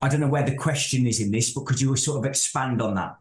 I 0.00 0.08
don't 0.08 0.20
know 0.20 0.28
where 0.28 0.44
the 0.44 0.56
question 0.56 1.06
is 1.06 1.20
in 1.20 1.30
this, 1.30 1.52
but 1.52 1.66
could 1.66 1.80
you 1.80 1.94
sort 1.96 2.18
of 2.18 2.28
expand 2.28 2.80
on 2.82 2.94
that? 2.94 3.16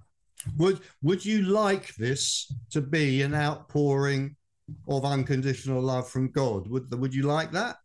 would 0.56 0.80
would 1.02 1.26
you 1.26 1.42
like 1.42 1.96
this 1.96 2.52
to 2.70 2.80
be 2.80 3.22
an 3.22 3.34
outpouring 3.34 4.36
of 4.88 5.04
unconditional 5.04 5.82
love 5.82 6.08
from 6.08 6.32
god 6.32 6.68
would 6.68 6.94
would 7.00 7.14
you 7.14 7.24
like 7.24 7.52
that 7.52 7.78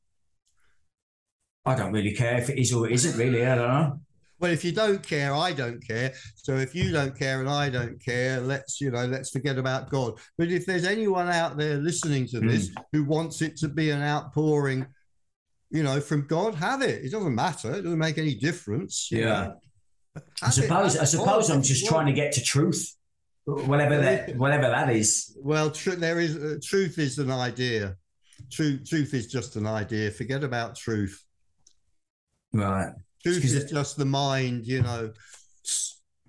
I 1.64 1.77
don't 1.77 1.92
really 1.92 2.12
care 2.12 2.38
if 2.38 2.51
it 2.51 2.59
is 2.59 2.72
or 2.72 2.88
it 2.88 2.92
isn't 2.92 3.16
really. 3.16 3.46
I 3.46 3.55
don't 3.55 3.68
know. 3.68 4.01
Well, 4.42 4.50
if 4.50 4.64
you 4.64 4.72
don't 4.72 5.07
care, 5.07 5.33
I 5.33 5.52
don't 5.52 5.81
care. 5.87 6.14
So 6.35 6.57
if 6.57 6.74
you 6.74 6.90
don't 6.90 7.16
care 7.16 7.38
and 7.38 7.48
I 7.48 7.70
don't 7.70 8.05
care, 8.05 8.40
let's 8.40 8.81
you 8.81 8.90
know, 8.90 9.07
let's 9.07 9.31
forget 9.31 9.57
about 9.57 9.88
God. 9.88 10.18
But 10.37 10.50
if 10.50 10.66
there's 10.66 10.85
anyone 10.85 11.28
out 11.28 11.57
there 11.57 11.76
listening 11.76 12.26
to 12.28 12.40
this 12.40 12.70
who 12.90 13.05
wants 13.05 13.40
it 13.40 13.57
to 13.59 13.68
be 13.68 13.90
an 13.90 14.02
outpouring, 14.02 14.85
you 15.70 15.85
know, 15.85 16.00
from 16.00 16.26
God, 16.26 16.57
have 16.57 16.83
it. 16.83 17.05
It 17.05 17.12
doesn't 17.12 17.37
matter. 17.37 17.70
It 17.70 17.83
doesn't 17.83 17.96
make 17.96 18.18
any 18.18 18.35
difference. 18.35 19.12
know. 19.12 19.55
I 20.42 20.50
suppose. 20.50 20.98
I 20.98 21.05
suppose 21.05 21.48
I'm 21.48 21.62
just 21.62 21.87
trying 21.87 22.07
to 22.07 22.12
get. 22.12 22.33
get 22.33 22.33
to 22.33 22.42
truth, 22.42 22.96
whatever 23.44 23.97
that, 23.99 24.36
whatever 24.36 24.68
that 24.70 24.90
is. 24.90 25.36
Well, 25.40 25.70
tr- 25.70 25.93
there 25.93 26.18
is 26.18 26.36
uh, 26.36 26.59
truth 26.64 26.99
is 26.99 27.20
an 27.20 27.30
idea. 27.30 27.95
Truth, 28.51 28.88
truth 28.88 29.14
is 29.14 29.28
just 29.28 29.55
an 29.55 29.68
idea. 29.68 30.11
Forget 30.11 30.43
about 30.43 30.74
truth. 30.74 31.24
Right. 32.53 32.93
Truth 33.23 33.37
Because 33.37 33.55
is 33.55 33.70
just 33.70 33.97
the 33.97 34.05
mind, 34.05 34.66
you 34.66 34.83
know, 34.83 35.12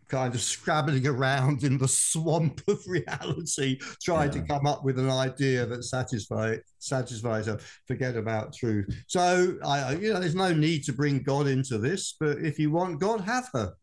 kind 0.09 0.35
of 0.35 0.41
scrabbling 0.41 1.07
around 1.07 1.63
in 1.63 1.77
the 1.77 1.87
swamp 1.87 2.61
of 2.67 2.79
reality, 2.87 3.79
trying 4.03 4.29
to 4.29 4.41
come 4.43 4.67
up 4.67 4.83
with 4.83 4.99
an 4.99 5.09
idea 5.09 5.65
that 5.65 5.83
satisfies 5.83 6.59
satisfies 6.77 7.47
her. 7.47 7.57
Forget 7.87 8.15
about 8.15 8.53
truth. 8.53 8.85
So, 9.07 9.57
I, 9.65 9.79
I- 9.79 9.91
you 9.93 10.13
know, 10.13 10.19
there's 10.19 10.35
no 10.35 10.53
need 10.53 10.83
to 10.83 10.93
bring 10.93 11.23
God 11.23 11.47
into 11.47 11.77
this, 11.79 12.15
but 12.19 12.37
if 12.39 12.59
you 12.59 12.69
want 12.69 12.99
God, 12.99 13.21
have 13.21 13.49
her. 13.53 13.73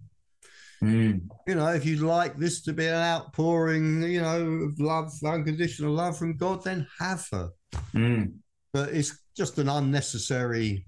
Mm. 0.82 1.22
You 1.46 1.56
know, 1.56 1.68
if 1.68 1.84
you'd 1.84 2.00
like 2.00 2.38
this 2.38 2.62
to 2.62 2.72
be 2.72 2.86
an 2.86 2.94
outpouring, 2.94 4.02
you 4.02 4.22
know, 4.22 4.40
of 4.40 4.80
love, 4.80 5.12
unconditional 5.24 5.92
love 5.92 6.16
from 6.16 6.36
God, 6.36 6.64
then 6.64 6.86
have 6.98 7.26
her. 7.32 7.50
Mm. 7.94 8.34
But 8.72 8.90
it's 8.90 9.18
just 9.36 9.58
an 9.58 9.68
unnecessary 9.68 10.86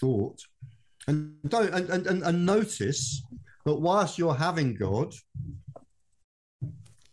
thought. 0.00 0.40
And 1.10 1.34
don't 1.48 1.74
and, 1.74 1.90
and, 2.06 2.22
and, 2.22 2.46
notice 2.46 3.20
that 3.64 3.74
whilst 3.74 4.16
you're 4.16 4.32
having 4.32 4.76
God, 4.76 5.12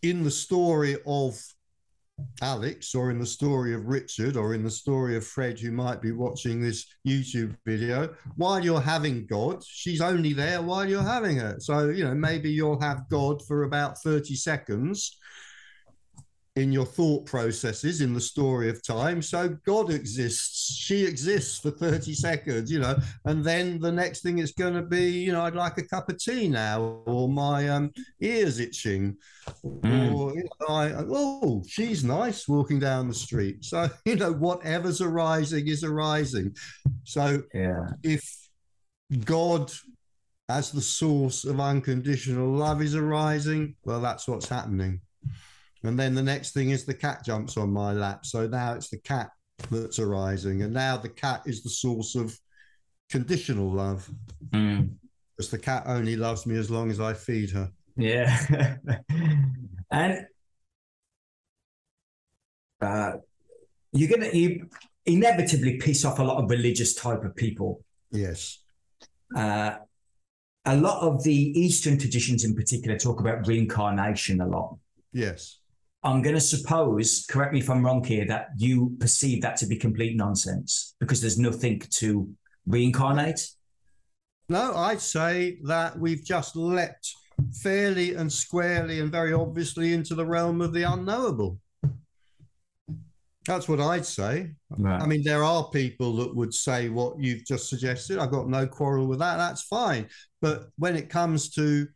in 0.02 0.22
the 0.22 0.30
story 0.30 0.96
of 1.04 1.36
Alex 2.40 2.94
or 2.94 3.10
in 3.10 3.18
the 3.18 3.26
story 3.26 3.74
of 3.74 3.86
Richard 3.86 4.36
or 4.36 4.54
in 4.54 4.62
the 4.62 4.70
story 4.70 5.16
of 5.16 5.26
Fred, 5.26 5.58
who 5.58 5.72
might 5.72 6.00
be 6.00 6.12
watching 6.12 6.60
this 6.60 6.86
YouTube 7.04 7.56
video, 7.66 8.14
while 8.36 8.64
you're 8.64 8.80
having 8.80 9.26
God, 9.26 9.64
she's 9.64 10.00
only 10.00 10.32
there 10.32 10.62
while 10.62 10.88
you're 10.88 11.02
having 11.02 11.36
her. 11.38 11.56
So, 11.58 11.88
you 11.88 12.04
know, 12.04 12.14
maybe 12.14 12.52
you'll 12.52 12.80
have 12.80 13.08
God 13.08 13.44
for 13.48 13.64
about 13.64 14.00
30 14.02 14.36
seconds 14.36 15.16
in 16.58 16.72
your 16.72 16.84
thought 16.84 17.24
processes 17.24 18.00
in 18.00 18.12
the 18.12 18.20
story 18.20 18.68
of 18.68 18.82
time. 18.82 19.22
So 19.22 19.56
God 19.64 19.90
exists, 19.90 20.76
she 20.76 21.04
exists 21.04 21.60
for 21.60 21.70
30 21.70 22.14
seconds, 22.14 22.70
you 22.70 22.80
know, 22.80 22.96
and 23.24 23.44
then 23.44 23.78
the 23.78 23.92
next 23.92 24.22
thing 24.22 24.38
is 24.38 24.52
going 24.52 24.74
to 24.74 24.82
be, 24.82 25.10
you 25.10 25.32
know, 25.32 25.42
I'd 25.42 25.54
like 25.54 25.78
a 25.78 25.86
cup 25.86 26.08
of 26.08 26.18
tea 26.18 26.48
now, 26.48 27.02
or 27.06 27.28
my 27.28 27.68
um, 27.68 27.92
ears 28.20 28.58
itching, 28.58 29.16
mm. 29.64 30.14
or, 30.14 30.34
you 30.34 30.44
know, 30.60 30.74
I, 30.74 30.92
oh, 30.96 31.62
she's 31.66 32.02
nice 32.02 32.48
walking 32.48 32.80
down 32.80 33.08
the 33.08 33.14
street. 33.14 33.64
So, 33.64 33.88
you 34.04 34.16
know, 34.16 34.32
whatever's 34.32 35.00
arising 35.00 35.68
is 35.68 35.84
arising. 35.84 36.54
So 37.04 37.42
yeah. 37.54 37.86
if 38.02 38.22
God 39.24 39.70
as 40.50 40.72
the 40.72 40.80
source 40.80 41.44
of 41.44 41.60
unconditional 41.60 42.50
love 42.50 42.80
is 42.80 42.94
arising, 42.94 43.76
well, 43.84 44.00
that's 44.00 44.26
what's 44.26 44.48
happening. 44.48 45.00
And 45.84 45.98
then 45.98 46.14
the 46.14 46.22
next 46.22 46.52
thing 46.52 46.70
is 46.70 46.84
the 46.84 46.94
cat 46.94 47.24
jumps 47.24 47.56
on 47.56 47.72
my 47.72 47.92
lap. 47.92 48.26
So 48.26 48.46
now 48.46 48.74
it's 48.74 48.90
the 48.90 48.98
cat 48.98 49.30
that's 49.70 49.98
arising. 49.98 50.62
And 50.62 50.72
now 50.72 50.96
the 50.96 51.08
cat 51.08 51.42
is 51.46 51.62
the 51.62 51.70
source 51.70 52.14
of 52.14 52.38
conditional 53.10 53.70
love. 53.70 54.10
Mm. 54.50 54.94
Because 55.36 55.50
the 55.50 55.58
cat 55.58 55.84
only 55.86 56.16
loves 56.16 56.46
me 56.46 56.56
as 56.56 56.70
long 56.70 56.90
as 56.90 57.00
I 57.00 57.14
feed 57.14 57.50
her. 57.50 57.70
Yeah. 57.96 58.76
and 59.90 60.26
uh, 62.80 63.12
you're 63.92 64.08
going 64.08 64.30
to 64.30 64.36
you 64.36 64.68
inevitably 65.06 65.78
piss 65.78 66.04
off 66.04 66.18
a 66.18 66.22
lot 66.22 66.42
of 66.42 66.50
religious 66.50 66.94
type 66.94 67.24
of 67.24 67.34
people. 67.34 67.82
Yes. 68.10 68.58
Uh, 69.34 69.76
a 70.64 70.76
lot 70.76 71.02
of 71.02 71.22
the 71.24 71.34
Eastern 71.34 71.98
traditions 71.98 72.44
in 72.44 72.54
particular 72.54 72.98
talk 72.98 73.20
about 73.20 73.46
reincarnation 73.46 74.40
a 74.40 74.46
lot. 74.46 74.76
Yes. 75.12 75.60
I'm 76.02 76.22
going 76.22 76.36
to 76.36 76.40
suppose, 76.40 77.26
correct 77.28 77.52
me 77.52 77.58
if 77.58 77.68
I'm 77.68 77.84
wrong 77.84 78.04
here, 78.04 78.24
that 78.26 78.50
you 78.56 78.96
perceive 79.00 79.42
that 79.42 79.56
to 79.56 79.66
be 79.66 79.76
complete 79.76 80.16
nonsense 80.16 80.94
because 81.00 81.20
there's 81.20 81.38
nothing 81.38 81.82
to 81.96 82.30
reincarnate. 82.66 83.48
No, 84.48 84.74
I'd 84.74 85.00
say 85.00 85.58
that 85.64 85.98
we've 85.98 86.24
just 86.24 86.56
leapt 86.56 87.12
fairly 87.62 88.14
and 88.14 88.32
squarely 88.32 89.00
and 89.00 89.10
very 89.10 89.32
obviously 89.32 89.92
into 89.92 90.14
the 90.14 90.24
realm 90.24 90.60
of 90.60 90.72
the 90.72 90.84
unknowable. 90.84 91.58
That's 93.44 93.68
what 93.68 93.80
I'd 93.80 94.04
say. 94.04 94.52
Right. 94.70 95.00
I 95.00 95.06
mean, 95.06 95.24
there 95.24 95.42
are 95.42 95.70
people 95.70 96.16
that 96.16 96.36
would 96.36 96.52
say 96.52 96.90
what 96.90 97.18
you've 97.18 97.46
just 97.46 97.68
suggested. 97.68 98.18
I've 98.18 98.30
got 98.30 98.48
no 98.48 98.66
quarrel 98.66 99.06
with 99.06 99.18
that. 99.20 99.38
That's 99.38 99.62
fine. 99.62 100.06
But 100.42 100.68
when 100.76 100.96
it 100.96 101.08
comes 101.08 101.48
to 101.54 101.88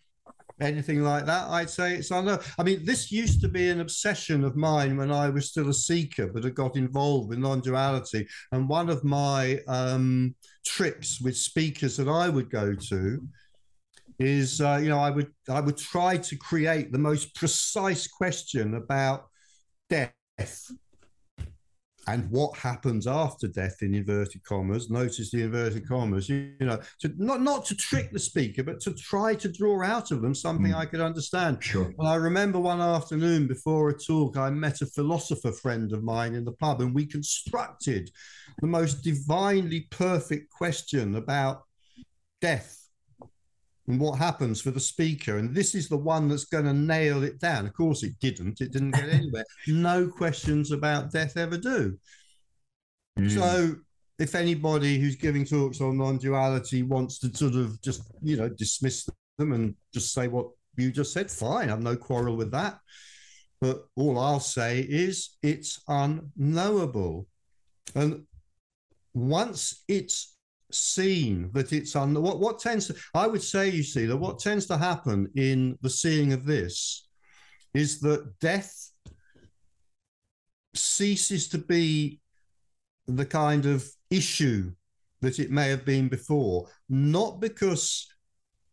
anything 0.61 1.03
like 1.03 1.27
that, 1.27 1.49
I'd 1.49 1.71
say 1.71 1.95
it's 1.95 2.11
unknown. 2.11 2.41
I 2.59 2.63
mean, 2.63 2.85
this 2.85 3.11
used 3.11 3.41
to 3.43 3.49
be 3.49 3.69
an 3.69 3.81
obsession 3.81 4.45
of 4.45 4.57
mine 4.57 4.97
when 4.97 5.11
I 5.11 5.29
was 5.29 5.49
still 5.49 5.69
a 5.69 5.75
seeker, 5.75 6.27
but 6.27 6.45
I 6.45 6.51
got 6.51 6.77
involved 6.77 7.29
with 7.29 7.39
non 7.39 7.61
duality. 7.61 8.27
And 8.53 8.69
one 8.69 8.89
of 8.89 9.05
my 9.05 9.61
um, 9.69 10.35
tricks 10.65 11.21
with 11.21 11.37
speakers 11.37 11.97
that 11.97 12.09
I 12.09 12.29
would 12.29 12.51
go 12.51 12.75
to 12.75 13.29
is, 14.19 14.61
uh, 14.61 14.79
you 14.83 14.89
know, 14.89 14.99
I 14.99 15.11
would 15.11 15.33
I 15.49 15.61
would 15.61 15.77
try 15.77 16.17
to 16.17 16.37
create 16.37 16.93
the 16.93 16.99
most 16.99 17.35
precise 17.35 18.07
question 18.07 18.75
about 18.75 19.27
death 19.89 20.13
and 22.09 22.29
what 22.31 22.57
happens 22.57 23.07
after 23.07 23.47
death 23.47 23.77
in 23.83 23.95
inverted 23.95 24.43
commas 24.45 24.91
notice 24.91 25.31
the 25.31 25.43
inverted 25.43 25.87
commas 25.87 26.29
you, 26.29 26.53
you, 26.59 26.67
know 26.67 26.79
to 26.99 27.13
not 27.17 27.41
not 27.41 27.65
to 27.65 27.77
trick 27.77 28.11
the 28.13 28.19
speaker 28.19 28.63
but 28.63 28.81
to 28.81 28.93
try 28.95 29.35
to 29.35 29.51
draw 29.51 29.83
out 29.83 30.11
of 30.11 30.21
them 30.21 30.35
something 30.35 30.73
mm. 30.73 30.77
i 30.77 30.85
could 30.85 31.01
understand. 31.01 31.63
Sure. 31.63 31.93
Well 31.97 32.09
i 32.09 32.17
remember 32.17 32.59
one 32.59 32.81
afternoon 32.81 33.47
before 33.47 33.91
a 33.91 33.99
talk 33.99 34.37
i 34.37 34.51
met 34.51 34.81
a 34.81 34.87
philosopher 34.87 35.53
friend 35.53 35.93
of 35.93 36.03
mine 36.03 36.35
in 36.35 36.45
the 36.45 36.53
pub 36.53 36.81
and 36.81 36.95
we 36.95 37.07
constructed 37.07 38.11
the 38.61 38.67
most 38.67 39.03
divinely 39.03 39.87
perfect 39.91 40.51
question 40.51 41.15
about 41.15 41.63
death 42.41 42.82
and 43.89 44.01
what 44.01 44.19
happens 44.19 44.61
for 44.61 44.71
the 44.71 44.81
speaker. 44.81 45.39
And 45.39 45.55
this 45.55 45.75
is 45.75 45.89
the 45.89 45.97
one 45.97 46.29
that's 46.29 46.45
going 46.45 46.65
to 46.65 46.73
nail 46.73 47.23
it 47.25 47.41
down. 47.41 47.67
Of 47.67 47.75
course, 47.75 48.03
it 48.03 48.19
didn't. 48.21 48.61
It 48.61 48.73
didn't 48.73 48.93
get 48.93 49.09
anywhere. 49.09 49.45
no 49.67 50.09
questions 50.09 50.71
about 50.71 51.11
death 51.11 51.37
ever 51.37 51.59
do. 51.59 51.99
Mm. 53.19 53.31
So, 53.31 53.75
if 54.19 54.35
anybody 54.35 54.99
who's 54.99 55.17
giving 55.17 55.45
talks 55.45 55.81
on 55.81 55.99
non-duality 55.99 56.85
wants 56.85 57.19
to 57.19 57.37
sort 57.37 57.55
of 57.55 57.81
just 57.83 58.03
you 58.23 58.37
know 58.37 58.49
dismiss 58.49 59.09
them 59.39 59.53
and 59.53 59.75
just 59.93 60.13
say 60.13 60.29
what 60.29 60.49
you 60.77 60.93
just 60.93 61.13
said, 61.13 61.31
fine. 61.31 61.71
I've 61.71 61.83
no 61.83 61.97
quarrel 61.97 62.37
with 62.37 62.53
that. 62.53 62.79
But 63.61 63.85
all 63.97 64.19
I'll 64.19 64.41
say 64.41 64.81
is 64.81 65.37
it's 65.43 65.83
unknowable. 65.89 67.27
And 67.95 68.25
once 69.15 69.85
it's 69.89 70.35
seen 70.75 71.51
that 71.53 71.73
it's 71.73 71.97
on 71.97 72.21
what 72.21 72.41
what 72.41 72.59
tends 72.59 72.87
to 72.87 72.97
I 73.15 73.27
would 73.27 73.43
say 73.43 73.69
you 73.69 73.83
see 73.83 74.07
that 74.07 74.17
what 74.17 74.39
tends 74.39 74.67
to 74.67 74.77
happen 74.77 75.29
in 75.37 75.79
the 75.83 75.91
seeing 75.91 76.33
of 76.33 76.45
this 76.45 77.09
is 77.75 78.01
that 78.01 78.39
death 78.41 78.91
ceases 80.75 81.49
to 81.49 81.59
be 81.59 82.21
the 83.07 83.27
kind 83.27 83.67
of 83.67 83.87
issue 84.11 84.73
that 85.21 85.39
it 85.39 85.51
may 85.51 85.69
have 85.69 85.85
been 85.85 86.09
before 86.09 86.69
not 86.89 87.41
because 87.41 88.07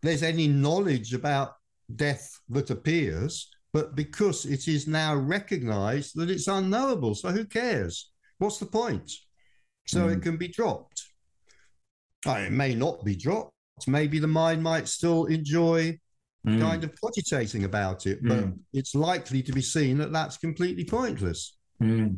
there's 0.01 0.23
any 0.23 0.47
knowledge 0.47 1.13
about 1.13 1.53
death 1.95 2.39
that 2.49 2.69
appears 2.69 3.49
but 3.73 3.95
because 3.95 4.45
it 4.45 4.67
is 4.67 4.87
now 4.87 5.15
recognized 5.15 6.15
that 6.15 6.29
it's 6.29 6.47
unknowable. 6.47 7.13
So 7.15 7.29
who 7.29 7.45
cares? 7.45 8.11
What's 8.39 8.57
the 8.57 8.65
point? 8.65 9.11
So 9.87 10.07
mm. 10.07 10.15
it 10.15 10.21
can 10.21 10.37
be 10.37 10.47
dropped 10.47 10.98
it 12.25 12.51
may 12.51 12.75
not 12.75 13.03
be 13.03 13.15
dropped. 13.15 13.53
Maybe 13.87 14.19
the 14.19 14.27
mind 14.27 14.61
might 14.61 14.87
still 14.87 15.25
enjoy 15.25 15.97
mm. 16.45 16.59
kind 16.59 16.83
of 16.83 16.93
cogitating 16.99 17.63
about 17.63 18.05
it, 18.05 18.19
but 18.21 18.39
mm. 18.39 18.57
it's 18.73 18.95
likely 18.95 19.41
to 19.43 19.53
be 19.53 19.61
seen 19.61 19.97
that 19.99 20.11
that's 20.11 20.37
completely 20.37 20.85
pointless. 20.85 21.57
Mm. 21.81 22.17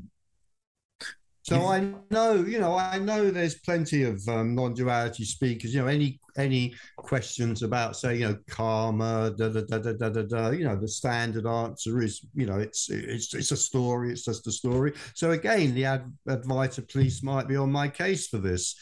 So 1.43 1.65
I 1.65 1.91
know, 2.11 2.35
you 2.35 2.59
know, 2.59 2.77
I 2.77 2.99
know 2.99 3.31
there's 3.31 3.55
plenty 3.55 4.03
of 4.03 4.21
um, 4.27 4.53
non-duality 4.53 5.25
speakers. 5.25 5.73
You 5.73 5.81
know, 5.81 5.87
any 5.87 6.19
any 6.37 6.75
questions 6.97 7.63
about, 7.63 7.97
say, 7.97 8.17
you 8.17 8.29
know, 8.29 8.37
karma, 8.47 9.33
da 9.35 9.49
da 9.49 9.61
da 9.61 9.79
da 9.79 9.93
da 9.93 10.09
da. 10.09 10.21
da 10.21 10.49
you 10.51 10.63
know, 10.63 10.75
the 10.75 10.87
standard 10.87 11.47
answer 11.47 11.99
is, 12.01 12.23
you 12.35 12.45
know, 12.45 12.59
it's 12.59 12.91
it's 12.91 13.33
it's 13.33 13.51
a 13.51 13.57
story. 13.57 14.11
It's 14.11 14.23
just 14.23 14.45
a 14.45 14.51
story. 14.51 14.93
So 15.15 15.31
again, 15.31 15.73
the 15.73 15.85
ad- 15.85 16.13
Advaita 16.29 16.89
police 16.89 17.23
might 17.23 17.47
be 17.47 17.57
on 17.57 17.71
my 17.71 17.89
case 17.89 18.27
for 18.27 18.37
this. 18.37 18.75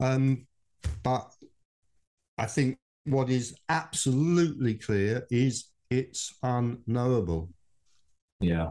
Um, 0.00 0.46
but 1.02 1.30
I 2.36 2.46
think 2.46 2.78
what 3.04 3.30
is 3.30 3.56
absolutely 3.68 4.74
clear 4.74 5.26
is 5.30 5.70
it's 5.90 6.34
unknowable. 6.42 7.50
Yeah. 8.40 8.68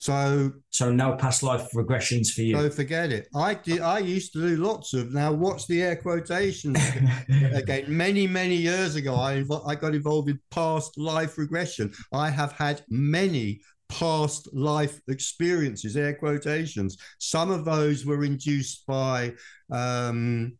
So 0.00 0.52
so 0.70 0.92
no 0.92 1.16
past 1.16 1.42
life 1.42 1.68
regressions 1.74 2.28
for 2.28 2.42
you. 2.42 2.56
So 2.56 2.70
forget 2.70 3.10
it. 3.10 3.28
I 3.34 3.54
did. 3.54 3.80
I 3.80 3.98
used 3.98 4.32
to 4.34 4.40
do 4.40 4.56
lots 4.56 4.94
of. 4.94 5.12
Now 5.12 5.32
watch 5.32 5.66
the 5.66 5.82
air 5.82 5.96
quotations 5.96 6.78
again. 7.52 7.84
Many 7.88 8.28
many 8.28 8.54
years 8.54 8.94
ago, 8.94 9.16
I 9.16 9.44
I 9.66 9.74
got 9.74 9.96
involved 9.96 10.30
in 10.30 10.38
past 10.52 10.96
life 10.96 11.36
regression. 11.36 11.92
I 12.12 12.30
have 12.30 12.52
had 12.52 12.82
many 12.88 13.60
past 13.88 14.48
life 14.54 15.00
experiences. 15.08 15.96
Air 15.96 16.14
quotations. 16.14 16.96
Some 17.18 17.50
of 17.50 17.64
those 17.64 18.06
were 18.06 18.24
induced 18.24 18.86
by 18.86 19.34
um, 19.72 20.56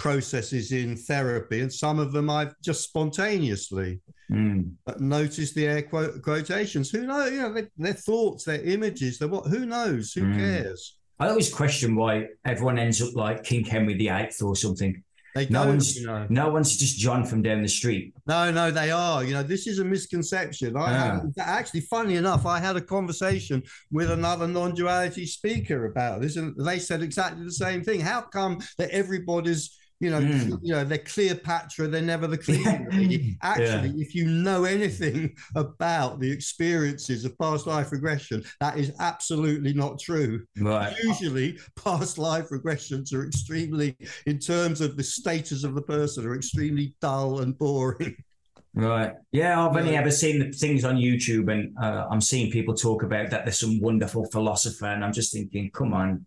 processes 0.00 0.72
in 0.72 0.96
therapy, 0.96 1.60
and 1.60 1.72
some 1.72 2.00
of 2.00 2.10
them 2.10 2.28
I've 2.28 2.54
just 2.62 2.82
spontaneously 2.82 4.00
mm. 4.32 4.72
noticed 4.98 5.54
the 5.54 5.66
air 5.66 5.82
quote, 5.82 6.22
quotations. 6.22 6.90
Who 6.90 7.06
knows? 7.06 7.30
You 7.30 7.42
know, 7.42 7.52
their, 7.52 7.70
their 7.76 7.92
thoughts, 7.92 8.44
their 8.44 8.62
images. 8.62 9.18
They're 9.18 9.28
what? 9.28 9.46
Who 9.46 9.66
knows? 9.66 10.12
Who 10.14 10.22
mm. 10.22 10.36
cares? 10.36 10.96
I 11.20 11.28
always 11.28 11.52
question 11.52 11.94
why 11.94 12.28
everyone 12.46 12.78
ends 12.78 13.02
up 13.02 13.14
like 13.14 13.44
King 13.44 13.64
Henry 13.64 13.94
VIII 13.94 14.30
or 14.42 14.56
something. 14.56 15.04
They 15.34 15.46
no 15.48 15.66
one's 15.66 15.96
you 15.96 16.06
know. 16.06 16.26
no 16.28 16.48
one's 16.48 16.76
just 16.76 16.98
John 16.98 17.24
from 17.24 17.42
down 17.42 17.62
the 17.62 17.68
street. 17.68 18.14
No, 18.26 18.50
no, 18.50 18.70
they 18.72 18.90
are. 18.90 19.22
You 19.22 19.34
know, 19.34 19.44
this 19.44 19.68
is 19.68 19.78
a 19.78 19.84
misconception. 19.84 20.76
I 20.76 20.90
yeah. 20.90 21.20
actually, 21.38 21.82
funny 21.82 22.16
enough, 22.16 22.46
I 22.46 22.58
had 22.58 22.74
a 22.74 22.80
conversation 22.80 23.62
with 23.92 24.10
another 24.10 24.48
non-duality 24.48 25.26
speaker 25.26 25.84
about 25.84 26.20
this, 26.20 26.36
and 26.36 26.54
they 26.58 26.80
said 26.80 27.02
exactly 27.02 27.44
the 27.44 27.52
same 27.52 27.84
thing. 27.84 28.00
How 28.00 28.22
come 28.22 28.58
that 28.78 28.90
everybody's 28.90 29.78
you 30.00 30.08
know, 30.10 30.20
Mm. 30.20 30.58
you 30.62 30.72
know, 30.72 30.82
they're 30.84 30.98
Cleopatra, 30.98 31.86
they're 31.88 32.00
never 32.00 32.26
the 32.26 32.38
Cleopatra. 32.46 33.36
Actually, 33.42 34.00
if 34.00 34.14
you 34.14 34.26
know 34.26 34.64
anything 34.64 35.34
about 35.54 36.20
the 36.20 36.30
experiences 36.30 37.24
of 37.26 37.38
past 37.38 37.66
life 37.66 37.92
regression, 37.92 38.42
that 38.60 38.78
is 38.78 38.92
absolutely 38.98 39.74
not 39.74 39.98
true. 40.00 40.44
Right. 40.58 40.96
Usually, 41.04 41.58
past 41.76 42.16
life 42.18 42.48
regressions 42.48 43.12
are 43.12 43.26
extremely, 43.26 43.96
in 44.26 44.38
terms 44.38 44.80
of 44.80 44.96
the 44.96 45.02
status 45.04 45.64
of 45.64 45.74
the 45.74 45.82
person, 45.82 46.26
are 46.26 46.34
extremely 46.34 46.94
dull 47.00 47.40
and 47.40 47.56
boring. 47.58 48.16
Right. 48.72 49.12
Yeah, 49.32 49.66
I've 49.66 49.76
only 49.76 49.92
Yeah. 49.92 49.98
ever 50.00 50.10
seen 50.12 50.38
the 50.38 50.52
things 50.52 50.84
on 50.84 50.96
YouTube, 50.96 51.52
and 51.52 51.76
uh, 51.76 52.06
I'm 52.10 52.20
seeing 52.20 52.50
people 52.50 52.72
talk 52.72 53.02
about 53.02 53.28
that. 53.30 53.44
There's 53.44 53.58
some 53.58 53.80
wonderful 53.80 54.26
philosopher, 54.30 54.86
and 54.86 55.04
I'm 55.04 55.12
just 55.12 55.32
thinking, 55.32 55.70
come 55.72 55.92
on. 55.92 56.24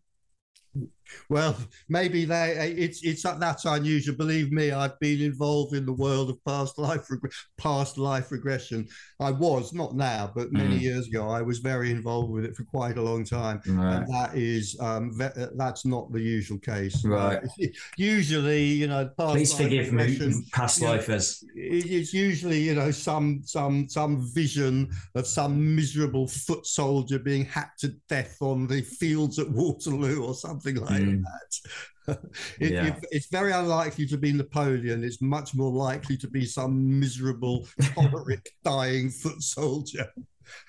Well, 1.29 1.55
maybe 1.89 2.25
they 2.25 2.73
it's 2.77 3.03
it's 3.03 3.23
that's 3.23 3.65
unusual. 3.65 4.15
Believe 4.15 4.51
me, 4.51 4.71
I've 4.71 4.99
been 4.99 5.21
involved 5.21 5.73
in 5.75 5.85
the 5.85 5.93
world 5.93 6.29
of 6.29 6.43
past 6.45 6.77
life 6.77 7.09
reg- 7.09 7.31
past 7.57 7.97
life 7.97 8.31
regression. 8.31 8.87
I 9.19 9.31
was 9.31 9.73
not 9.73 9.95
now, 9.95 10.31
but 10.35 10.51
many 10.51 10.77
Mm. 10.77 10.81
years 10.81 11.07
ago, 11.07 11.29
I 11.29 11.41
was 11.41 11.59
very 11.59 11.91
involved 11.91 12.31
with 12.31 12.45
it 12.45 12.55
for 12.55 12.63
quite 12.65 12.97
a 12.97 13.01
long 13.01 13.23
time. 13.25 13.61
Right. 13.67 13.97
And 13.97 14.13
that 14.13 14.35
is 14.35 14.77
um, 14.79 15.11
ve- 15.17 15.47
that's 15.55 15.85
not 15.85 16.11
the 16.11 16.21
usual 16.21 16.59
case. 16.59 17.03
Right. 17.05 17.43
Uh, 17.43 17.65
usually, 17.97 18.63
you 18.65 18.87
know, 18.87 19.09
past 19.17 19.33
Please 19.35 19.53
life 19.53 19.63
forgive 19.63 19.93
me, 19.93 20.33
past 20.51 20.81
lifers. 20.81 21.43
it- 21.55 21.85
it's 21.93 22.13
usually 22.13 22.59
you 22.59 22.75
know 22.75 22.91
some 22.91 23.41
some 23.45 23.87
some 23.89 24.29
vision 24.33 24.89
of 25.15 25.25
some 25.27 25.75
miserable 25.75 26.27
foot 26.27 26.65
soldier 26.65 27.19
being 27.19 27.45
hacked 27.45 27.79
to 27.81 27.89
death 28.09 28.37
on 28.41 28.67
the 28.67 28.81
fields 28.81 29.39
at 29.39 29.49
Waterloo 29.49 30.23
or 30.23 30.33
something 30.33 30.75
like 30.75 30.92
Mm. 31.01 31.23
that. 31.23 32.17
It- 32.59 32.71
Yeah. 32.73 32.87
it- 32.87 33.05
it's 33.11 33.27
very 33.27 33.51
unlikely 33.53 34.05
to 34.07 34.17
be 34.17 34.33
Napoleon. 34.33 35.03
It's 35.03 35.21
much 35.21 35.55
more 35.55 35.71
likely 35.71 36.17
to 36.17 36.27
be 36.27 36.45
some 36.45 36.99
miserable, 36.99 37.65
choleric, 37.93 38.49
dying 38.63 39.09
foot 39.09 39.41
soldier. 39.41 40.07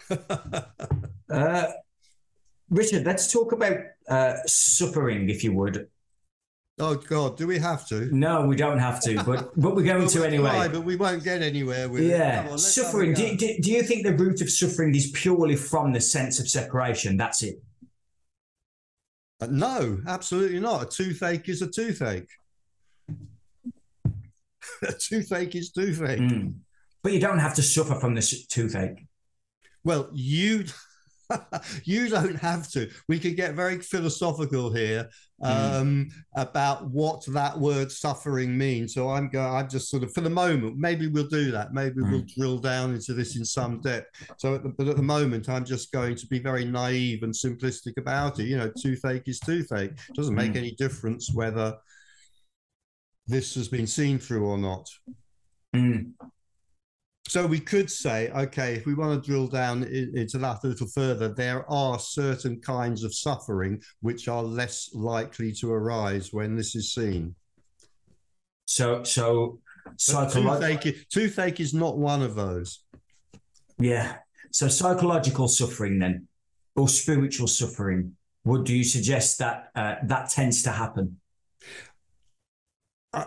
Uh, 1.31 1.67
Richard, 2.71 3.05
let's 3.07 3.33
talk 3.33 3.53
about 3.53 3.77
uh, 4.09 4.35
suffering, 4.47 5.31
if 5.31 5.43
you 5.45 5.53
would. 5.55 5.89
oh 6.79 6.95
God, 6.97 7.37
do 7.37 7.47
we 7.47 7.59
have 7.59 7.87
to? 7.89 8.09
No, 8.15 8.47
we 8.47 8.57
don't 8.57 8.79
have 8.79 9.01
to, 9.03 9.23
but 9.25 9.51
but 9.59 9.75
we're 9.75 9.83
going 9.85 10.01
Well, 10.01 10.09
to 10.09 10.19
we'll 10.21 10.29
anyway. 10.29 10.51
try, 10.51 10.69
but 10.69 10.83
we 10.85 10.97
won't 10.97 11.25
get 11.25 11.43
anywhere 11.43 11.89
with 11.89 12.03
it. 12.03 12.09
Yeah, 12.09 12.45
on, 12.45 12.51
let's 12.53 12.75
have 12.77 12.85
a 12.85 12.89
suffering. 12.89 13.15
Do, 13.15 13.37
do, 13.37 13.57
do 13.61 13.71
you 13.73 13.83
think 13.83 14.05
the 14.05 14.15
root 14.15 14.41
of 14.43 14.51
suffering 14.51 14.95
is 14.95 15.11
purely 15.13 15.57
from 15.57 15.93
the 15.93 16.01
sense 16.01 16.39
of 16.41 16.49
separation? 16.49 17.17
That's 17.17 17.43
it. 17.43 17.57
Uh, 19.41 19.47
No, 19.51 20.01
absolutely 20.07 20.61
not. 20.61 20.83
A 20.83 20.87
toothache 20.87 21.49
is 21.49 21.63
a 21.63 21.67
toothache. 21.71 22.31
a 24.83 24.93
toothache 24.93 25.55
is 25.55 25.71
toothache. 25.73 26.21
Mm. 26.21 26.55
But 27.03 27.13
you 27.13 27.21
don't 27.21 27.39
have 27.39 27.55
to 27.55 27.63
suffer 27.63 27.97
from 27.97 28.15
this 28.15 28.47
toothache. 28.47 29.07
Well, 29.85 30.09
you 30.15 30.65
you 31.85 32.09
don't 32.09 32.37
have 32.37 32.71
to. 32.73 32.91
We 33.09 33.19
could 33.19 33.37
get 33.37 33.55
very 33.55 33.79
philosophical 33.81 34.73
here 34.73 35.09
um, 35.43 36.09
about 36.37 36.89
what 36.91 37.25
that 37.27 37.59
word 37.59 37.91
suffering 37.93 38.57
means. 38.57 38.95
So 38.95 39.11
I'm 39.11 39.29
going. 39.29 39.53
I'm 39.55 39.69
just 39.69 39.91
sort 39.91 40.03
of 40.03 40.13
for 40.13 40.21
the 40.21 40.31
moment. 40.31 40.77
Maybe 40.79 41.07
we'll 41.09 41.27
do 41.29 41.51
that. 41.51 41.73
Maybe 41.73 42.01
we'll 42.01 42.25
drill 42.37 42.59
down 42.59 42.95
into 42.95 43.15
this 43.15 43.37
in 43.37 43.45
some 43.45 43.81
depth. 43.81 44.09
So, 44.39 44.55
at 44.55 44.63
the, 44.63 44.71
but 44.71 44.89
at 44.89 44.97
the 44.97 45.03
moment, 45.03 45.49
I'm 45.49 45.65
just 45.65 45.93
going 45.93 46.17
to 46.17 46.27
be 46.27 46.39
very 46.39 46.65
naive 46.65 47.23
and 47.23 47.33
simplistic 47.35 47.97
about 47.99 48.39
it. 48.39 48.45
You 48.45 48.57
know, 48.59 48.71
toothache 48.81 49.29
is 49.29 49.41
toothache. 49.41 49.91
It 49.93 50.15
doesn't 50.15 50.35
make 50.35 50.53
Mm. 50.53 50.57
any 50.57 50.73
difference 50.77 51.33
whether 51.35 51.77
this 53.27 53.55
has 53.55 53.69
been 53.69 53.87
seen 53.87 54.19
through 54.19 54.45
or 54.47 54.59
not. 54.59 54.87
So 57.35 57.49
we 57.49 57.59
could 57.59 57.91
say, 57.91 58.31
okay, 58.31 58.75
if 58.75 58.87
we 58.87 58.95
want 58.95 59.21
to 59.21 59.29
drill 59.29 59.49
down 59.49 59.83
into 59.83 60.39
that 60.39 60.63
a 60.63 60.69
little 60.69 60.87
further, 60.87 61.27
there 61.27 61.69
are 61.69 61.99
certain 61.99 62.61
kinds 62.61 63.03
of 63.03 63.13
suffering 63.13 63.83
which 64.03 64.29
are 64.29 64.41
less 64.41 64.91
likely 64.95 65.51
to 65.55 65.73
arise 65.73 66.33
when 66.33 66.55
this 66.55 66.77
is 66.77 66.95
seen. 66.95 67.35
So 68.67 69.03
so 69.03 69.59
psychological. 69.97 70.77
Toothache, 70.79 71.09
toothache 71.11 71.59
is 71.59 71.75
not 71.75 71.99
one 71.99 72.23
of 72.23 72.37
those. 72.37 72.85
Yeah. 73.81 74.19
So 74.53 74.69
psychological 74.69 75.49
suffering 75.49 75.99
then, 75.99 76.29
or 76.77 76.87
spiritual 76.87 77.49
suffering. 77.49 78.13
Would 78.45 78.63
do 78.63 78.77
you 78.77 78.85
suggest 78.85 79.41
that 79.41 79.71
uh, 79.75 79.97
that 80.05 80.31
tends 80.31 80.63
to 80.63 80.71
happen? 80.71 81.19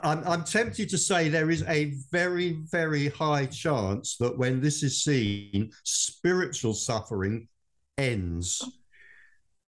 I'm, 0.04 0.24
I'm 0.28 0.44
tempted 0.44 0.90
to 0.90 0.98
say 0.98 1.30
there 1.30 1.50
is 1.50 1.64
a 1.64 1.94
very, 2.12 2.60
very 2.72 3.10
high 3.10 3.46
chance 3.46 4.18
that 4.18 4.38
when 4.38 4.62
this 4.62 4.84
is 4.84 5.04
seen, 5.04 5.72
spiritual 5.84 6.74
suffering 6.74 7.48
ends. 7.98 8.62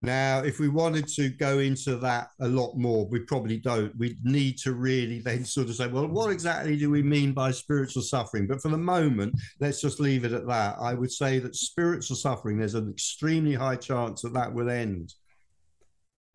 Now, 0.01 0.45
if 0.45 0.61
we 0.61 0.69
wanted 0.69 1.09
to 1.17 1.29
go 1.29 1.59
into 1.59 1.97
that 1.97 2.29
a 2.41 2.47
lot 2.47 2.77
more, 2.77 3.07
we 3.07 3.21
probably 3.21 3.57
don't. 3.59 3.97
We'd 3.99 4.25
need 4.25 4.57
to 4.59 4.73
really 4.73 5.19
then 5.19 5.45
sort 5.45 5.69
of 5.69 5.75
say, 5.75 5.89
well, 5.89 6.07
what 6.07 6.31
exactly 6.31 6.77
do 6.77 6.89
we 6.89 7.03
mean 7.03 7.33
by 7.33 7.51
spiritual 7.51 8.03
suffering? 8.03 8.47
But 8.47 8.63
for 8.63 8.69
the 8.69 8.79
moment, 8.79 9.35
let's 9.59 9.81
just 9.81 9.99
leave 9.99 10.25
it 10.25 10.33
at 10.33 10.47
that. 10.47 10.77
I 10.79 10.95
would 10.95 11.11
say 11.11 11.41
that 11.41 11.57
spiritual 11.57 12.17
suffering, 12.17 12.59
there's 12.59 12.75
an 12.75 12.91
extremely 12.91 13.55
high 13.55 13.75
chance 13.75 14.23
that 14.23 14.35
that 14.35 14.55
will 14.55 14.71
end 14.71 15.15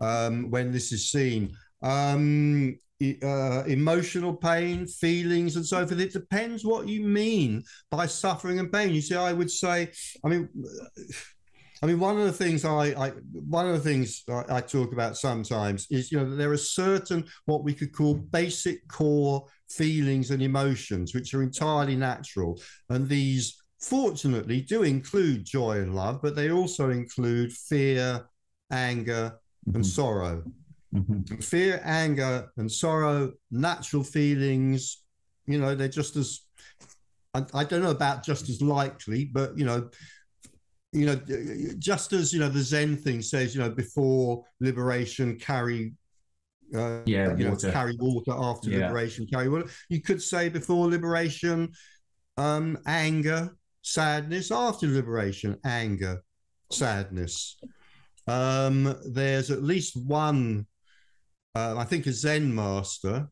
um, 0.01 0.49
when 0.51 0.73
this 0.73 0.91
is 0.91 1.09
seen. 1.09 1.55
Um, 1.81 2.77
uh, 3.01 3.63
emotional 3.65 4.33
pain, 4.33 4.85
feelings, 4.85 5.55
and 5.55 5.65
so 5.65 5.85
forth. 5.85 5.99
It 5.99 6.13
depends 6.13 6.63
what 6.63 6.87
you 6.87 7.03
mean 7.03 7.63
by 7.91 8.05
suffering 8.05 8.59
and 8.59 8.71
pain. 8.71 8.93
You 8.93 9.01
see, 9.01 9.15
I 9.15 9.33
would 9.33 9.51
say, 9.51 9.91
I 10.23 10.29
mean, 10.29 10.49
I 11.81 11.85
mean, 11.85 11.99
one 11.99 12.17
of 12.17 12.23
the 12.23 12.31
things 12.31 12.63
I, 12.63 12.93
I 12.97 13.09
one 13.33 13.67
of 13.67 13.73
the 13.73 13.89
things 13.89 14.23
I, 14.29 14.57
I 14.57 14.61
talk 14.61 14.93
about 14.93 15.17
sometimes 15.17 15.87
is, 15.89 16.11
you 16.11 16.19
know, 16.19 16.35
there 16.35 16.51
are 16.51 16.57
certain 16.57 17.25
what 17.45 17.63
we 17.63 17.73
could 17.73 17.93
call 17.93 18.15
basic 18.15 18.87
core 18.87 19.45
feelings 19.69 20.31
and 20.31 20.41
emotions 20.41 21.13
which 21.13 21.33
are 21.33 21.43
entirely 21.43 21.95
natural, 21.95 22.61
and 22.89 23.09
these 23.09 23.61
fortunately 23.81 24.61
do 24.61 24.83
include 24.83 25.43
joy 25.43 25.79
and 25.79 25.93
love, 25.93 26.21
but 26.21 26.37
they 26.37 26.51
also 26.51 26.89
include 26.89 27.51
fear, 27.51 28.29
anger, 28.71 29.37
and 29.73 29.85
sorrow 29.85 30.41
Mhm. 30.93 31.43
fear, 31.43 31.81
anger, 31.83 32.51
and 32.57 32.71
sorrow, 32.71 33.33
natural 33.51 34.03
feelings, 34.03 35.03
you 35.47 35.59
know, 35.59 35.75
they're 35.75 35.87
just 35.87 36.15
as 36.15 36.41
I, 37.33 37.45
I 37.53 37.63
don't 37.63 37.81
know 37.81 37.91
about 37.91 38.23
just 38.23 38.47
as 38.49 38.61
likely, 38.61 39.25
but 39.25 39.57
you 39.57 39.65
know, 39.65 39.89
you 40.91 41.07
know, 41.07 41.15
just 41.79 42.13
as 42.13 42.31
you 42.31 42.39
know, 42.39 42.49
the 42.49 42.61
Zen 42.61 42.95
thing 42.97 43.21
says, 43.23 43.55
you 43.55 43.61
know, 43.61 43.71
before 43.71 44.43
liberation, 44.59 45.37
carry. 45.39 45.93
Uh, 46.75 47.01
Yeah, 47.05 47.35
you 47.37 47.43
know, 47.43 47.51
water. 47.51 47.71
carry 47.71 47.95
water 47.99 48.31
after 48.31 48.69
Yeah. 48.69 48.87
liberation, 48.87 49.27
carry 49.27 49.49
water. 49.49 49.69
You 49.89 50.01
could 50.01 50.21
say 50.21 50.49
before 50.49 50.87
liberation, 50.87 51.71
um, 52.37 52.79
anger, 52.87 53.55
sadness. 53.81 54.49
After 54.51 54.87
liberation, 54.87 55.57
anger, 55.63 56.23
sadness. 56.71 57.57
Um, 58.27 58.95
there's 59.11 59.51
at 59.51 59.61
least 59.61 59.95
one 59.97 60.65
uh, 61.55 61.75
I 61.77 61.83
think 61.83 62.07
a 62.07 62.11
Zen 62.11 62.53
master. 62.53 63.27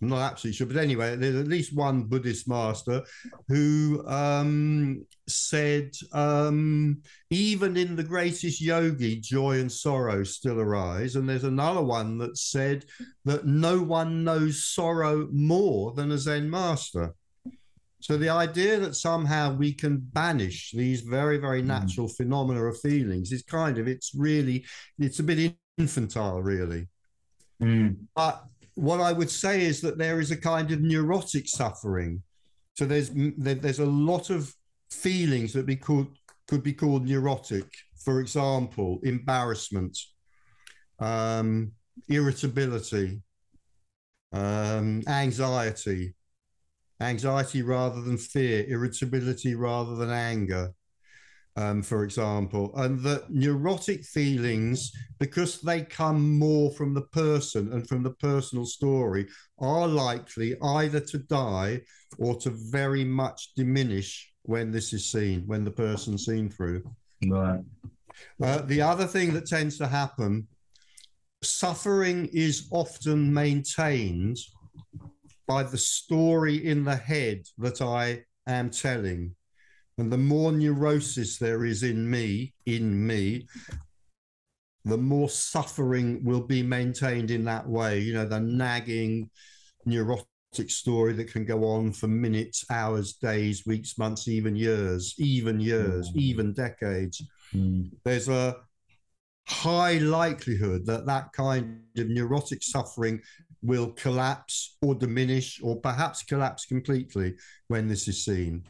I'm 0.00 0.08
not 0.08 0.32
absolutely 0.32 0.56
sure, 0.56 0.66
but 0.66 0.78
anyway, 0.78 1.14
there's 1.14 1.36
at 1.36 1.46
least 1.46 1.76
one 1.76 2.02
Buddhist 2.02 2.48
master 2.48 3.04
who 3.46 4.04
um, 4.08 5.06
said, 5.28 5.92
um, 6.12 7.02
even 7.30 7.76
in 7.76 7.94
the 7.94 8.02
greatest 8.02 8.60
yogi, 8.60 9.20
joy 9.20 9.60
and 9.60 9.70
sorrow 9.70 10.24
still 10.24 10.58
arise. 10.58 11.14
And 11.14 11.28
there's 11.28 11.44
another 11.44 11.82
one 11.82 12.18
that 12.18 12.36
said 12.36 12.84
that 13.26 13.46
no 13.46 13.80
one 13.80 14.24
knows 14.24 14.64
sorrow 14.64 15.28
more 15.30 15.92
than 15.92 16.10
a 16.10 16.18
Zen 16.18 16.50
master. 16.50 17.14
So 18.00 18.16
the 18.16 18.30
idea 18.30 18.80
that 18.80 18.96
somehow 18.96 19.54
we 19.54 19.72
can 19.72 19.98
banish 19.98 20.72
these 20.72 21.02
very, 21.02 21.38
very 21.38 21.62
Mm. 21.62 21.66
natural 21.66 22.08
phenomena 22.08 22.64
of 22.64 22.80
feelings 22.80 23.30
is 23.30 23.42
kind 23.42 23.78
of, 23.78 23.86
it's 23.86 24.12
really, 24.16 24.66
it's 24.98 25.20
a 25.20 25.22
bit 25.22 25.54
infantile, 25.78 26.42
really. 26.42 26.88
Mm. 27.62 27.96
But 28.14 28.44
what 28.74 29.00
I 29.00 29.12
would 29.12 29.30
say 29.30 29.62
is 29.64 29.80
that 29.82 29.98
there 29.98 30.20
is 30.20 30.30
a 30.30 30.36
kind 30.36 30.70
of 30.72 30.80
neurotic 30.80 31.48
suffering. 31.48 32.22
So 32.74 32.84
there's 32.84 33.10
there's 33.14 33.78
a 33.80 33.86
lot 33.86 34.30
of 34.30 34.52
feelings 34.90 35.52
that 35.52 35.66
be 35.66 35.76
called 35.76 36.08
could 36.48 36.62
be 36.62 36.72
called 36.72 37.06
neurotic. 37.06 37.66
For 38.04 38.20
example, 38.20 38.98
embarrassment, 39.04 39.96
um, 40.98 41.72
irritability, 42.08 43.22
um, 44.32 45.02
anxiety, 45.06 46.14
anxiety 47.00 47.62
rather 47.62 48.00
than 48.00 48.18
fear, 48.18 48.64
irritability 48.66 49.54
rather 49.54 49.94
than 49.94 50.10
anger, 50.10 50.72
um, 51.56 51.82
for 51.82 52.04
example, 52.04 52.72
and 52.76 53.00
that 53.00 53.30
neurotic 53.30 54.04
feelings, 54.04 54.92
because 55.18 55.60
they 55.60 55.82
come 55.82 56.38
more 56.38 56.70
from 56.72 56.94
the 56.94 57.02
person 57.02 57.72
and 57.72 57.86
from 57.86 58.02
the 58.02 58.14
personal 58.14 58.64
story, 58.64 59.28
are 59.58 59.86
likely 59.86 60.56
either 60.62 61.00
to 61.00 61.18
die 61.18 61.80
or 62.18 62.36
to 62.36 62.50
very 62.50 63.04
much 63.04 63.54
diminish 63.54 64.32
when 64.42 64.70
this 64.70 64.92
is 64.92 65.10
seen, 65.10 65.42
when 65.46 65.64
the 65.64 65.70
person's 65.70 66.24
seen 66.24 66.48
through. 66.48 66.82
Right. 67.28 67.60
Uh, 68.42 68.62
the 68.62 68.82
other 68.82 69.06
thing 69.06 69.32
that 69.34 69.46
tends 69.46 69.78
to 69.78 69.86
happen, 69.86 70.46
suffering 71.42 72.28
is 72.32 72.68
often 72.70 73.32
maintained 73.32 74.38
by 75.46 75.62
the 75.62 75.78
story 75.78 76.64
in 76.66 76.84
the 76.84 76.96
head 76.96 77.42
that 77.58 77.82
I 77.82 78.24
am 78.46 78.70
telling. 78.70 79.34
And 79.98 80.10
the 80.10 80.18
more 80.18 80.52
neurosis 80.52 81.38
there 81.38 81.64
is 81.64 81.82
in 81.82 82.08
me, 82.08 82.54
in 82.66 83.06
me, 83.06 83.46
the 84.84 84.96
more 84.96 85.28
suffering 85.28 86.24
will 86.24 86.40
be 86.40 86.62
maintained 86.62 87.30
in 87.30 87.44
that 87.44 87.68
way. 87.68 88.00
You 88.00 88.14
know, 88.14 88.26
the 88.26 88.40
nagging, 88.40 89.30
neurotic 89.84 90.26
story 90.68 91.12
that 91.14 91.30
can 91.30 91.44
go 91.44 91.64
on 91.64 91.92
for 91.92 92.08
minutes, 92.08 92.64
hours, 92.70 93.14
days, 93.14 93.64
weeks, 93.66 93.98
months, 93.98 94.28
even 94.28 94.56
years, 94.56 95.14
even 95.18 95.60
years, 95.60 96.10
mm. 96.10 96.16
even 96.16 96.52
decades. 96.52 97.22
Mm. 97.54 97.90
There's 98.04 98.28
a 98.28 98.56
high 99.46 99.98
likelihood 99.98 100.86
that 100.86 101.06
that 101.06 101.32
kind 101.32 101.82
of 101.96 102.08
neurotic 102.08 102.62
suffering 102.62 103.20
will 103.62 103.92
collapse 103.92 104.76
or 104.82 104.94
diminish 104.94 105.60
or 105.62 105.80
perhaps 105.80 106.22
collapse 106.24 106.64
completely 106.64 107.34
when 107.68 107.86
this 107.88 108.08
is 108.08 108.24
seen 108.24 108.64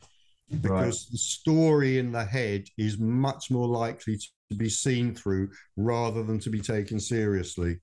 because 0.60 1.06
right. 1.06 1.12
the 1.12 1.18
story 1.18 1.98
in 1.98 2.12
the 2.12 2.24
head 2.24 2.64
is 2.76 2.98
much 2.98 3.50
more 3.50 3.66
likely 3.66 4.18
to 4.18 4.56
be 4.56 4.68
seen 4.68 5.14
through 5.14 5.50
rather 5.76 6.22
than 6.22 6.38
to 6.40 6.50
be 6.50 6.60
taken 6.60 7.00
seriously. 7.00 7.78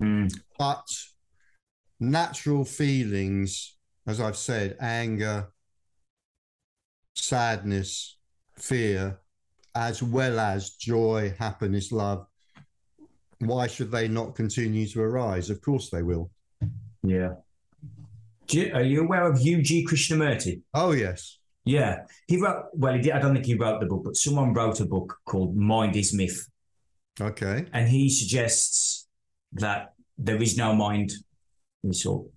Mm. 0.00 0.32
But 0.58 0.86
natural 2.00 2.64
feelings, 2.64 3.76
as 4.06 4.20
I've 4.20 4.36
said, 4.36 4.76
anger, 4.80 5.48
sadness, 7.14 8.18
fear, 8.56 9.18
as 9.74 10.02
well 10.02 10.38
as 10.38 10.70
joy, 10.70 11.34
happiness, 11.38 11.92
love, 11.92 12.26
why 13.40 13.66
should 13.66 13.90
they 13.90 14.08
not 14.08 14.34
continue 14.34 14.86
to 14.88 15.02
arise? 15.02 15.50
Of 15.50 15.60
course 15.60 15.90
they 15.90 16.02
will. 16.02 16.30
Yeah. 17.02 17.34
You, 18.48 18.72
are 18.74 18.82
you 18.82 19.02
aware 19.02 19.30
of 19.30 19.40
U.G. 19.40 19.86
Krishnamurti? 19.86 20.62
Oh, 20.74 20.92
yes. 20.92 21.38
Yeah, 21.64 22.02
he 22.28 22.40
wrote. 22.40 22.66
Well, 22.74 22.94
he 22.94 23.00
did, 23.00 23.12
I 23.12 23.18
don't 23.18 23.32
think 23.32 23.46
he 23.46 23.54
wrote 23.54 23.80
the 23.80 23.86
book, 23.86 24.02
but 24.04 24.16
someone 24.16 24.52
wrote 24.52 24.80
a 24.80 24.84
book 24.84 25.18
called 25.24 25.56
"Mind 25.56 25.96
Is 25.96 26.12
Myth." 26.12 26.48
Okay, 27.20 27.66
and 27.72 27.88
he 27.88 28.10
suggests 28.10 29.08
that 29.52 29.94
there 30.18 30.42
is 30.42 30.56
no 30.56 30.74
mind. 30.74 31.12
So, 31.90 32.30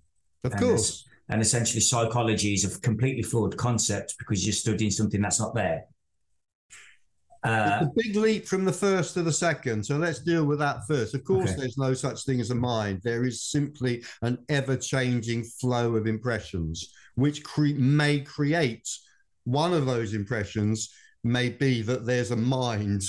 of 0.44 0.52
and 0.52 0.60
course, 0.60 1.06
and 1.28 1.42
essentially, 1.42 1.80
psychology 1.80 2.54
is 2.54 2.64
a 2.64 2.80
completely 2.80 3.22
flawed 3.22 3.56
concept 3.56 4.14
because 4.18 4.46
you're 4.46 4.52
studying 4.54 4.90
something 4.90 5.20
that's 5.20 5.40
not 5.40 5.54
there. 5.54 5.84
Uh, 7.44 7.80
it's 7.82 7.90
a 7.90 7.92
big 7.94 8.16
leap 8.16 8.46
from 8.46 8.64
the 8.64 8.72
first 8.72 9.14
to 9.14 9.22
the 9.22 9.32
second. 9.32 9.84
So 9.84 9.96
let's 9.96 10.18
deal 10.18 10.44
with 10.44 10.58
that 10.58 10.86
first. 10.88 11.14
Of 11.14 11.22
course, 11.24 11.50
okay. 11.50 11.60
there's 11.60 11.78
no 11.78 11.94
such 11.94 12.24
thing 12.24 12.40
as 12.40 12.50
a 12.50 12.54
mind. 12.54 13.00
There 13.04 13.24
is 13.24 13.44
simply 13.44 14.02
an 14.22 14.38
ever 14.48 14.76
changing 14.76 15.44
flow 15.44 15.94
of 15.94 16.06
impressions, 16.06 16.92
which 17.14 17.44
cre- 17.44 17.76
may 17.76 18.20
create 18.20 18.88
one 19.48 19.72
of 19.72 19.86
those 19.86 20.12
impressions 20.12 20.92
may 21.24 21.48
be 21.48 21.80
that 21.82 22.04
there's 22.04 22.30
a 22.30 22.36
mind. 22.36 23.02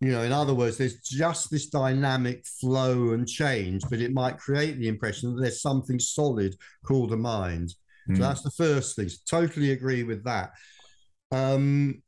You 0.00 0.12
know, 0.12 0.22
in 0.22 0.32
other 0.32 0.54
words, 0.54 0.78
there's 0.78 1.00
just 1.00 1.50
this 1.50 1.66
dynamic 1.66 2.46
flow 2.60 3.10
and 3.10 3.28
change, 3.28 3.82
but 3.90 4.00
it 4.00 4.12
might 4.12 4.38
create 4.38 4.78
the 4.78 4.88
impression 4.88 5.34
that 5.34 5.42
there's 5.42 5.60
something 5.60 5.98
solid 5.98 6.54
called 6.86 7.12
a 7.12 7.16
mind. 7.16 7.74
Mm. 8.08 8.14
So 8.14 8.14
hmm. 8.14 8.20
that's 8.20 8.42
the 8.42 8.52
first 8.52 8.96
thing. 8.96 9.10
Totally 9.28 9.72
agree 9.72 10.04
with 10.04 10.24
that. 10.24 10.52
Um, 11.32 12.02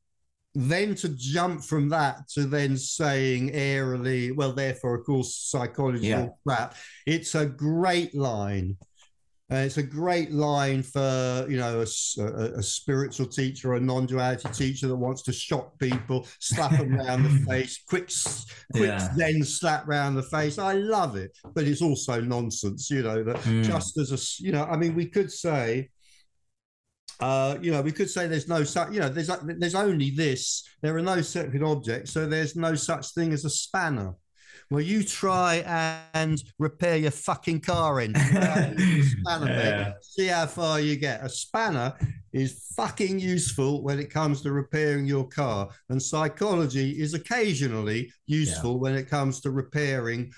then 0.55 0.95
to 0.97 1.09
jump 1.09 1.65
from 1.65 1.89
that 1.89 2.29
to 2.35 2.45
then 2.45 2.77
saying 2.77 3.53
airily, 3.53 4.31
well, 4.31 4.53
therefore, 4.53 4.95
of 4.95 5.05
course, 5.05 5.35
psychology 5.35 6.09
yeah. 6.09 6.29
crap. 6.47 6.77
It's 7.07 7.35
a 7.35 7.47
great 7.47 8.15
line 8.15 8.77
uh, 9.51 9.57
it's 9.57 9.77
a 9.77 9.83
great 9.83 10.33
line 10.33 10.83
for 10.83 11.47
you 11.49 11.59
know 11.59 11.81
a, 11.81 12.23
a, 12.23 12.59
a 12.59 12.63
spiritual 12.63 13.27
teacher 13.27 13.73
or 13.73 13.77
a 13.77 13.81
non-duality 13.81 14.49
teacher 14.51 14.89
that 14.89 14.97
wants 14.97 15.23
to 15.23 15.33
shock 15.33 15.79
people, 15.79 16.27
slap 16.39 16.71
them 16.71 16.99
around 16.99 17.23
the 17.25 17.29
face, 17.49 17.83
quick, 17.87 18.11
quick 18.73 18.89
yeah. 18.89 19.09
then 19.17 19.45
slap 19.45 19.87
round 19.87 20.17
the 20.17 20.23
face. 20.23 20.59
I 20.59 20.75
love 20.75 21.17
it, 21.17 21.37
but 21.55 21.65
it's 21.65 21.83
also 21.83 22.21
nonsense. 22.21 22.89
You 22.89 23.03
know 23.03 23.23
that 23.25 23.37
mm. 23.37 23.65
just 23.65 23.99
as 23.99 24.13
a 24.13 24.43
you 24.43 24.53
know, 24.53 24.65
I 24.65 24.77
mean, 24.77 24.95
we 24.95 25.07
could 25.07 25.31
say. 25.31 25.91
Uh, 27.21 27.57
you 27.61 27.71
know, 27.71 27.81
we 27.83 27.93
could 27.93 28.11
say 28.11 28.27
there's 28.27 28.49
no 28.49 28.65
such, 28.65 28.91
you 28.91 28.99
know, 28.99 29.09
there's 29.09 29.31
there's 29.59 29.77
only 29.77 30.11
this. 30.11 30.65
There 30.81 30.97
are 30.97 31.03
no 31.03 31.21
separate 31.21 31.63
objects, 31.63 32.11
so 32.11 32.27
there's 32.27 32.57
no 32.57 32.75
such 32.75 33.13
thing 33.15 33.33
as 33.33 33.45
a 33.45 33.51
spanner. 33.51 34.15
Well, 34.73 34.81
you 34.81 35.05
try 35.05 35.57
and 36.15 36.43
repair 36.59 36.97
your 36.97 37.11
fucking 37.11 37.61
car 37.61 38.01
engine. 38.01 38.25
spanner, 38.25 39.47
yeah. 39.47 39.93
See 40.01 40.29
how 40.29 40.47
far 40.47 40.81
you 40.81 40.97
get. 40.97 41.23
A 41.23 41.29
spanner 41.29 41.95
is 42.33 42.73
fucking 42.75 43.19
useful 43.19 43.83
when 43.83 43.99
it 43.99 44.09
comes 44.09 44.41
to 44.41 44.53
repairing 44.53 45.05
your 45.05 45.29
car, 45.29 45.69
and 45.91 46.03
psychology 46.03 46.93
is 46.93 47.13
occasionally 47.13 48.11
useful 48.27 48.73
yeah. 48.73 48.79
when 48.79 48.95
it 48.95 49.11
comes 49.11 49.43
to 49.43 49.51
repairing, 49.51 50.33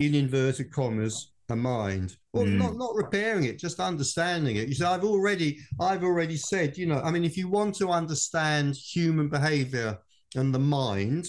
in 0.00 0.14
inverted 0.14 0.70
commas, 0.70 1.32
a 1.48 1.56
mind 1.56 2.14
or 2.34 2.44
mm. 2.44 2.58
not 2.58 2.76
not 2.76 2.94
repairing 2.94 3.44
it 3.44 3.58
just 3.58 3.80
understanding 3.80 4.56
it 4.56 4.68
you 4.68 4.74
see 4.74 4.84
i've 4.84 5.02
already 5.02 5.56
i've 5.80 6.04
already 6.04 6.36
said 6.36 6.76
you 6.76 6.84
know 6.84 7.00
i 7.00 7.10
mean 7.10 7.24
if 7.24 7.38
you 7.38 7.48
want 7.48 7.74
to 7.74 7.88
understand 7.88 8.76
human 8.76 9.30
behavior 9.30 9.96
and 10.34 10.54
the 10.54 10.58
mind 10.58 11.26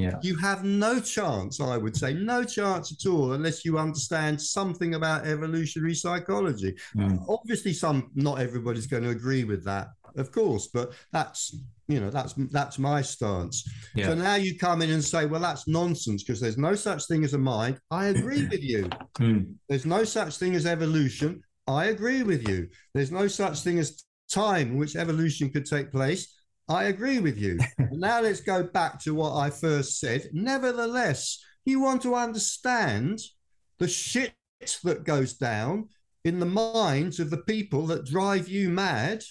yeah. 0.00 0.18
You 0.22 0.36
have 0.36 0.64
no 0.64 1.00
chance, 1.00 1.60
I 1.60 1.76
would 1.76 1.96
say, 1.96 2.14
no 2.14 2.44
chance 2.44 2.92
at 2.92 3.08
all, 3.08 3.32
unless 3.32 3.64
you 3.64 3.78
understand 3.78 4.40
something 4.40 4.94
about 4.94 5.26
evolutionary 5.26 5.94
psychology. 5.94 6.74
Mm. 6.96 7.24
Obviously, 7.28 7.72
some 7.72 8.10
not 8.14 8.40
everybody's 8.40 8.86
going 8.86 9.02
to 9.02 9.10
agree 9.10 9.44
with 9.44 9.64
that, 9.64 9.88
of 10.16 10.32
course, 10.32 10.68
but 10.72 10.92
that's 11.12 11.56
you 11.88 12.00
know 12.00 12.10
that's 12.10 12.34
that's 12.50 12.78
my 12.78 13.02
stance. 13.02 13.68
Yeah. 13.94 14.06
So 14.06 14.14
now 14.14 14.36
you 14.36 14.58
come 14.58 14.82
in 14.82 14.90
and 14.90 15.04
say, 15.04 15.26
well, 15.26 15.40
that's 15.40 15.68
nonsense 15.68 16.22
because 16.22 16.40
there's 16.40 16.58
no 16.58 16.74
such 16.74 17.06
thing 17.06 17.24
as 17.24 17.34
a 17.34 17.38
mind. 17.38 17.78
I 17.90 18.06
agree 18.06 18.46
with 18.46 18.62
you. 18.62 18.88
Mm. 19.18 19.54
There's 19.68 19.86
no 19.86 20.04
such 20.04 20.36
thing 20.36 20.54
as 20.54 20.66
evolution. 20.66 21.42
I 21.66 21.86
agree 21.86 22.22
with 22.22 22.48
you. 22.48 22.68
There's 22.94 23.12
no 23.12 23.28
such 23.28 23.60
thing 23.60 23.78
as 23.78 24.04
time 24.30 24.72
in 24.72 24.76
which 24.76 24.96
evolution 24.96 25.50
could 25.50 25.66
take 25.66 25.90
place. 25.92 26.39
I 26.70 26.84
agree 26.84 27.18
with 27.18 27.36
you. 27.36 27.58
now 27.90 28.20
let's 28.20 28.40
go 28.40 28.62
back 28.62 29.00
to 29.00 29.14
what 29.14 29.34
I 29.34 29.50
first 29.50 29.98
said. 29.98 30.30
Nevertheless, 30.32 31.42
you 31.64 31.80
want 31.80 32.02
to 32.02 32.14
understand 32.14 33.20
the 33.80 33.88
shit 33.88 34.32
that 34.84 35.04
goes 35.04 35.34
down 35.34 35.88
in 36.24 36.38
the 36.38 36.46
minds 36.46 37.18
of 37.18 37.30
the 37.30 37.38
people 37.38 37.86
that 37.88 38.06
drive 38.06 38.48
you 38.48 38.68
mad. 38.68 39.24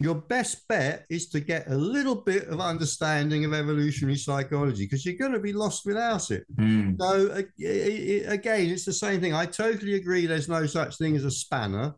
Your 0.00 0.16
best 0.16 0.66
bet 0.66 1.04
is 1.08 1.28
to 1.28 1.38
get 1.38 1.70
a 1.70 1.76
little 1.76 2.16
bit 2.16 2.48
of 2.48 2.60
understanding 2.60 3.44
of 3.44 3.54
evolutionary 3.54 4.16
psychology 4.16 4.84
because 4.84 5.06
you're 5.06 5.14
going 5.14 5.32
to 5.32 5.38
be 5.38 5.52
lost 5.52 5.86
without 5.86 6.28
it. 6.32 6.44
Mm. 6.56 6.96
So, 6.98 7.30
again, 7.30 8.70
it's 8.70 8.84
the 8.84 8.92
same 8.92 9.20
thing. 9.20 9.32
I 9.32 9.46
totally 9.46 9.94
agree 9.94 10.26
there's 10.26 10.48
no 10.48 10.66
such 10.66 10.96
thing 10.96 11.14
as 11.14 11.24
a 11.24 11.30
spanner 11.30 11.94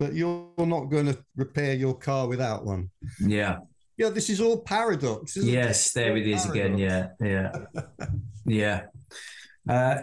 but 0.00 0.14
you're 0.14 0.48
not 0.56 0.86
going 0.86 1.06
to 1.06 1.18
repair 1.36 1.74
your 1.74 1.94
car 1.94 2.26
without 2.26 2.64
one. 2.64 2.90
Yeah. 3.20 3.58
Yeah, 3.98 4.08
this 4.08 4.30
is 4.30 4.40
all 4.40 4.62
paradox. 4.62 5.36
yes, 5.36 5.90
it? 5.90 5.94
there 5.94 6.16
it 6.16 6.26
is 6.26 6.46
paradox. 6.46 6.56
again. 6.56 6.78
Yeah, 6.78 7.08
yeah, 7.20 8.06
yeah, 8.46 8.82
uh, 9.68 10.00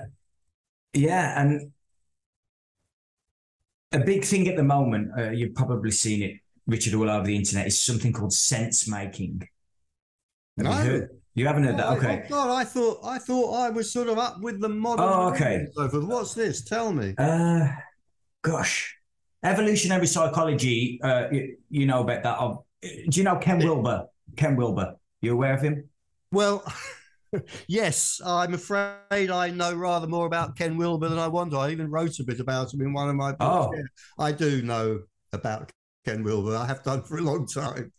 yeah, 0.94 1.42
and 1.42 1.72
a 3.92 3.98
big 3.98 4.24
thing 4.24 4.48
at 4.48 4.56
the 4.56 4.64
moment. 4.64 5.10
Uh, 5.18 5.32
you've 5.32 5.56
probably 5.56 5.90
seen 5.90 6.22
it, 6.22 6.36
Richard, 6.68 6.94
all 6.94 7.10
over 7.10 7.26
the 7.26 7.36
internet. 7.36 7.66
Is 7.66 7.84
something 7.84 8.14
called 8.14 8.34
sense 8.34 8.88
making. 8.88 9.50
no. 10.58 10.84
You, 10.84 11.08
you 11.34 11.48
haven't 11.48 11.64
heard 11.64 11.78
that? 11.78 11.88
Oh, 11.88 11.96
okay. 11.96 12.24
Oh 12.26 12.30
God, 12.30 12.50
I 12.52 12.64
thought 12.66 13.00
I 13.04 13.18
thought 13.18 13.54
I 13.56 13.70
was 13.72 13.92
sort 13.92 14.10
of 14.10 14.20
up 14.20 14.42
with 14.42 14.62
the 14.62 14.70
modern. 14.70 15.06
Oh, 15.10 15.30
okay. 15.34 15.66
What's 15.76 16.36
this? 16.36 16.64
Tell 16.64 16.94
me. 16.94 17.16
Uh, 17.18 17.70
gosh, 18.44 18.97
evolutionary 19.48 20.08
psychology, 20.08 21.00
uh, 21.04 21.28
you, 21.32 21.58
you, 21.70 21.86
know 21.86 22.02
about 22.02 22.24
that. 22.24 22.38
Of, 22.38 22.64
do 22.82 23.20
you 23.20 23.24
know 23.24 23.38
Ken 23.38 23.60
Wilber? 23.60 24.08
Ken 24.36 24.56
Wilber, 24.56 24.96
you 25.22 25.34
aware 25.34 25.54
of 25.54 25.62
him? 25.62 25.90
Well, 26.32 26.64
yes, 27.68 28.22
I'm 28.26 28.54
afraid 28.54 29.32
I 29.32 29.50
know 29.50 29.74
rather 29.74 30.08
more 30.08 30.26
about 30.26 30.56
Ken 30.56 30.78
Wilber 30.78 31.10
than 31.10 31.20
I 31.20 31.28
want. 31.28 31.54
I 31.54 31.72
even 31.72 31.90
wrote 31.90 32.20
a 32.20 32.24
bit 32.24 32.40
about 32.40 32.74
him 32.74 32.82
in 32.82 32.94
one 32.94 33.10
of 33.10 33.16
my 33.16 33.32
books. 33.32 33.76
Oh. 33.78 34.24
I 34.24 34.32
do 34.32 34.62
know 34.62 35.02
about 35.34 35.72
Ken 36.06 36.24
Wilber. 36.24 36.56
I 36.56 36.66
have 36.66 36.84
done 36.84 37.04
for 37.04 37.18
a 37.18 37.22
long 37.22 37.48
time. 37.48 37.92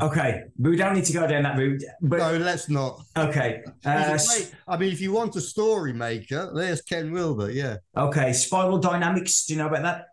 Okay, 0.00 0.44
we 0.58 0.76
don't 0.76 0.94
need 0.94 1.04
to 1.04 1.12
go 1.12 1.26
down 1.26 1.42
that 1.42 1.58
route. 1.58 1.82
But 2.00 2.18
no, 2.18 2.38
let's 2.38 2.70
not. 2.70 3.02
Okay. 3.16 3.62
Uh, 3.84 4.18
I 4.66 4.76
mean, 4.78 4.90
if 4.90 5.00
you 5.00 5.12
want 5.12 5.36
a 5.36 5.40
story 5.40 5.92
maker, 5.92 6.50
there's 6.54 6.80
Ken 6.80 7.12
Wilber. 7.12 7.50
Yeah. 7.50 7.76
Okay. 7.96 8.32
Spiral 8.32 8.78
dynamics. 8.78 9.44
Do 9.44 9.52
you 9.52 9.58
know 9.58 9.66
about 9.66 9.82
that? 9.82 10.06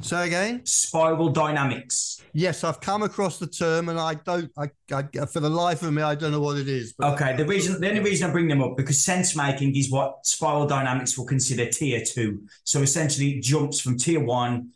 Say 0.00 0.28
again. 0.28 0.64
Spiral 0.64 1.28
dynamics. 1.28 2.22
Yes, 2.32 2.64
I've 2.64 2.80
come 2.80 3.02
across 3.02 3.38
the 3.38 3.46
term, 3.46 3.88
and 3.88 3.98
I 3.98 4.14
don't. 4.14 4.50
I, 4.56 4.70
I 4.92 5.02
for 5.26 5.40
the 5.40 5.50
life 5.50 5.82
of 5.82 5.92
me, 5.92 6.02
I 6.02 6.14
don't 6.14 6.30
know 6.32 6.40
what 6.40 6.56
it 6.56 6.68
is. 6.68 6.94
okay. 7.02 7.36
The 7.36 7.44
reason, 7.44 7.80
the 7.80 7.88
only 7.88 8.00
reason 8.00 8.30
I 8.30 8.32
bring 8.32 8.48
them 8.48 8.62
up 8.62 8.76
because 8.76 9.02
sense 9.04 9.36
making 9.36 9.76
is 9.76 9.90
what 9.90 10.24
spiral 10.24 10.66
dynamics 10.66 11.18
will 11.18 11.26
consider 11.26 11.66
tier 11.66 12.02
two. 12.04 12.42
So 12.64 12.80
essentially, 12.82 13.30
it 13.32 13.42
jumps 13.42 13.80
from 13.80 13.98
tier 13.98 14.24
one 14.24 14.70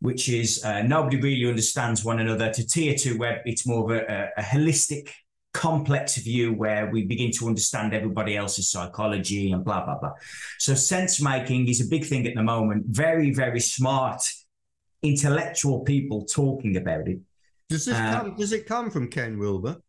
which 0.00 0.28
is 0.28 0.64
uh, 0.64 0.82
nobody 0.82 1.20
really 1.20 1.48
understands 1.48 2.04
one 2.04 2.20
another, 2.20 2.52
to 2.52 2.66
tier 2.66 2.94
two, 2.94 3.18
where 3.18 3.42
it's 3.44 3.66
more 3.66 3.84
of 3.84 3.98
a, 3.98 4.30
a, 4.36 4.42
holistic, 4.42 5.10
complex 5.52 6.18
view 6.18 6.52
where 6.52 6.90
we 6.90 7.04
begin 7.04 7.30
to 7.30 7.46
understand 7.46 7.94
everybody 7.94 8.36
else's 8.36 8.70
psychology 8.70 9.52
and 9.52 9.64
blah, 9.64 9.84
blah, 9.84 9.98
blah. 9.98 10.12
So, 10.58 10.74
sense 10.74 11.20
making 11.20 11.68
is 11.68 11.80
a 11.80 11.88
big 11.88 12.04
thing 12.04 12.26
at 12.26 12.34
the 12.34 12.42
moment. 12.42 12.84
Very, 12.88 13.32
very 13.32 13.60
smart, 13.60 14.22
intellectual 15.02 15.80
people 15.80 16.24
talking 16.24 16.76
about 16.76 17.08
it. 17.08 17.20
Does, 17.68 17.84
this 17.84 17.96
uh, 17.96 18.12
come, 18.12 18.34
does 18.36 18.52
it 18.52 18.66
come 18.66 18.90
from 18.90 19.08
Ken 19.08 19.38
Wilber? 19.38 19.80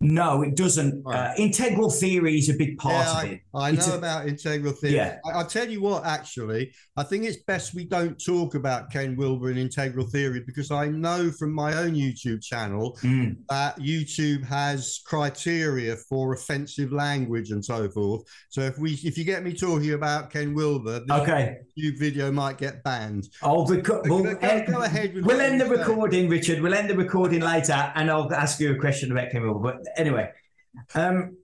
No, 0.00 0.42
it 0.42 0.56
doesn't. 0.56 1.02
Right. 1.04 1.30
Uh, 1.30 1.34
integral 1.38 1.90
theory 1.90 2.36
is 2.36 2.50
a 2.50 2.54
big 2.54 2.76
part 2.76 3.06
yeah, 3.06 3.22
of 3.22 3.32
it. 3.32 3.40
I, 3.54 3.68
I 3.68 3.70
know 3.72 3.94
a, 3.94 3.98
about 3.98 4.28
integral 4.28 4.74
theory. 4.74 4.96
Yeah. 4.96 5.18
I, 5.24 5.38
will 5.38 5.46
tell 5.46 5.68
you 5.68 5.80
what, 5.80 6.04
actually, 6.04 6.74
I 6.96 7.02
think 7.02 7.24
it's 7.24 7.38
best 7.38 7.74
we 7.74 7.84
don't 7.84 8.22
talk 8.22 8.54
about 8.54 8.90
Ken 8.90 9.16
Wilber 9.16 9.48
and 9.48 9.58
integral 9.58 10.06
theory 10.06 10.42
because 10.46 10.70
I 10.70 10.88
know 10.88 11.30
from 11.30 11.52
my 11.52 11.74
own 11.78 11.94
YouTube 11.94 12.42
channel 12.42 12.98
mm. 13.02 13.36
that 13.48 13.78
YouTube 13.78 14.44
has 14.44 15.00
criteria 15.06 15.96
for 15.96 16.34
offensive 16.34 16.92
language 16.92 17.50
and 17.50 17.64
so 17.64 17.88
forth. 17.88 18.22
So 18.50 18.60
if 18.60 18.78
we, 18.78 18.92
if 19.02 19.16
you 19.16 19.24
get 19.24 19.42
me 19.42 19.54
talking 19.54 19.94
about 19.94 20.30
Ken 20.30 20.52
Wilber, 20.52 21.00
this 21.00 21.20
okay. 21.20 21.58
YouTube 21.78 21.98
video 21.98 22.30
might 22.30 22.58
get 22.58 22.82
banned. 22.84 23.28
I'll 23.42 23.66
reco- 23.66 24.06
we'll, 24.08 24.24
go, 24.24 24.36
end, 24.42 24.66
go 24.66 24.82
ahead. 24.82 25.14
we'll 25.24 25.40
end 25.40 25.58
the 25.58 25.66
recording, 25.66 26.28
Richard. 26.28 26.60
We'll 26.60 26.74
end 26.74 26.90
the 26.90 26.96
recording 26.96 27.40
later, 27.40 27.92
and 27.94 28.10
I'll 28.10 28.32
ask 28.34 28.60
you 28.60 28.72
a 28.74 28.78
question 28.78 29.10
about 29.10 29.30
Ken 29.30 29.42
Wilber. 29.42 29.72
But 29.72 29.85
anyway, 29.96 30.30
um, 30.94 31.36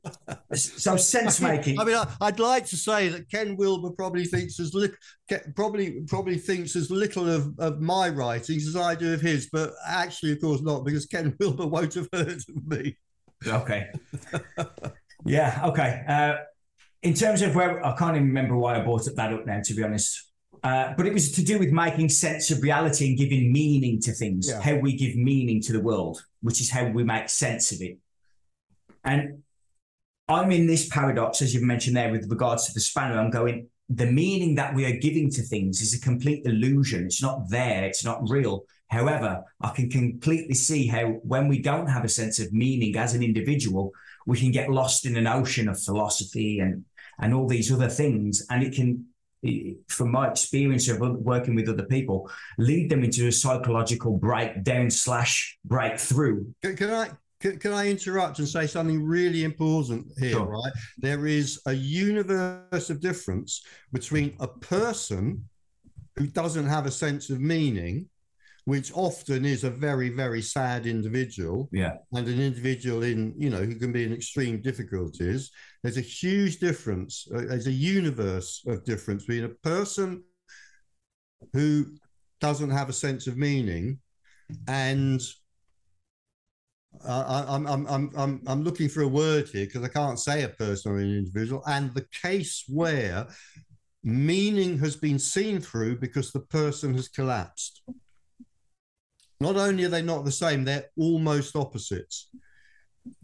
so 0.54 0.96
sense 0.96 1.40
making. 1.40 1.78
I 1.78 1.84
mean, 1.84 1.96
I, 1.96 2.26
would 2.26 2.40
like 2.40 2.66
to 2.66 2.76
say 2.76 3.08
that 3.08 3.30
Ken 3.30 3.56
Wilber 3.56 3.90
probably 3.90 4.24
thinks 4.24 4.60
as 4.60 4.74
little, 4.74 4.96
probably 5.54 6.02
probably 6.06 6.38
thinks 6.38 6.76
as 6.76 6.90
little 6.90 7.28
of, 7.28 7.58
of 7.58 7.80
my 7.80 8.08
writings 8.08 8.68
as 8.68 8.76
I 8.76 8.94
do 8.94 9.14
of 9.14 9.20
his, 9.20 9.48
but 9.52 9.72
actually, 9.86 10.32
of 10.32 10.40
course, 10.40 10.60
not 10.62 10.84
because 10.84 11.06
Ken 11.06 11.34
Wilber 11.40 11.66
won't 11.66 11.94
have 11.94 12.08
heard 12.12 12.28
of 12.28 12.66
me. 12.66 12.96
Okay. 13.46 13.90
yeah. 15.24 15.60
Okay. 15.64 16.04
Uh, 16.06 16.34
in 17.02 17.14
terms 17.14 17.42
of 17.42 17.54
where 17.54 17.84
I 17.84 17.96
can't 17.96 18.16
even 18.16 18.28
remember 18.28 18.56
why 18.56 18.76
I 18.76 18.84
brought 18.84 19.08
that 19.14 19.32
up 19.32 19.46
now, 19.46 19.60
to 19.64 19.74
be 19.74 19.82
honest. 19.82 20.30
Uh, 20.62 20.94
but 20.96 21.06
it 21.06 21.12
was 21.12 21.32
to 21.32 21.42
do 21.42 21.58
with 21.58 21.72
making 21.72 22.08
sense 22.08 22.52
of 22.52 22.62
reality 22.62 23.08
and 23.08 23.18
giving 23.18 23.52
meaning 23.52 24.00
to 24.00 24.12
things, 24.12 24.48
yeah. 24.48 24.60
how 24.60 24.76
we 24.76 24.96
give 24.96 25.16
meaning 25.16 25.60
to 25.60 25.72
the 25.72 25.80
world, 25.80 26.24
which 26.40 26.60
is 26.60 26.70
how 26.70 26.86
we 26.86 27.02
make 27.02 27.28
sense 27.28 27.72
of 27.72 27.80
it. 27.80 27.98
And 29.04 29.42
I'm 30.28 30.50
in 30.52 30.66
this 30.66 30.88
paradox, 30.88 31.42
as 31.42 31.52
you've 31.52 31.62
mentioned 31.62 31.96
there, 31.96 32.10
with 32.10 32.30
regards 32.30 32.66
to 32.66 32.72
the 32.72 32.80
spanner. 32.80 33.18
I'm 33.18 33.30
going, 33.30 33.68
the 33.88 34.06
meaning 34.06 34.54
that 34.54 34.74
we 34.74 34.84
are 34.86 34.98
giving 34.98 35.30
to 35.32 35.42
things 35.42 35.80
is 35.80 35.94
a 35.94 36.00
complete 36.00 36.46
illusion. 36.46 37.04
It's 37.04 37.22
not 37.22 37.48
there, 37.50 37.84
it's 37.84 38.04
not 38.04 38.28
real. 38.28 38.64
However, 38.88 39.42
I 39.60 39.70
can 39.70 39.90
completely 39.90 40.54
see 40.54 40.86
how 40.86 41.08
when 41.22 41.48
we 41.48 41.60
don't 41.60 41.88
have 41.88 42.04
a 42.04 42.08
sense 42.08 42.38
of 42.38 42.52
meaning 42.52 42.96
as 42.96 43.14
an 43.14 43.22
individual, 43.22 43.92
we 44.26 44.38
can 44.38 44.52
get 44.52 44.70
lost 44.70 45.06
in 45.06 45.16
an 45.16 45.26
ocean 45.26 45.68
of 45.68 45.82
philosophy 45.82 46.60
and 46.60 46.84
and 47.20 47.34
all 47.34 47.46
these 47.46 47.70
other 47.72 47.88
things. 47.88 48.44
And 48.50 48.62
it 48.62 48.74
can, 48.74 49.06
from 49.88 50.10
my 50.10 50.28
experience 50.28 50.88
of 50.88 51.00
working 51.00 51.54
with 51.54 51.68
other 51.68 51.84
people, 51.84 52.30
lead 52.58 52.90
them 52.90 53.04
into 53.04 53.28
a 53.28 53.32
psychological 53.32 54.16
breakdown 54.18 54.90
slash 54.90 55.58
breakthrough. 55.64 56.44
Can, 56.62 56.90
I 56.90 57.10
can, 57.42 57.58
can, 57.58 57.72
I 57.72 57.90
interrupt 57.90 58.38
and 58.38 58.48
say 58.48 58.66
something 58.66 59.04
really 59.04 59.44
important 59.44 60.06
here, 60.18 60.32
sure. 60.32 60.46
right? 60.46 60.72
There 60.98 61.26
is 61.26 61.60
a 61.66 61.72
universe 61.72 62.88
of 62.88 63.00
difference 63.00 63.62
between 63.92 64.36
a 64.40 64.48
person 64.48 65.44
who 66.16 66.26
doesn't 66.28 66.66
have 66.66 66.86
a 66.86 66.90
sense 66.90 67.30
of 67.30 67.40
meaning, 67.40 68.08
which 68.64 68.92
often 68.94 69.44
is 69.44 69.64
a 69.64 69.70
very, 69.70 70.08
very 70.08 70.40
sad 70.40 70.86
individual. 70.86 71.68
Yeah. 71.72 71.94
And 72.12 72.28
an 72.28 72.40
individual 72.40 73.02
in, 73.02 73.34
you 73.36 73.50
know, 73.50 73.64
who 73.64 73.74
can 73.74 73.92
be 73.92 74.04
in 74.04 74.12
extreme 74.12 74.62
difficulties. 74.62 75.50
There's 75.82 75.98
a 75.98 76.02
huge 76.22 76.58
difference. 76.60 77.26
Uh, 77.34 77.42
there's 77.48 77.66
a 77.66 77.72
universe 77.72 78.62
of 78.66 78.84
difference 78.84 79.24
between 79.24 79.44
a 79.44 79.68
person 79.68 80.22
who 81.52 81.86
doesn't 82.40 82.70
have 82.70 82.88
a 82.88 82.92
sense 82.92 83.26
of 83.26 83.36
meaning 83.36 83.98
and 84.68 85.20
I, 87.06 87.44
I'm, 87.48 87.66
I'm, 87.66 88.10
I'm, 88.16 88.42
I'm 88.46 88.62
looking 88.62 88.88
for 88.88 89.02
a 89.02 89.08
word 89.08 89.48
here 89.48 89.66
because 89.66 89.82
I 89.82 89.88
can't 89.88 90.18
say 90.18 90.42
a 90.42 90.48
person 90.48 90.92
or 90.92 90.98
an 90.98 91.16
individual. 91.18 91.62
And 91.66 91.92
the 91.94 92.06
case 92.22 92.64
where 92.68 93.26
meaning 94.04 94.78
has 94.78 94.96
been 94.96 95.18
seen 95.18 95.60
through 95.60 95.98
because 95.98 96.32
the 96.32 96.40
person 96.40 96.94
has 96.94 97.08
collapsed. 97.08 97.82
Not 99.40 99.56
only 99.56 99.84
are 99.84 99.88
they 99.88 100.02
not 100.02 100.24
the 100.24 100.32
same, 100.32 100.64
they're 100.64 100.86
almost 100.96 101.56
opposites. 101.56 102.28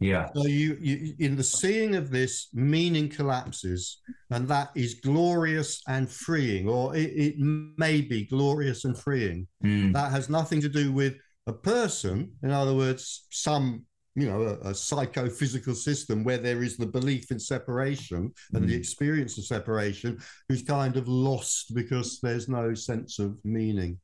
Yeah. 0.00 0.28
So 0.34 0.46
you, 0.46 0.76
you 0.80 1.14
in 1.20 1.36
the 1.36 1.44
seeing 1.44 1.94
of 1.94 2.10
this, 2.10 2.48
meaning 2.52 3.08
collapses, 3.08 4.00
and 4.30 4.48
that 4.48 4.70
is 4.74 4.94
glorious 4.94 5.80
and 5.86 6.10
freeing, 6.10 6.68
or 6.68 6.96
it, 6.96 7.12
it 7.14 7.34
may 7.38 8.00
be 8.00 8.24
glorious 8.24 8.84
and 8.84 8.98
freeing. 8.98 9.46
Mm. 9.64 9.92
That 9.92 10.10
has 10.10 10.28
nothing 10.28 10.60
to 10.62 10.68
do 10.68 10.92
with 10.92 11.14
a 11.48 11.52
person, 11.52 12.30
in 12.42 12.50
other 12.50 12.74
words, 12.74 13.26
some 13.30 13.84
you 14.14 14.28
know, 14.28 14.42
a, 14.42 14.70
a, 14.70 14.74
psychophysical 14.74 15.74
system 15.74 16.24
where 16.24 16.38
there 16.38 16.62
is 16.64 16.76
the 16.76 16.86
belief 16.86 17.30
in 17.30 17.38
separation 17.38 18.32
and 18.52 18.64
mm. 18.64 18.66
the 18.66 18.74
experience 18.74 19.38
of 19.38 19.44
separation, 19.44 20.18
who's 20.48 20.62
kind 20.62 20.96
of 20.96 21.06
lost 21.06 21.72
because 21.72 22.18
there's 22.20 22.48
no 22.48 22.74
sense 22.74 23.20
of 23.20 23.38
meaning. 23.44 23.96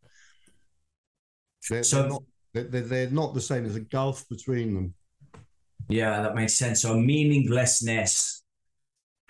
They're, 1.68 1.82
so 1.82 2.02
they're 2.02 2.08
not, 2.10 2.22
they're, 2.52 2.80
they're 2.82 3.10
not 3.10 3.34
the 3.34 3.40
same. 3.40 3.64
There's 3.64 3.74
a 3.74 3.80
gulf 3.80 4.24
between 4.28 4.74
them. 4.74 4.94
Yeah, 5.88 6.22
that 6.22 6.36
makes 6.36 6.54
sense. 6.54 6.82
So 6.82 6.94
meaninglessness 6.96 8.44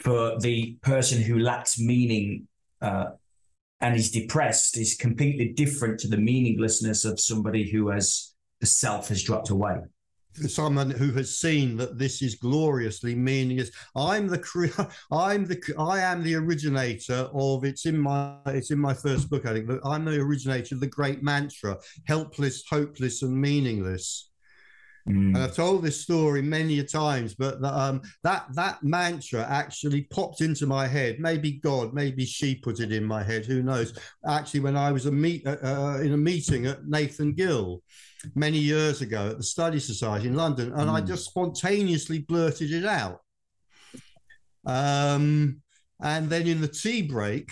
for 0.00 0.38
the 0.40 0.76
person 0.82 1.22
who 1.22 1.38
lacks 1.38 1.78
meaning 1.78 2.46
uh, 2.82 3.06
and 3.84 3.96
is 3.96 4.10
depressed 4.10 4.78
is 4.78 4.96
completely 4.96 5.48
different 5.50 6.00
to 6.00 6.08
the 6.08 6.16
meaninglessness 6.16 7.04
of 7.04 7.20
somebody 7.20 7.70
who 7.70 7.90
has 7.90 8.32
the 8.60 8.66
self 8.66 9.08
has 9.08 9.22
dropped 9.22 9.50
away. 9.50 9.76
Someone 10.32 10.90
who 10.90 11.12
has 11.12 11.38
seen 11.38 11.76
that 11.76 11.98
this 11.98 12.22
is 12.22 12.34
gloriously 12.36 13.14
meaningless. 13.14 13.70
I'm 13.94 14.26
the 14.26 14.90
i'm 15.12 15.44
the 15.44 15.60
i 15.78 15.98
am 16.00 16.22
the 16.22 16.34
originator 16.34 17.28
of 17.34 17.64
it's 17.64 17.84
in 17.84 17.98
my 17.98 18.36
it's 18.46 18.70
in 18.70 18.78
my 18.78 18.94
first 18.94 19.28
book 19.28 19.44
i 19.44 19.52
think 19.52 19.70
i'm 19.84 20.04
the 20.06 20.18
originator 20.18 20.74
of 20.74 20.80
the 20.80 20.86
great 20.86 21.22
mantra 21.22 21.76
helpless 22.06 22.64
hopeless 22.68 23.22
and 23.22 23.38
meaningless 23.38 24.30
Mm. 25.08 25.34
And 25.34 25.38
I've 25.38 25.54
told 25.54 25.82
this 25.82 26.00
story 26.00 26.40
many 26.40 26.78
a 26.78 26.84
times, 26.84 27.34
but 27.34 27.60
the, 27.60 27.68
um, 27.68 28.00
that 28.22 28.46
that 28.54 28.82
mantra 28.82 29.46
actually 29.48 30.02
popped 30.04 30.40
into 30.40 30.66
my 30.66 30.86
head. 30.86 31.20
Maybe 31.20 31.52
God, 31.52 31.92
maybe 31.92 32.24
she 32.24 32.54
put 32.54 32.80
it 32.80 32.90
in 32.90 33.04
my 33.04 33.22
head. 33.22 33.44
Who 33.44 33.62
knows? 33.62 33.98
Actually, 34.26 34.60
when 34.60 34.76
I 34.76 34.92
was 34.92 35.04
a 35.04 35.12
meet 35.12 35.46
uh, 35.46 35.56
uh, 35.62 35.98
in 36.00 36.14
a 36.14 36.16
meeting 36.16 36.66
at 36.66 36.86
Nathan 36.86 37.34
Gill 37.34 37.82
many 38.34 38.58
years 38.58 39.02
ago 39.02 39.28
at 39.28 39.36
the 39.36 39.44
Study 39.44 39.78
Society 39.78 40.28
in 40.28 40.36
London, 40.36 40.72
and 40.72 40.88
mm. 40.88 40.94
I 40.94 41.02
just 41.02 41.26
spontaneously 41.26 42.20
blurted 42.20 42.72
it 42.72 42.86
out. 42.86 43.20
Um, 44.64 45.60
and 46.00 46.30
then 46.30 46.46
in 46.46 46.62
the 46.62 46.68
tea 46.68 47.02
break, 47.02 47.50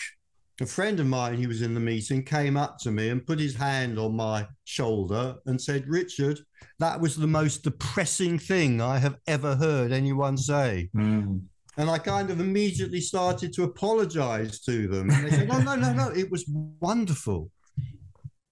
a 0.61 0.67
friend 0.67 1.01
of 1.01 1.07
mine 1.07 1.41
who 1.41 1.49
was 1.49 1.63
in 1.63 1.75
the 1.75 1.81
meeting 1.81 2.23
came 2.23 2.57
up 2.57 2.79
to 2.79 2.91
me 2.91 3.09
and 3.09 3.27
put 3.27 3.39
his 3.39 3.55
hand 3.55 3.99
on 3.99 4.15
my 4.15 4.47
shoulder 4.65 5.37
and 5.47 5.61
said, 5.61 5.89
Richard, 5.89 6.39
that 6.79 7.01
was 7.01 7.17
the 7.17 7.27
most 7.27 7.65
depressing 7.65 8.39
thing 8.39 8.81
I 8.81 8.99
have 8.99 9.17
ever 9.27 9.57
heard 9.57 9.93
anyone 9.93 10.37
say. 10.37 10.91
Mm. 10.95 11.43
And 11.79 11.91
I 11.91 11.99
kind 11.99 12.31
of 12.31 12.41
immediately 12.41 13.01
started 13.01 13.53
to 13.55 13.65
apologize 13.65 14.61
to 14.61 14.87
them. 14.89 15.11
And 15.11 15.27
they 15.27 15.31
said, 15.31 15.49
No, 15.49 15.59
no, 15.59 15.75
no, 15.75 15.93
no, 15.93 16.11
it 16.11 16.31
was 16.31 16.45
wonderful. 16.81 17.51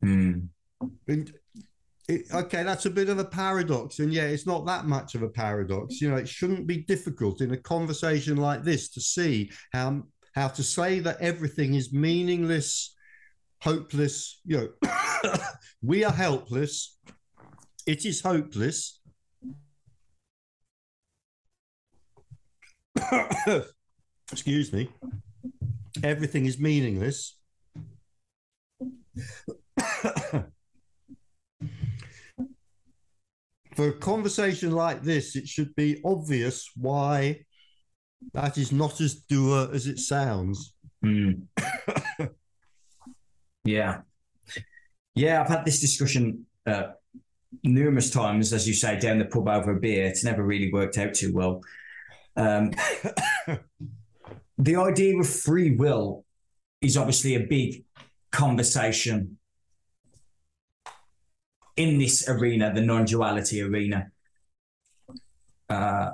Mm. 0.02 0.48
And 1.06 1.32
it, 2.08 2.22
okay, 2.32 2.62
that's 2.62 2.86
a 2.86 2.90
bit 2.90 3.10
of 3.10 3.18
a 3.18 3.24
paradox. 3.24 3.98
And 3.98 4.12
yeah, 4.12 4.24
it's 4.24 4.46
not 4.46 4.66
that 4.66 4.86
much 4.86 5.14
of 5.14 5.22
a 5.22 5.28
paradox. 5.28 6.00
You 6.00 6.10
know, 6.10 6.16
it 6.16 6.28
shouldn't 6.28 6.66
be 6.66 6.78
difficult 6.78 7.42
in 7.42 7.52
a 7.52 7.58
conversation 7.58 8.36
like 8.38 8.64
this 8.64 8.88
to 8.90 9.00
see 9.00 9.50
how 9.72 10.02
how 10.34 10.48
to 10.48 10.62
say 10.62 11.00
that 11.00 11.20
everything 11.20 11.74
is 11.74 11.92
meaningless, 11.92 12.94
hopeless. 13.60 14.40
You 14.44 14.72
know, 14.82 15.38
we 15.82 16.04
are 16.04 16.12
helpless. 16.12 16.98
It 17.86 18.04
is 18.04 18.20
hopeless. 18.20 19.00
Excuse 24.32 24.72
me. 24.72 24.88
Everything 26.02 26.46
is 26.46 26.58
meaningless. 26.58 27.36
For 33.76 33.88
a 33.88 33.92
conversation 33.92 34.72
like 34.72 35.02
this, 35.02 35.36
it 35.36 35.48
should 35.48 35.74
be 35.74 36.00
obvious 36.04 36.70
why 36.76 37.44
that 38.32 38.58
is 38.58 38.72
not 38.72 39.00
as 39.00 39.14
dour 39.14 39.70
as 39.72 39.86
it 39.86 39.98
sounds. 39.98 40.74
Mm. 41.04 41.42
yeah. 43.64 44.00
Yeah, 45.14 45.40
I've 45.40 45.48
had 45.48 45.64
this 45.64 45.80
discussion 45.80 46.46
uh, 46.66 46.92
numerous 47.62 48.10
times, 48.10 48.52
as 48.52 48.66
you 48.66 48.74
say, 48.74 48.98
down 48.98 49.18
the 49.18 49.24
pub 49.24 49.48
over 49.48 49.76
a 49.76 49.80
beer. 49.80 50.06
It's 50.06 50.24
never 50.24 50.42
really 50.42 50.72
worked 50.72 50.98
out 50.98 51.14
too 51.14 51.32
well. 51.34 51.62
Um, 52.36 52.70
the 54.58 54.76
idea 54.76 55.18
of 55.18 55.28
free 55.28 55.74
will 55.74 56.24
is 56.80 56.96
obviously 56.96 57.34
a 57.34 57.40
big 57.40 57.84
conversation 58.30 59.38
in 61.76 61.98
this 61.98 62.28
arena, 62.28 62.72
the 62.72 62.80
non 62.80 63.04
duality 63.04 63.62
arena. 63.62 64.10
Uh, 65.68 66.10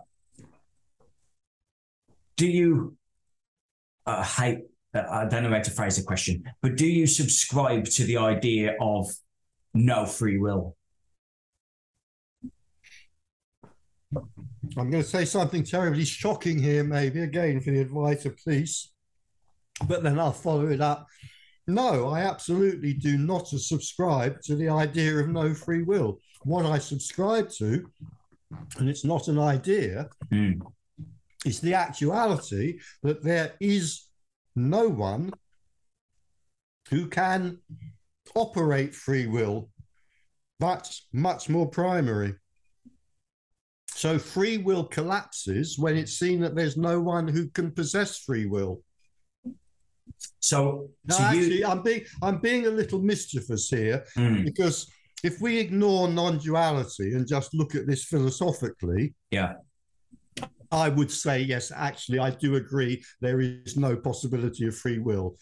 do 2.37 2.47
you 2.47 2.97
uh, 4.05 4.23
hate, 4.23 4.65
uh, 4.95 5.05
I 5.11 5.25
don't 5.27 5.43
know 5.43 5.51
how 5.51 5.61
to 5.61 5.71
phrase 5.71 5.97
the 5.97 6.03
question, 6.03 6.45
but 6.63 6.77
do 6.77 6.87
you 6.87 7.07
subscribe 7.07 7.85
to 7.87 8.05
the 8.05 8.19
idea 8.19 8.77
of 8.81 9.09
no 9.75 10.07
free 10.07 10.39
will? 10.39 10.77
I'm 14.15 14.91
going 14.91 15.03
to 15.03 15.09
say 15.09 15.25
something 15.25 15.65
terribly 15.65 16.05
shocking 16.05 16.59
here, 16.59 16.85
maybe 16.85 17.21
again 17.21 17.61
for 17.61 17.71
the 17.71 17.85
Advaita 17.85 18.43
police, 18.43 18.93
but 19.87 20.03
then 20.03 20.19
I'll 20.19 20.33
follow 20.33 20.67
it 20.69 20.81
up. 20.81 21.07
No, 21.67 22.09
I 22.09 22.21
absolutely 22.21 22.93
do 22.93 23.19
not 23.19 23.49
subscribe 23.49 24.41
to 24.43 24.55
the 24.55 24.69
idea 24.69 25.17
of 25.19 25.29
no 25.29 25.53
free 25.53 25.83
will. 25.83 26.21
What 26.45 26.65
I 26.65 26.79
subscribe 26.79 27.51
to, 27.59 27.91
and 28.79 28.89
it's 28.89 29.05
not 29.05 29.29
an 29.29 29.39
idea, 29.39 30.09
Mm. 30.31 30.61
Is 31.47 31.61
the 31.61 31.75
actuality 31.75 32.79
that 33.03 33.23
there 33.23 33.55
is 33.61 34.07
no 34.55 34.89
one 34.89 35.33
who 36.91 37.07
can 37.09 37.59
operate 38.35 38.95
free 38.95 39.27
will. 39.27 39.71
That's 40.61 41.07
much 41.13 41.49
more 41.49 41.69
primary. 41.69 42.35
So 43.89 44.19
free 44.19 44.59
will 44.59 44.85
collapses 44.85 45.79
when 45.79 45.97
it's 45.97 46.19
seen 46.19 46.41
that 46.41 46.55
there's 46.55 46.77
no 46.77 47.01
one 47.01 47.27
who 47.29 47.49
can 47.49 47.71
possess 47.71 48.19
free 48.19 48.47
will. 48.47 48.83
So, 50.41 50.91
No, 51.05 51.19
actually, 51.19 51.59
you, 51.59 51.67
I'm 51.67 51.83
being 51.83 52.05
I'm 52.23 52.39
being 52.39 52.67
a 52.67 52.71
little 52.71 53.01
mischievous 53.01 53.69
here 53.69 54.05
Mm. 54.17 54.45
because 54.45 54.91
if 55.25 55.41
we 55.41 55.59
ignore 55.59 56.09
non-duality 56.09 57.15
and 57.15 57.27
just 57.27 57.53
look 57.55 57.75
at 57.75 57.87
this 57.87 58.05
philosophically, 58.05 59.15
yeah, 59.31 59.55
I 60.71 60.89
would 60.89 61.11
say 61.11 61.41
yes. 61.41 61.73
Actually, 61.75 62.19
I 62.19 62.31
do 62.31 62.57
agree. 62.57 63.03
There 63.21 63.41
is 63.41 63.77
no 63.77 63.97
possibility 63.97 64.67
of 64.67 64.77
free 64.77 64.99
will. 64.99 65.37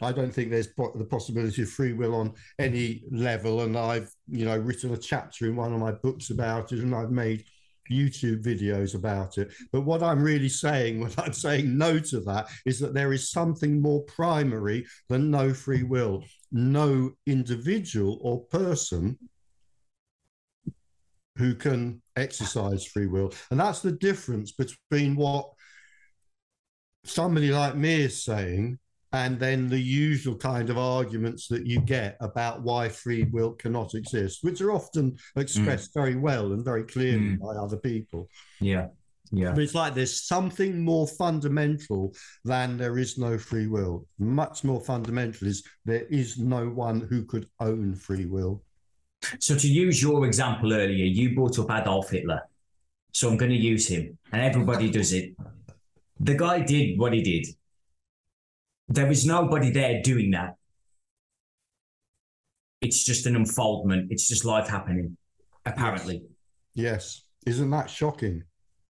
I 0.00 0.12
don't 0.12 0.32
think 0.32 0.50
there's 0.50 0.68
po- 0.68 0.92
the 0.96 1.04
possibility 1.04 1.62
of 1.62 1.70
free 1.70 1.92
will 1.92 2.14
on 2.14 2.34
any 2.58 3.02
level, 3.10 3.62
and 3.62 3.76
I've 3.76 4.10
you 4.28 4.44
know 4.44 4.56
written 4.56 4.92
a 4.92 4.96
chapter 4.96 5.46
in 5.46 5.56
one 5.56 5.72
of 5.72 5.80
my 5.80 5.92
books 5.92 6.30
about 6.30 6.72
it, 6.72 6.80
and 6.80 6.94
I've 6.94 7.10
made 7.10 7.44
YouTube 7.90 8.42
videos 8.42 8.94
about 8.94 9.38
it. 9.38 9.52
But 9.72 9.82
what 9.82 10.02
I'm 10.02 10.22
really 10.22 10.48
saying 10.48 11.00
when 11.00 11.12
I'm 11.18 11.32
saying 11.32 11.76
no 11.76 11.98
to 11.98 12.20
that 12.20 12.48
is 12.66 12.78
that 12.80 12.94
there 12.94 13.12
is 13.12 13.30
something 13.30 13.80
more 13.80 14.02
primary 14.04 14.86
than 15.08 15.30
no 15.30 15.52
free 15.52 15.82
will. 15.82 16.24
No 16.52 17.12
individual 17.26 18.18
or 18.22 18.44
person 18.44 19.18
who 21.38 21.54
can 21.54 22.02
exercise 22.16 22.84
free 22.84 23.06
will. 23.06 23.32
And 23.50 23.60
that's 23.60 23.80
the 23.80 23.92
difference 23.92 24.52
between 24.52 25.16
what 25.16 25.48
somebody 27.04 27.50
like 27.50 27.76
me 27.76 28.02
is 28.02 28.22
saying 28.22 28.78
and 29.12 29.38
then 29.40 29.68
the 29.68 29.78
usual 29.78 30.36
kind 30.36 30.68
of 30.68 30.76
arguments 30.76 31.48
that 31.48 31.64
you 31.66 31.80
get 31.80 32.16
about 32.20 32.62
why 32.62 32.88
free 32.90 33.22
will 33.32 33.52
cannot 33.52 33.94
exist, 33.94 34.40
which 34.42 34.60
are 34.60 34.72
often 34.72 35.16
expressed 35.36 35.94
very 35.94 36.14
well 36.16 36.52
and 36.52 36.62
very 36.64 36.84
clearly 36.84 37.36
Mm. 37.36 37.38
by 37.40 37.54
other 37.54 37.78
people. 37.78 38.28
yeah, 38.60 38.88
yeah. 39.32 39.52
But 39.52 39.62
it's 39.62 39.74
like 39.74 39.94
there's 39.94 40.26
something 40.26 40.82
more 40.84 41.06
fundamental 41.06 42.14
than 42.44 42.76
there 42.76 42.98
is 42.98 43.16
no 43.16 43.38
free 43.38 43.66
will. 43.66 44.06
Much 44.18 44.62
more 44.64 44.80
fundamental 44.80 45.48
is 45.48 45.62
there 45.86 46.04
is 46.10 46.36
no 46.36 46.68
one 46.68 47.00
who 47.00 47.24
could 47.24 47.46
own 47.60 47.94
free 47.94 48.26
will. 48.26 48.62
So 49.40 49.56
to 49.56 49.68
use 49.68 50.02
your 50.02 50.26
example 50.26 50.72
earlier, 50.72 51.04
you 51.04 51.34
brought 51.34 51.58
up 51.58 51.70
Adolf 51.70 52.10
Hitler. 52.10 52.42
So 53.12 53.28
I'm 53.28 53.36
going 53.36 53.50
to 53.50 53.56
use 53.56 53.88
him, 53.88 54.18
and 54.32 54.42
everybody 54.42 54.90
does 54.90 55.12
it. 55.12 55.34
The 56.20 56.34
guy 56.34 56.60
did 56.60 56.98
what 56.98 57.12
he 57.12 57.22
did. 57.22 57.46
There 58.88 59.06
was 59.06 59.26
nobody 59.26 59.70
there 59.70 60.02
doing 60.02 60.30
that. 60.32 60.56
It's 62.80 63.04
just 63.04 63.26
an 63.26 63.34
unfoldment. 63.34 64.12
It's 64.12 64.28
just 64.28 64.44
life 64.44 64.68
happening, 64.68 65.16
apparently. 65.66 66.22
Yes. 66.74 67.24
Isn't 67.44 67.70
that 67.70 67.90
shocking? 67.90 68.44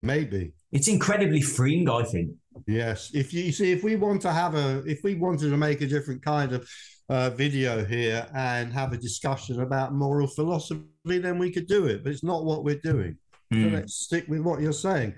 Maybe. 0.03 0.53
It's 0.71 0.87
incredibly 0.87 1.41
freeing, 1.41 1.89
I 1.89 2.03
think. 2.03 2.31
Yes. 2.67 3.11
If 3.13 3.33
you, 3.33 3.51
see, 3.51 3.71
if 3.71 3.83
we 3.83 3.95
want 3.95 4.21
to 4.23 4.31
have 4.31 4.55
a, 4.55 4.83
if 4.85 5.03
we 5.03 5.15
wanted 5.15 5.49
to 5.49 5.57
make 5.57 5.81
a 5.81 5.87
different 5.87 6.21
kind 6.21 6.53
of 6.53 6.69
uh, 7.09 7.29
video 7.29 7.83
here 7.83 8.27
and 8.35 8.71
have 8.73 8.93
a 8.93 8.97
discussion 8.97 9.61
about 9.61 9.93
moral 9.93 10.27
philosophy, 10.27 10.83
then 11.05 11.37
we 11.37 11.51
could 11.51 11.67
do 11.67 11.85
it. 11.85 12.03
But 12.03 12.11
it's 12.11 12.23
not 12.23 12.45
what 12.45 12.63
we're 12.63 12.79
doing. 12.79 13.17
So 13.51 13.57
Mm. 13.57 13.73
let's 13.73 13.95
stick 13.95 14.25
with 14.29 14.39
what 14.41 14.61
you're 14.61 14.71
saying. 14.71 15.13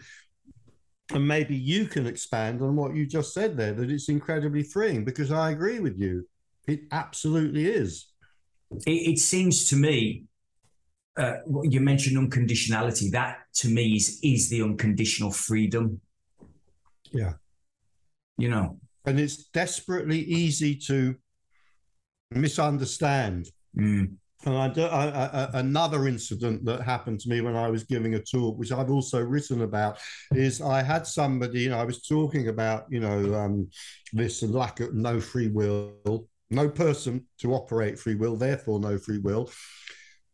And 1.11 1.27
maybe 1.27 1.55
you 1.55 1.85
can 1.85 2.07
expand 2.07 2.63
on 2.63 2.75
what 2.75 2.95
you 2.95 3.05
just 3.05 3.31
said 3.31 3.55
there, 3.55 3.73
that 3.73 3.91
it's 3.91 4.09
incredibly 4.09 4.63
freeing, 4.63 5.05
because 5.05 5.31
I 5.31 5.51
agree 5.51 5.79
with 5.79 5.99
you. 5.99 6.27
It 6.67 6.81
absolutely 6.91 7.65
is. 7.69 8.07
It, 8.87 8.91
it 9.11 9.19
seems 9.19 9.69
to 9.69 9.75
me, 9.75 10.23
uh, 11.15 11.33
you 11.63 11.79
mentioned 11.79 12.17
unconditionality. 12.17 13.11
That 13.11 13.41
to 13.57 13.67
me 13.67 13.97
is 13.97 14.19
is 14.23 14.49
the 14.49 14.63
unconditional 14.63 15.31
freedom. 15.31 16.01
Yeah. 17.13 17.33
You 18.37 18.49
know. 18.49 18.79
And 19.05 19.19
it's 19.19 19.45
desperately 19.47 20.19
easy 20.19 20.75
to 20.87 21.15
misunderstand. 22.31 23.49
Mm. 23.77 24.15
And 24.45 24.57
I, 24.57 24.67
do, 24.67 24.83
I, 24.83 25.05
I, 25.25 25.59
another 25.59 26.07
incident 26.07 26.65
that 26.65 26.81
happened 26.81 27.21
to 27.21 27.29
me 27.29 27.39
when 27.39 27.55
I 27.55 27.69
was 27.69 27.85
giving 27.85 28.15
a 28.15 28.19
talk, 28.19 28.57
which 28.57 28.73
I've 28.73 28.91
also 28.91 29.21
written 29.21 29.61
about, 29.61 29.99
is 30.33 30.61
I 30.61 30.83
had 30.83 31.07
somebody, 31.07 31.61
you 31.61 31.69
know, 31.69 31.79
I 31.79 31.85
was 31.85 32.05
talking 32.05 32.49
about, 32.49 32.85
you 32.89 32.99
know, 32.99 33.35
um, 33.35 33.69
this 34.11 34.43
lack 34.43 34.81
of 34.81 34.93
no 34.93 35.21
free 35.21 35.47
will, 35.47 36.27
no 36.49 36.69
person 36.69 37.25
to 37.39 37.53
operate 37.53 37.97
free 37.97 38.15
will, 38.15 38.35
therefore 38.35 38.79
no 38.81 38.97
free 38.97 39.19
will. 39.19 39.49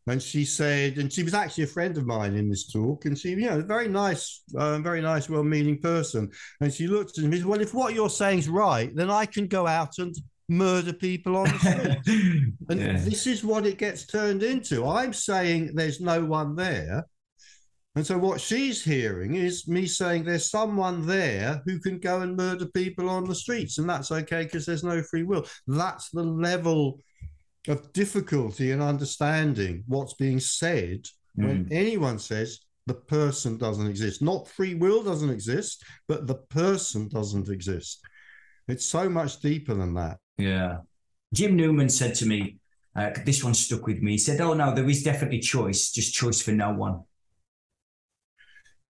And 0.10 0.22
she 0.22 0.44
said, 0.44 0.98
and 0.98 1.12
she 1.14 1.24
was 1.24 1.34
actually 1.36 1.66
a 1.66 1.68
friend 1.68 1.96
of 1.98 2.06
mine 2.06 2.36
in 2.36 2.50
this 2.50 2.72
talk, 2.72 3.06
and 3.06 3.18
she, 3.18 3.30
you 3.30 3.50
know, 3.50 3.62
very 3.62 3.88
nice, 3.88 4.42
uh, 4.58 4.80
very 4.80 5.02
nice, 5.02 5.30
well-meaning 5.30 5.80
person. 5.80 6.32
And 6.62 6.74
she 6.74 6.88
looked 6.88 7.18
at 7.18 7.24
me, 7.24 7.26
and 7.26 7.38
said, 7.38 7.46
well, 7.46 7.62
if 7.62 7.74
what 7.74 7.94
you're 7.94 8.10
saying 8.10 8.40
is 8.40 8.50
right, 8.50 8.94
then 8.96 9.12
I 9.12 9.26
can 9.26 9.48
go 9.48 9.68
out 9.68 10.00
and 10.00 10.16
murder 10.48 10.94
people 10.94 11.38
on 11.38 11.46
the 11.46 11.60
street. 12.04 12.54
And 12.70 12.80
Yeah. 12.80 13.00
this 13.00 13.28
is 13.28 13.44
what 13.44 13.68
it 13.68 13.78
gets 13.78 14.08
turned 14.08 14.42
into. 14.42 14.86
I'm 14.88 15.14
saying 15.14 15.76
there's 15.76 16.02
no 16.02 16.26
one 16.26 16.56
there. 16.56 17.06
And 17.96 18.06
so 18.06 18.18
what 18.18 18.40
she's 18.40 18.84
hearing 18.84 19.36
is 19.36 19.68
me 19.68 19.86
saying 19.86 20.24
there's 20.24 20.50
someone 20.50 21.06
there 21.06 21.62
who 21.66 21.80
can 21.80 22.00
go 22.00 22.22
and 22.22 22.38
murder 22.38 22.66
people 22.68 23.10
on 23.10 23.26
the 23.26 23.36
streets, 23.36 23.78
and 23.78 23.90
that's 23.90 24.12
okay 24.12 24.44
because 24.44 24.66
there's 24.66 24.84
no 24.84 25.04
free 25.04 25.24
will. 25.24 25.46
That's 25.68 26.10
the 26.12 26.24
level 26.24 27.00
of 27.68 27.92
difficulty 27.94 28.72
in 28.72 28.82
understanding 28.82 29.84
what's 29.88 30.14
being 30.14 30.40
said 30.40 31.06
when 31.36 31.68
anyone 31.72 32.20
says 32.20 32.60
the 32.86 32.94
person 32.94 33.58
doesn't 33.58 33.88
exist. 33.88 34.22
Not 34.22 34.48
free 34.48 34.76
will 34.76 35.04
doesn't 35.04 35.30
exist, 35.30 35.84
but 36.08 36.28
the 36.28 36.36
person 36.36 37.08
doesn't 37.08 37.48
exist. 37.48 38.02
It's 38.68 38.86
so 38.86 39.10
much 39.10 39.40
deeper 39.40 39.74
than 39.74 39.94
that. 39.96 40.18
Yeah. 40.38 40.78
Jim 41.34 41.56
Newman 41.56 41.90
said 41.90 42.16
to 42.16 42.26
me, 42.26 42.58
uh, 42.96 43.12
this 43.26 43.44
one 43.44 43.54
stuck 43.54 43.86
with 43.86 44.02
me. 44.02 44.14
He 44.14 44.18
said, 44.18 44.42
Oh, 44.42 44.54
no, 44.54 44.74
there 44.74 44.90
is 44.90 45.04
definitely 45.04 45.40
choice, 45.40 45.92
just 45.92 46.14
choice 46.14 46.42
for 46.42 46.52
no 46.52 46.74
one. 46.74 47.04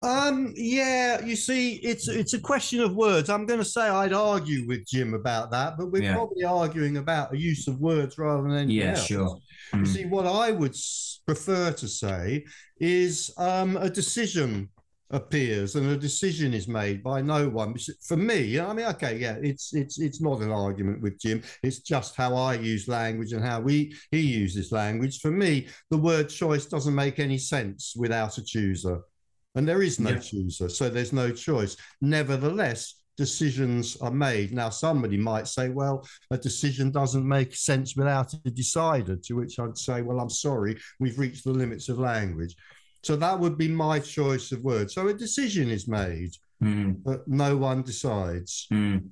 Um, 0.01 0.53
yeah, 0.55 1.21
you 1.25 1.35
see, 1.35 1.75
it's 1.83 2.07
it's 2.07 2.33
a 2.33 2.39
question 2.39 2.79
of 2.79 2.95
words. 2.95 3.29
I'm 3.29 3.45
going 3.45 3.59
to 3.59 3.65
say 3.65 3.81
I'd 3.81 4.13
argue 4.13 4.65
with 4.65 4.87
Jim 4.87 5.13
about 5.13 5.51
that, 5.51 5.77
but 5.77 5.91
we're 5.91 6.03
Yeah. 6.03 6.15
probably 6.15 6.45
arguing 6.45 6.97
about 6.97 7.33
a 7.33 7.37
use 7.37 7.67
of 7.67 7.79
words 7.81 8.17
rather 8.17 8.43
than 8.43 8.53
anything 8.53 8.77
Yeah, 8.79 8.93
else. 8.95 9.07
sure. 9.07 9.41
You 9.73 9.79
Mm. 9.79 9.87
see, 9.87 10.05
what 10.05 10.25
I 10.25 10.51
would 10.51 10.75
prefer 11.25 11.73
to 11.73 11.87
say 11.87 12.45
is 12.79 13.29
um, 13.37 13.75
a 13.75 13.89
decision 13.89 14.69
appears 15.11 15.75
and 15.75 15.89
a 15.89 15.97
decision 15.97 16.53
is 16.53 16.67
made 16.67 17.03
by 17.03 17.21
no 17.21 17.49
one. 17.49 17.75
For 18.07 18.15
me, 18.15 18.57
I 18.59 18.71
mean, 18.73 18.85
okay, 18.85 19.17
yeah, 19.17 19.35
it's 19.41 19.73
it's 19.73 19.99
it's 19.99 20.21
not 20.21 20.39
an 20.41 20.51
argument 20.51 21.01
with 21.01 21.19
Jim. 21.19 21.41
It's 21.61 21.79
just 21.79 22.15
how 22.15 22.35
I 22.35 22.53
use 22.53 22.87
language 22.87 23.33
and 23.33 23.43
how 23.43 23.59
we 23.59 23.93
he 24.11 24.21
uses 24.21 24.71
language. 24.71 25.19
For 25.19 25.31
me, 25.31 25.67
the 25.89 25.97
word 25.97 26.29
choice 26.29 26.67
doesn't 26.67 26.95
make 26.95 27.19
any 27.19 27.37
sense 27.37 27.95
without 27.97 28.37
a 28.37 28.43
chooser, 28.43 29.01
and 29.55 29.67
there 29.67 29.81
is 29.81 29.99
no 29.99 30.11
yeah. 30.11 30.19
chooser, 30.19 30.69
so 30.69 30.89
there's 30.89 31.13
no 31.13 31.31
choice. 31.31 31.75
Nevertheless. 32.01 32.95
Decisions 33.17 33.97
are 33.97 34.11
made. 34.11 34.53
Now, 34.53 34.69
somebody 34.69 35.17
might 35.17 35.45
say, 35.45 35.67
well, 35.67 36.07
a 36.31 36.37
decision 36.37 36.89
doesn't 36.89 37.27
make 37.27 37.53
sense 37.53 37.97
without 37.97 38.33
a 38.33 38.49
decider, 38.49 39.17
to 39.17 39.33
which 39.33 39.59
I'd 39.59 39.77
say, 39.77 40.01
well, 40.01 40.21
I'm 40.21 40.29
sorry, 40.29 40.77
we've 41.01 41.19
reached 41.19 41.43
the 41.43 41.51
limits 41.51 41.89
of 41.89 41.99
language. 41.99 42.55
So 43.03 43.17
that 43.17 43.37
would 43.37 43.57
be 43.57 43.67
my 43.67 43.99
choice 43.99 44.53
of 44.53 44.61
words. 44.61 44.93
So 44.93 45.09
a 45.09 45.13
decision 45.13 45.69
is 45.69 45.85
made, 45.85 46.31
mm. 46.63 46.95
but 47.03 47.27
no 47.27 47.57
one 47.57 47.81
decides. 47.81 48.67
Mm. 48.71 49.09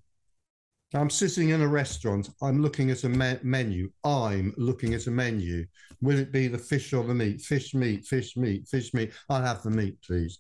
I'm 0.94 1.10
sitting 1.10 1.50
in 1.50 1.62
a 1.62 1.68
restaurant. 1.68 2.30
I'm 2.42 2.62
looking 2.62 2.92
at 2.92 3.04
a 3.04 3.10
me- 3.10 3.40
menu. 3.44 3.92
I'm 4.06 4.54
looking 4.56 4.94
at 4.94 5.08
a 5.08 5.12
menu. 5.12 5.66
Will 6.02 6.20
it 6.20 6.32
be 6.32 6.48
the 6.48 6.58
fish 6.58 6.94
or 6.94 7.04
the 7.04 7.14
meat? 7.14 7.42
Fish, 7.42 7.74
meat, 7.74 8.06
fish, 8.06 8.38
meat, 8.38 8.68
fish, 8.68 8.94
meat. 8.94 9.14
I'll 9.30 9.42
have 9.42 9.64
the 9.64 9.72
meat, 9.72 9.98
please. 10.02 10.40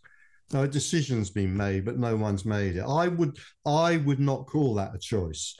No, 0.53 0.63
a 0.63 0.67
decision's 0.67 1.29
been 1.29 1.55
made, 1.55 1.83
but 1.83 1.97
no 1.97 2.15
one's 2.15 2.45
made 2.45 2.77
it. 2.77 2.85
I 2.87 3.07
would, 3.07 3.37
I 3.65 3.97
would 3.97 4.19
not 4.19 4.47
call 4.47 4.75
that 4.75 4.95
a 4.95 4.99
choice, 4.99 5.57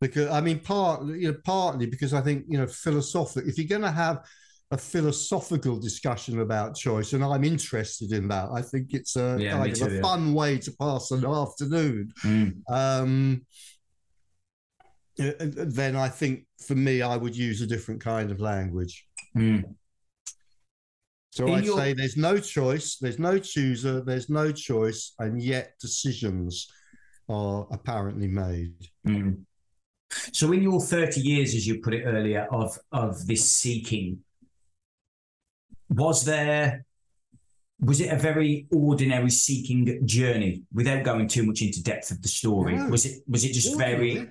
because 0.00 0.30
I 0.30 0.40
mean, 0.40 0.60
partly, 0.60 1.20
you 1.20 1.32
know, 1.32 1.38
partly 1.44 1.86
because 1.86 2.14
I 2.14 2.22
think 2.22 2.46
you 2.48 2.56
know, 2.56 2.66
philosophically, 2.66 3.50
if 3.50 3.58
you're 3.58 3.66
going 3.66 3.82
to 3.82 3.90
have 3.90 4.24
a 4.72 4.78
philosophical 4.78 5.78
discussion 5.78 6.40
about 6.40 6.76
choice, 6.76 7.12
and 7.12 7.24
I'm 7.24 7.44
interested 7.44 8.12
in 8.12 8.28
that. 8.28 8.48
I 8.54 8.62
think 8.62 8.94
it's 8.94 9.16
a 9.16 9.36
yeah, 9.38 9.52
kind 9.52 9.82
of 9.82 9.92
a 9.92 9.94
yeah. 9.96 10.00
fun 10.00 10.32
way 10.32 10.58
to 10.58 10.72
pass 10.80 11.10
an 11.10 11.26
afternoon. 11.26 12.12
Mm. 12.22 12.62
Um, 12.70 13.42
uh, 15.18 15.32
uh, 15.40 15.46
then 15.66 15.96
I 15.96 16.08
think 16.08 16.46
for 16.66 16.76
me, 16.76 17.02
I 17.02 17.16
would 17.16 17.36
use 17.36 17.60
a 17.60 17.66
different 17.66 18.00
kind 18.00 18.30
of 18.30 18.40
language. 18.40 19.06
Mm. 19.36 19.64
So 21.30 21.48
I 21.48 21.60
your... 21.60 21.76
say 21.76 21.92
there's 21.92 22.16
no 22.16 22.38
choice, 22.38 22.96
there's 22.96 23.18
no 23.18 23.38
chooser, 23.38 24.00
there's 24.00 24.28
no 24.28 24.50
choice, 24.52 25.14
and 25.18 25.40
yet 25.40 25.74
decisions 25.80 26.68
are 27.28 27.66
apparently 27.70 28.26
made. 28.26 28.74
Mm. 29.06 29.42
So 30.32 30.50
in 30.52 30.62
your 30.62 30.80
30 30.80 31.20
years, 31.20 31.54
as 31.54 31.66
you 31.66 31.80
put 31.80 31.94
it 31.94 32.02
earlier, 32.04 32.48
of 32.50 32.76
of 32.90 33.26
this 33.26 33.50
seeking, 33.50 34.18
was 35.88 36.24
there 36.24 36.84
was 37.80 38.00
it 38.00 38.12
a 38.12 38.16
very 38.16 38.66
ordinary 38.70 39.30
seeking 39.30 40.06
journey 40.06 40.62
without 40.72 41.02
going 41.02 41.26
too 41.26 41.44
much 41.44 41.62
into 41.62 41.82
depth 41.82 42.10
of 42.10 42.20
the 42.22 42.28
story 42.28 42.76
no. 42.76 42.88
was 42.88 43.06
it 43.06 43.22
was 43.28 43.44
it 43.44 43.52
just 43.52 43.74
ordinary. 43.74 44.14
very 44.14 44.28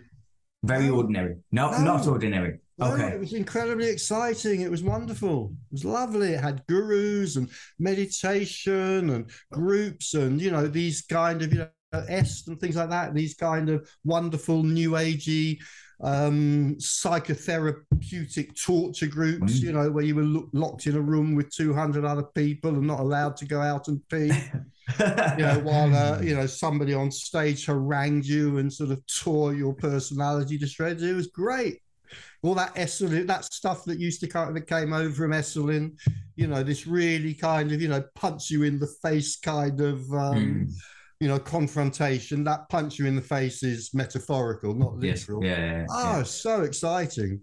very 0.63 0.87
no. 0.87 0.95
ordinary 0.95 1.35
no, 1.51 1.71
no, 1.71 1.83
not 1.83 2.07
ordinary 2.07 2.59
okay 2.81 3.09
it 3.09 3.19
was 3.19 3.33
incredibly 3.33 3.87
exciting 3.87 4.61
it 4.61 4.71
was 4.71 4.83
wonderful 4.83 5.51
it 5.69 5.73
was 5.73 5.85
lovely 5.85 6.33
it 6.33 6.39
had 6.41 6.65
gurus 6.67 7.35
and 7.35 7.49
meditation 7.77 9.09
and 9.09 9.29
groups 9.51 10.13
and 10.13 10.41
you 10.41 10.51
know 10.51 10.67
these 10.67 11.01
kind 11.01 11.41
of 11.41 11.51
you 11.53 11.59
know 11.59 11.69
est 12.07 12.47
and 12.47 12.59
things 12.59 12.75
like 12.75 12.89
that 12.89 13.13
these 13.13 13.33
kind 13.33 13.69
of 13.69 13.89
wonderful 14.03 14.63
new 14.63 14.91
agey 14.91 15.59
um, 16.01 16.75
psychotherapeutic 16.75 18.63
torture 18.63 19.07
groups, 19.07 19.59
mm. 19.59 19.63
you 19.63 19.71
know, 19.73 19.91
where 19.91 20.03
you 20.03 20.15
were 20.15 20.23
lo- 20.23 20.49
locked 20.53 20.87
in 20.87 20.95
a 20.95 21.01
room 21.01 21.35
with 21.35 21.53
200 21.53 22.05
other 22.05 22.23
people 22.23 22.71
and 22.71 22.87
not 22.87 23.01
allowed 23.01 23.35
to 23.37 23.45
go 23.45 23.61
out 23.61 23.87
and 23.87 24.01
pee. 24.09 24.27
you 24.99 25.43
know, 25.43 25.61
while 25.63 25.93
uh, 25.95 26.19
you 26.21 26.35
know 26.35 26.45
somebody 26.45 26.93
on 26.93 27.11
stage 27.11 27.65
harangued 27.65 28.25
you 28.25 28.57
and 28.57 28.71
sort 28.71 28.91
of 28.91 29.01
tore 29.07 29.53
your 29.53 29.73
personality 29.73 30.57
to 30.57 30.67
shreds. 30.67 31.03
It 31.03 31.15
was 31.15 31.27
great. 31.27 31.79
All 32.43 32.55
that 32.55 32.75
Esalen, 32.75 33.27
that 33.27 33.45
stuff 33.45 33.83
that 33.85 33.99
used 33.99 34.21
to 34.21 34.27
come 34.27 34.53
that 34.53 34.67
came 34.67 34.93
over 34.93 35.13
from 35.13 35.31
Esalen, 35.31 35.97
you 36.35 36.47
know, 36.47 36.63
this 36.63 36.87
really 36.87 37.33
kind 37.33 37.71
of 37.71 37.81
you 37.81 37.87
know 37.87 38.03
punch 38.15 38.49
you 38.49 38.63
in 38.63 38.79
the 38.79 38.93
face 39.01 39.37
kind 39.39 39.79
of 39.81 39.99
um, 40.13 40.35
mm 40.35 40.71
you 41.19 41.27
know, 41.27 41.39
confrontation, 41.39 42.43
that 42.45 42.69
punch 42.69 42.97
you 42.97 43.05
in 43.05 43.15
the 43.15 43.21
face 43.21 43.61
is 43.61 43.93
metaphorical, 43.93 44.73
not 44.73 44.95
literal. 44.95 45.43
Yes. 45.43 45.57
Yeah, 45.57 45.65
yeah, 45.65 45.85
Oh, 45.89 46.17
yeah. 46.17 46.23
so 46.23 46.61
exciting. 46.61 47.41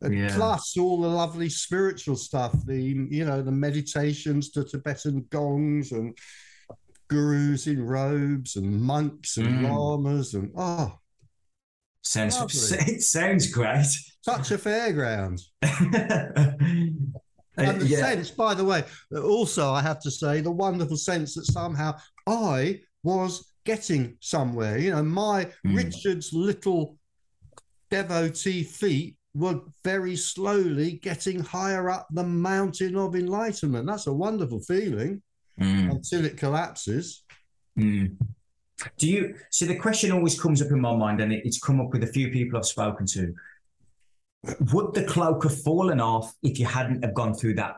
Yeah. 0.00 0.34
Plus 0.34 0.76
all 0.78 1.00
the 1.00 1.08
lovely 1.08 1.48
spiritual 1.48 2.16
stuff, 2.16 2.54
the 2.64 2.80
you 2.80 3.24
know, 3.24 3.42
the 3.42 3.52
meditations 3.52 4.50
to 4.50 4.64
Tibetan 4.64 5.26
gongs 5.28 5.92
and 5.92 6.16
gurus 7.08 7.66
in 7.66 7.84
robes 7.84 8.56
and 8.56 8.80
monks 8.80 9.38
and 9.38 9.48
mm. 9.48 9.70
lamas 9.70 10.34
and 10.34 10.52
oh 10.56 10.98
sounds 12.08 12.72
it 12.72 13.02
sounds 13.02 13.50
great. 13.50 13.86
Such 14.22 14.50
a 14.50 14.58
fairground. 14.58 15.40
and 15.62 17.12
the 17.80 17.86
yeah. 17.86 17.98
sense, 17.98 18.30
by 18.30 18.54
the 18.54 18.64
way, 18.64 18.84
also 19.14 19.70
I 19.70 19.82
have 19.82 20.00
to 20.00 20.10
say, 20.10 20.40
the 20.40 20.50
wonderful 20.50 20.96
sense 20.96 21.34
that 21.34 21.46
somehow 21.46 21.96
I 22.26 22.80
was 23.02 23.52
getting 23.64 24.16
somewhere. 24.20 24.78
You 24.78 24.92
know, 24.92 25.02
my 25.02 25.46
mm. 25.66 25.76
Richard's 25.76 26.32
little 26.32 26.96
devotee 27.90 28.62
feet 28.62 29.16
were 29.34 29.60
very 29.84 30.16
slowly 30.16 30.92
getting 31.02 31.40
higher 31.40 31.90
up 31.90 32.08
the 32.10 32.24
mountain 32.24 32.96
of 32.96 33.14
enlightenment. 33.14 33.86
That's 33.86 34.06
a 34.06 34.12
wonderful 34.12 34.60
feeling 34.60 35.22
mm. 35.60 35.90
until 35.90 36.24
it 36.24 36.36
collapses. 36.36 37.24
Mm. 37.78 38.16
Do 38.96 39.08
you 39.08 39.34
see 39.50 39.66
the 39.66 39.76
question 39.76 40.12
always 40.12 40.40
comes 40.40 40.62
up 40.62 40.70
in 40.70 40.80
my 40.80 40.94
mind, 40.94 41.20
and 41.20 41.32
it's 41.32 41.58
come 41.58 41.80
up 41.80 41.92
with 41.92 42.04
a 42.04 42.08
few 42.08 42.30
people 42.30 42.58
I've 42.58 42.66
spoken 42.66 43.06
to 43.06 43.34
would 44.72 44.94
the 44.94 45.04
cloak 45.04 45.42
have 45.44 45.62
fallen 45.62 46.00
off 46.00 46.32
if 46.42 46.58
you 46.58 46.66
hadn't 46.66 47.04
have 47.04 47.14
gone 47.14 47.34
through 47.34 47.54
that 47.54 47.76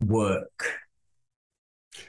work? 0.00 0.78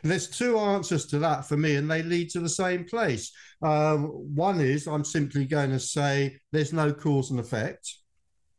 There's 0.04 0.30
two 0.30 0.58
answers 0.58 1.08
to 1.08 1.20
that 1.20 1.46
for 1.46 1.58
me, 1.58 1.76
and 1.76 1.90
they 1.90 2.04
lead 2.04 2.30
to 2.32 2.40
the 2.40 2.50
same 2.50 2.86
place. 2.86 3.32
Um, 3.62 4.06
one 4.36 4.62
is 4.62 4.88
I'm 4.88 5.04
simply 5.04 5.46
going 5.46 5.72
to 5.72 5.80
say 5.80 6.38
there's 6.52 6.74
no 6.74 6.94
cause 6.94 7.32
and 7.32 7.40
effect. 7.40 7.96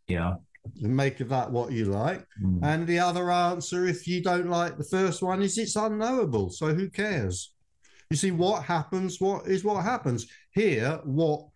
Yeah. 0.08 0.34
Make 0.80 1.20
of 1.20 1.28
that 1.30 1.50
what 1.50 1.72
you 1.72 1.86
like. 1.86 2.26
Mm. 2.42 2.60
And 2.62 2.86
the 2.86 2.98
other 2.98 3.30
answer, 3.30 3.86
if 3.86 4.06
you 4.06 4.22
don't 4.22 4.50
like 4.50 4.76
the 4.76 4.84
first 4.84 5.22
one, 5.22 5.40
is 5.40 5.56
it's 5.56 5.76
unknowable. 5.76 6.50
So 6.50 6.74
who 6.74 6.90
cares? 6.90 7.52
You 8.10 8.16
see, 8.16 8.32
what 8.32 8.64
happens, 8.64 9.20
what 9.20 9.46
is 9.46 9.64
what 9.64 9.84
happens. 9.84 10.26
Here, 10.52 11.00
what 11.04 11.46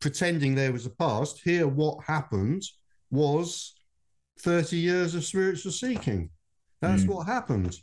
pretending 0.00 0.54
there 0.54 0.72
was 0.72 0.84
a 0.84 0.90
past. 0.90 1.40
Here, 1.44 1.66
what 1.66 2.04
happened 2.04 2.62
was 3.10 3.74
30 4.40 4.76
years 4.76 5.14
of 5.14 5.24
spiritual 5.24 5.72
seeking. 5.72 6.30
That's 6.80 7.04
mm. 7.04 7.08
what 7.08 7.26
happened. 7.26 7.78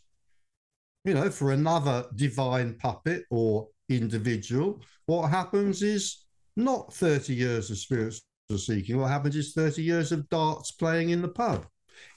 You 1.06 1.14
know, 1.14 1.30
for 1.30 1.54
another 1.54 2.06
divine 2.16 2.76
puppet 2.76 3.24
or 3.32 3.70
individual, 3.88 4.82
what 5.06 5.30
happens 5.30 5.82
is 5.82 6.26
not 6.58 6.94
30 6.94 7.34
years 7.34 7.72
of 7.72 7.78
spiritual 7.78 8.22
seeking. 8.58 9.00
What 9.00 9.10
happens 9.10 9.36
is 9.36 9.54
30 9.54 9.82
years 9.82 10.12
of 10.12 10.28
darts 10.30 10.72
playing 10.72 11.12
in 11.12 11.22
the 11.22 11.30
pub. 11.30 11.66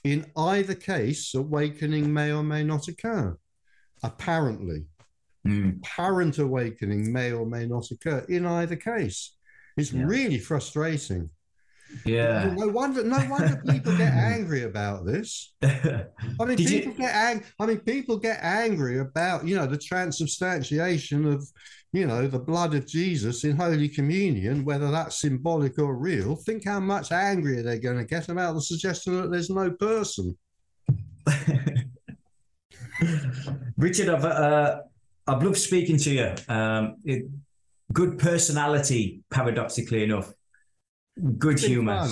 In 0.03 0.25
either 0.35 0.75
case, 0.75 1.33
awakening 1.33 2.11
may 2.11 2.33
or 2.33 2.43
may 2.43 2.63
not 2.63 2.87
occur. 2.87 3.37
Apparently, 4.03 4.85
mm. 5.47 5.77
apparent 5.77 6.37
awakening 6.39 7.11
may 7.11 7.31
or 7.31 7.45
may 7.45 7.65
not 7.65 7.89
occur 7.91 8.25
in 8.29 8.45
either 8.45 8.75
case. 8.75 9.35
It's 9.77 9.91
yeah. 9.91 10.03
really 10.05 10.39
frustrating. 10.39 11.29
Yeah. 12.05 12.53
No 12.55 12.67
wonder. 12.67 13.03
No 13.03 13.23
wonder 13.29 13.61
people 13.67 13.95
get 13.97 14.13
angry 14.13 14.63
about 14.63 15.05
this. 15.05 15.53
I 15.63 16.05
mean, 16.39 16.57
Did 16.57 16.67
people 16.67 16.93
you... 16.93 16.97
get 16.97 17.13
ang- 17.13 17.43
I 17.59 17.65
mean, 17.65 17.79
people 17.79 18.17
get 18.17 18.39
angry 18.41 18.99
about 18.99 19.47
you 19.47 19.55
know 19.55 19.65
the 19.67 19.77
transubstantiation 19.77 21.25
of 21.25 21.47
you 21.91 22.07
know 22.07 22.27
the 22.27 22.39
blood 22.39 22.73
of 22.73 22.87
Jesus 22.87 23.43
in 23.43 23.55
Holy 23.55 23.89
Communion, 23.89 24.65
whether 24.65 24.89
that's 24.91 25.21
symbolic 25.21 25.77
or 25.79 25.95
real. 25.95 26.35
Think 26.35 26.65
how 26.65 26.79
much 26.79 27.11
angrier 27.11 27.61
they're 27.61 27.77
going 27.77 27.99
to 27.99 28.05
get 28.05 28.29
about 28.29 28.53
the 28.55 28.61
suggestion 28.61 29.21
that 29.21 29.29
there's 29.31 29.49
no 29.49 29.71
person. 29.71 30.37
Richard, 33.77 34.09
I've 34.09 34.25
uh, 34.25 34.81
I've 35.27 35.43
loved 35.43 35.57
speaking 35.57 35.97
to 35.97 36.11
you. 36.11 36.35
Um, 36.53 36.95
it, 37.05 37.25
good 37.91 38.19
personality, 38.19 39.21
paradoxically 39.29 40.03
enough. 40.03 40.31
Good 41.37 41.59
humour. 41.59 42.07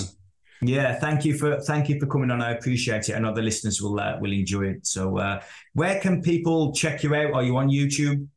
Yeah, 0.62 1.00
thank 1.00 1.26
you 1.26 1.36
for 1.38 1.60
thank 1.62 1.90
you 1.90 2.00
for 2.00 2.06
coming 2.06 2.30
on. 2.30 2.42
I 2.42 2.52
appreciate 2.52 3.10
it, 3.10 3.14
and 3.14 3.26
other 3.26 3.42
listeners 3.42 3.82
will 3.82 4.00
uh, 4.00 4.18
will 4.20 4.32
enjoy 4.32 4.66
it. 4.66 4.86
So, 4.86 5.18
uh, 5.18 5.42
where 5.74 6.00
can 6.00 6.22
people 6.22 6.72
check 6.72 7.02
you 7.02 7.16
out? 7.16 7.34
Are 7.34 7.44
you 7.44 7.58
on 7.58 7.70
YouTube? 7.70 8.28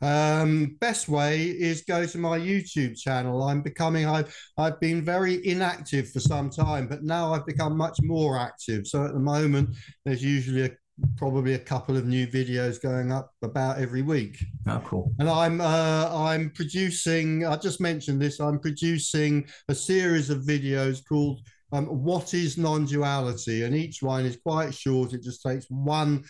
Um, 0.00 0.76
best 0.80 1.08
way 1.08 1.42
is 1.42 1.82
go 1.82 2.06
to 2.06 2.18
my 2.18 2.38
YouTube 2.38 2.96
channel. 2.96 3.42
I'm 3.42 3.62
becoming 3.62 4.06
I've 4.06 4.34
I've 4.56 4.78
been 4.78 5.04
very 5.04 5.44
inactive 5.46 6.10
for 6.10 6.20
some 6.20 6.50
time, 6.50 6.86
but 6.86 7.02
now 7.02 7.34
I've 7.34 7.46
become 7.46 7.76
much 7.76 7.98
more 8.02 8.38
active. 8.38 8.86
So 8.86 9.04
at 9.04 9.12
the 9.12 9.20
moment, 9.20 9.76
there's 10.04 10.22
usually 10.22 10.66
a 10.66 10.70
probably 11.16 11.54
a 11.54 11.58
couple 11.58 11.96
of 11.96 12.06
new 12.06 12.26
videos 12.26 12.80
going 12.80 13.12
up 13.12 13.32
about 13.42 13.78
every 13.78 14.02
week. 14.02 14.38
Oh, 14.66 14.82
cool. 14.84 15.12
And 15.18 15.28
I'm 15.28 15.60
uh, 15.60 16.10
I'm 16.12 16.50
producing. 16.50 17.46
I 17.46 17.56
just 17.56 17.80
mentioned 17.80 18.20
this. 18.20 18.40
I'm 18.40 18.58
producing 18.58 19.46
a 19.68 19.74
series 19.74 20.30
of 20.30 20.42
videos 20.42 21.06
called 21.06 21.40
um, 21.72 21.86
"What 21.86 22.34
Is 22.34 22.58
Non-Duality," 22.58 23.62
and 23.62 23.74
each 23.74 24.02
one 24.02 24.24
is 24.24 24.36
quite 24.36 24.74
short. 24.74 25.12
It 25.12 25.22
just 25.22 25.42
takes 25.42 25.66
one 25.68 26.24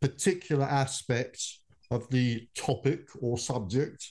particular 0.00 0.64
aspect 0.64 1.42
of 1.90 2.08
the 2.10 2.46
topic 2.54 3.08
or 3.20 3.38
subject. 3.38 4.06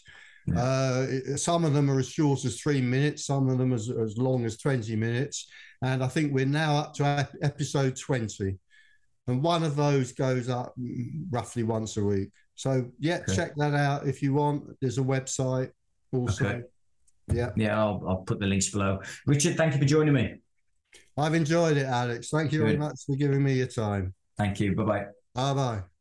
Yeah. 0.48 0.62
Uh, 0.62 1.38
some 1.38 1.66
of 1.66 1.74
them 1.74 1.92
are 1.92 2.00
as 2.00 2.10
short 2.10 2.46
as 2.46 2.60
three 2.60 2.82
minutes, 2.82 3.26
some 3.26 3.50
of 3.50 3.58
them 3.58 3.74
as, 3.74 3.90
as 3.90 4.18
long 4.18 4.46
as 4.46 4.58
20 4.58 4.96
minutes. 4.96 5.48
And 5.82 6.04
I 6.04 6.08
think 6.08 6.34
we're 6.34 6.46
now 6.46 6.78
up 6.78 6.94
to 6.96 7.28
episode 7.42 7.98
20. 7.98 8.58
And 9.28 9.44
one 9.44 9.64
of 9.64 9.76
those 9.76 10.14
goes 10.14 10.50
up 10.50 10.74
roughly 11.30 11.64
once 11.64 11.98
a 11.98 12.04
week. 12.04 12.30
So, 12.56 12.90
yeah, 13.00 13.18
okay. 13.18 13.36
check 13.36 13.56
that 13.58 13.74
out 13.74 14.08
if 14.08 14.22
you 14.22 14.34
want. 14.34 14.64
There's 14.82 14.98
a 14.98 15.02
website 15.02 15.72
also. 16.12 16.46
Okay. 16.46 16.62
Yeah. 17.34 17.50
Yeah, 17.56 17.78
I'll, 17.78 18.02
I'll 18.08 18.24
put 18.26 18.40
the 18.40 18.48
links 18.48 18.70
below. 18.70 19.02
Richard, 19.26 19.58
thank 19.58 19.74
you 19.74 19.80
for 19.80 19.86
joining 19.86 20.14
me. 20.14 20.36
I've 21.18 21.34
enjoyed 21.34 21.78
it, 21.78 21.86
Alex. 21.86 22.30
Thank 22.30 22.54
you 22.54 22.60
Good. 22.60 22.66
very 22.66 22.78
much 22.78 23.02
for 23.06 23.16
giving 23.16 23.44
me 23.44 23.54
your 23.54 23.68
time. 23.68 24.14
Thank 24.38 24.60
you. 24.60 24.76
Bye 24.76 24.84
bye. 24.84 25.06
Bye 25.34 25.54
bye. 25.54 25.97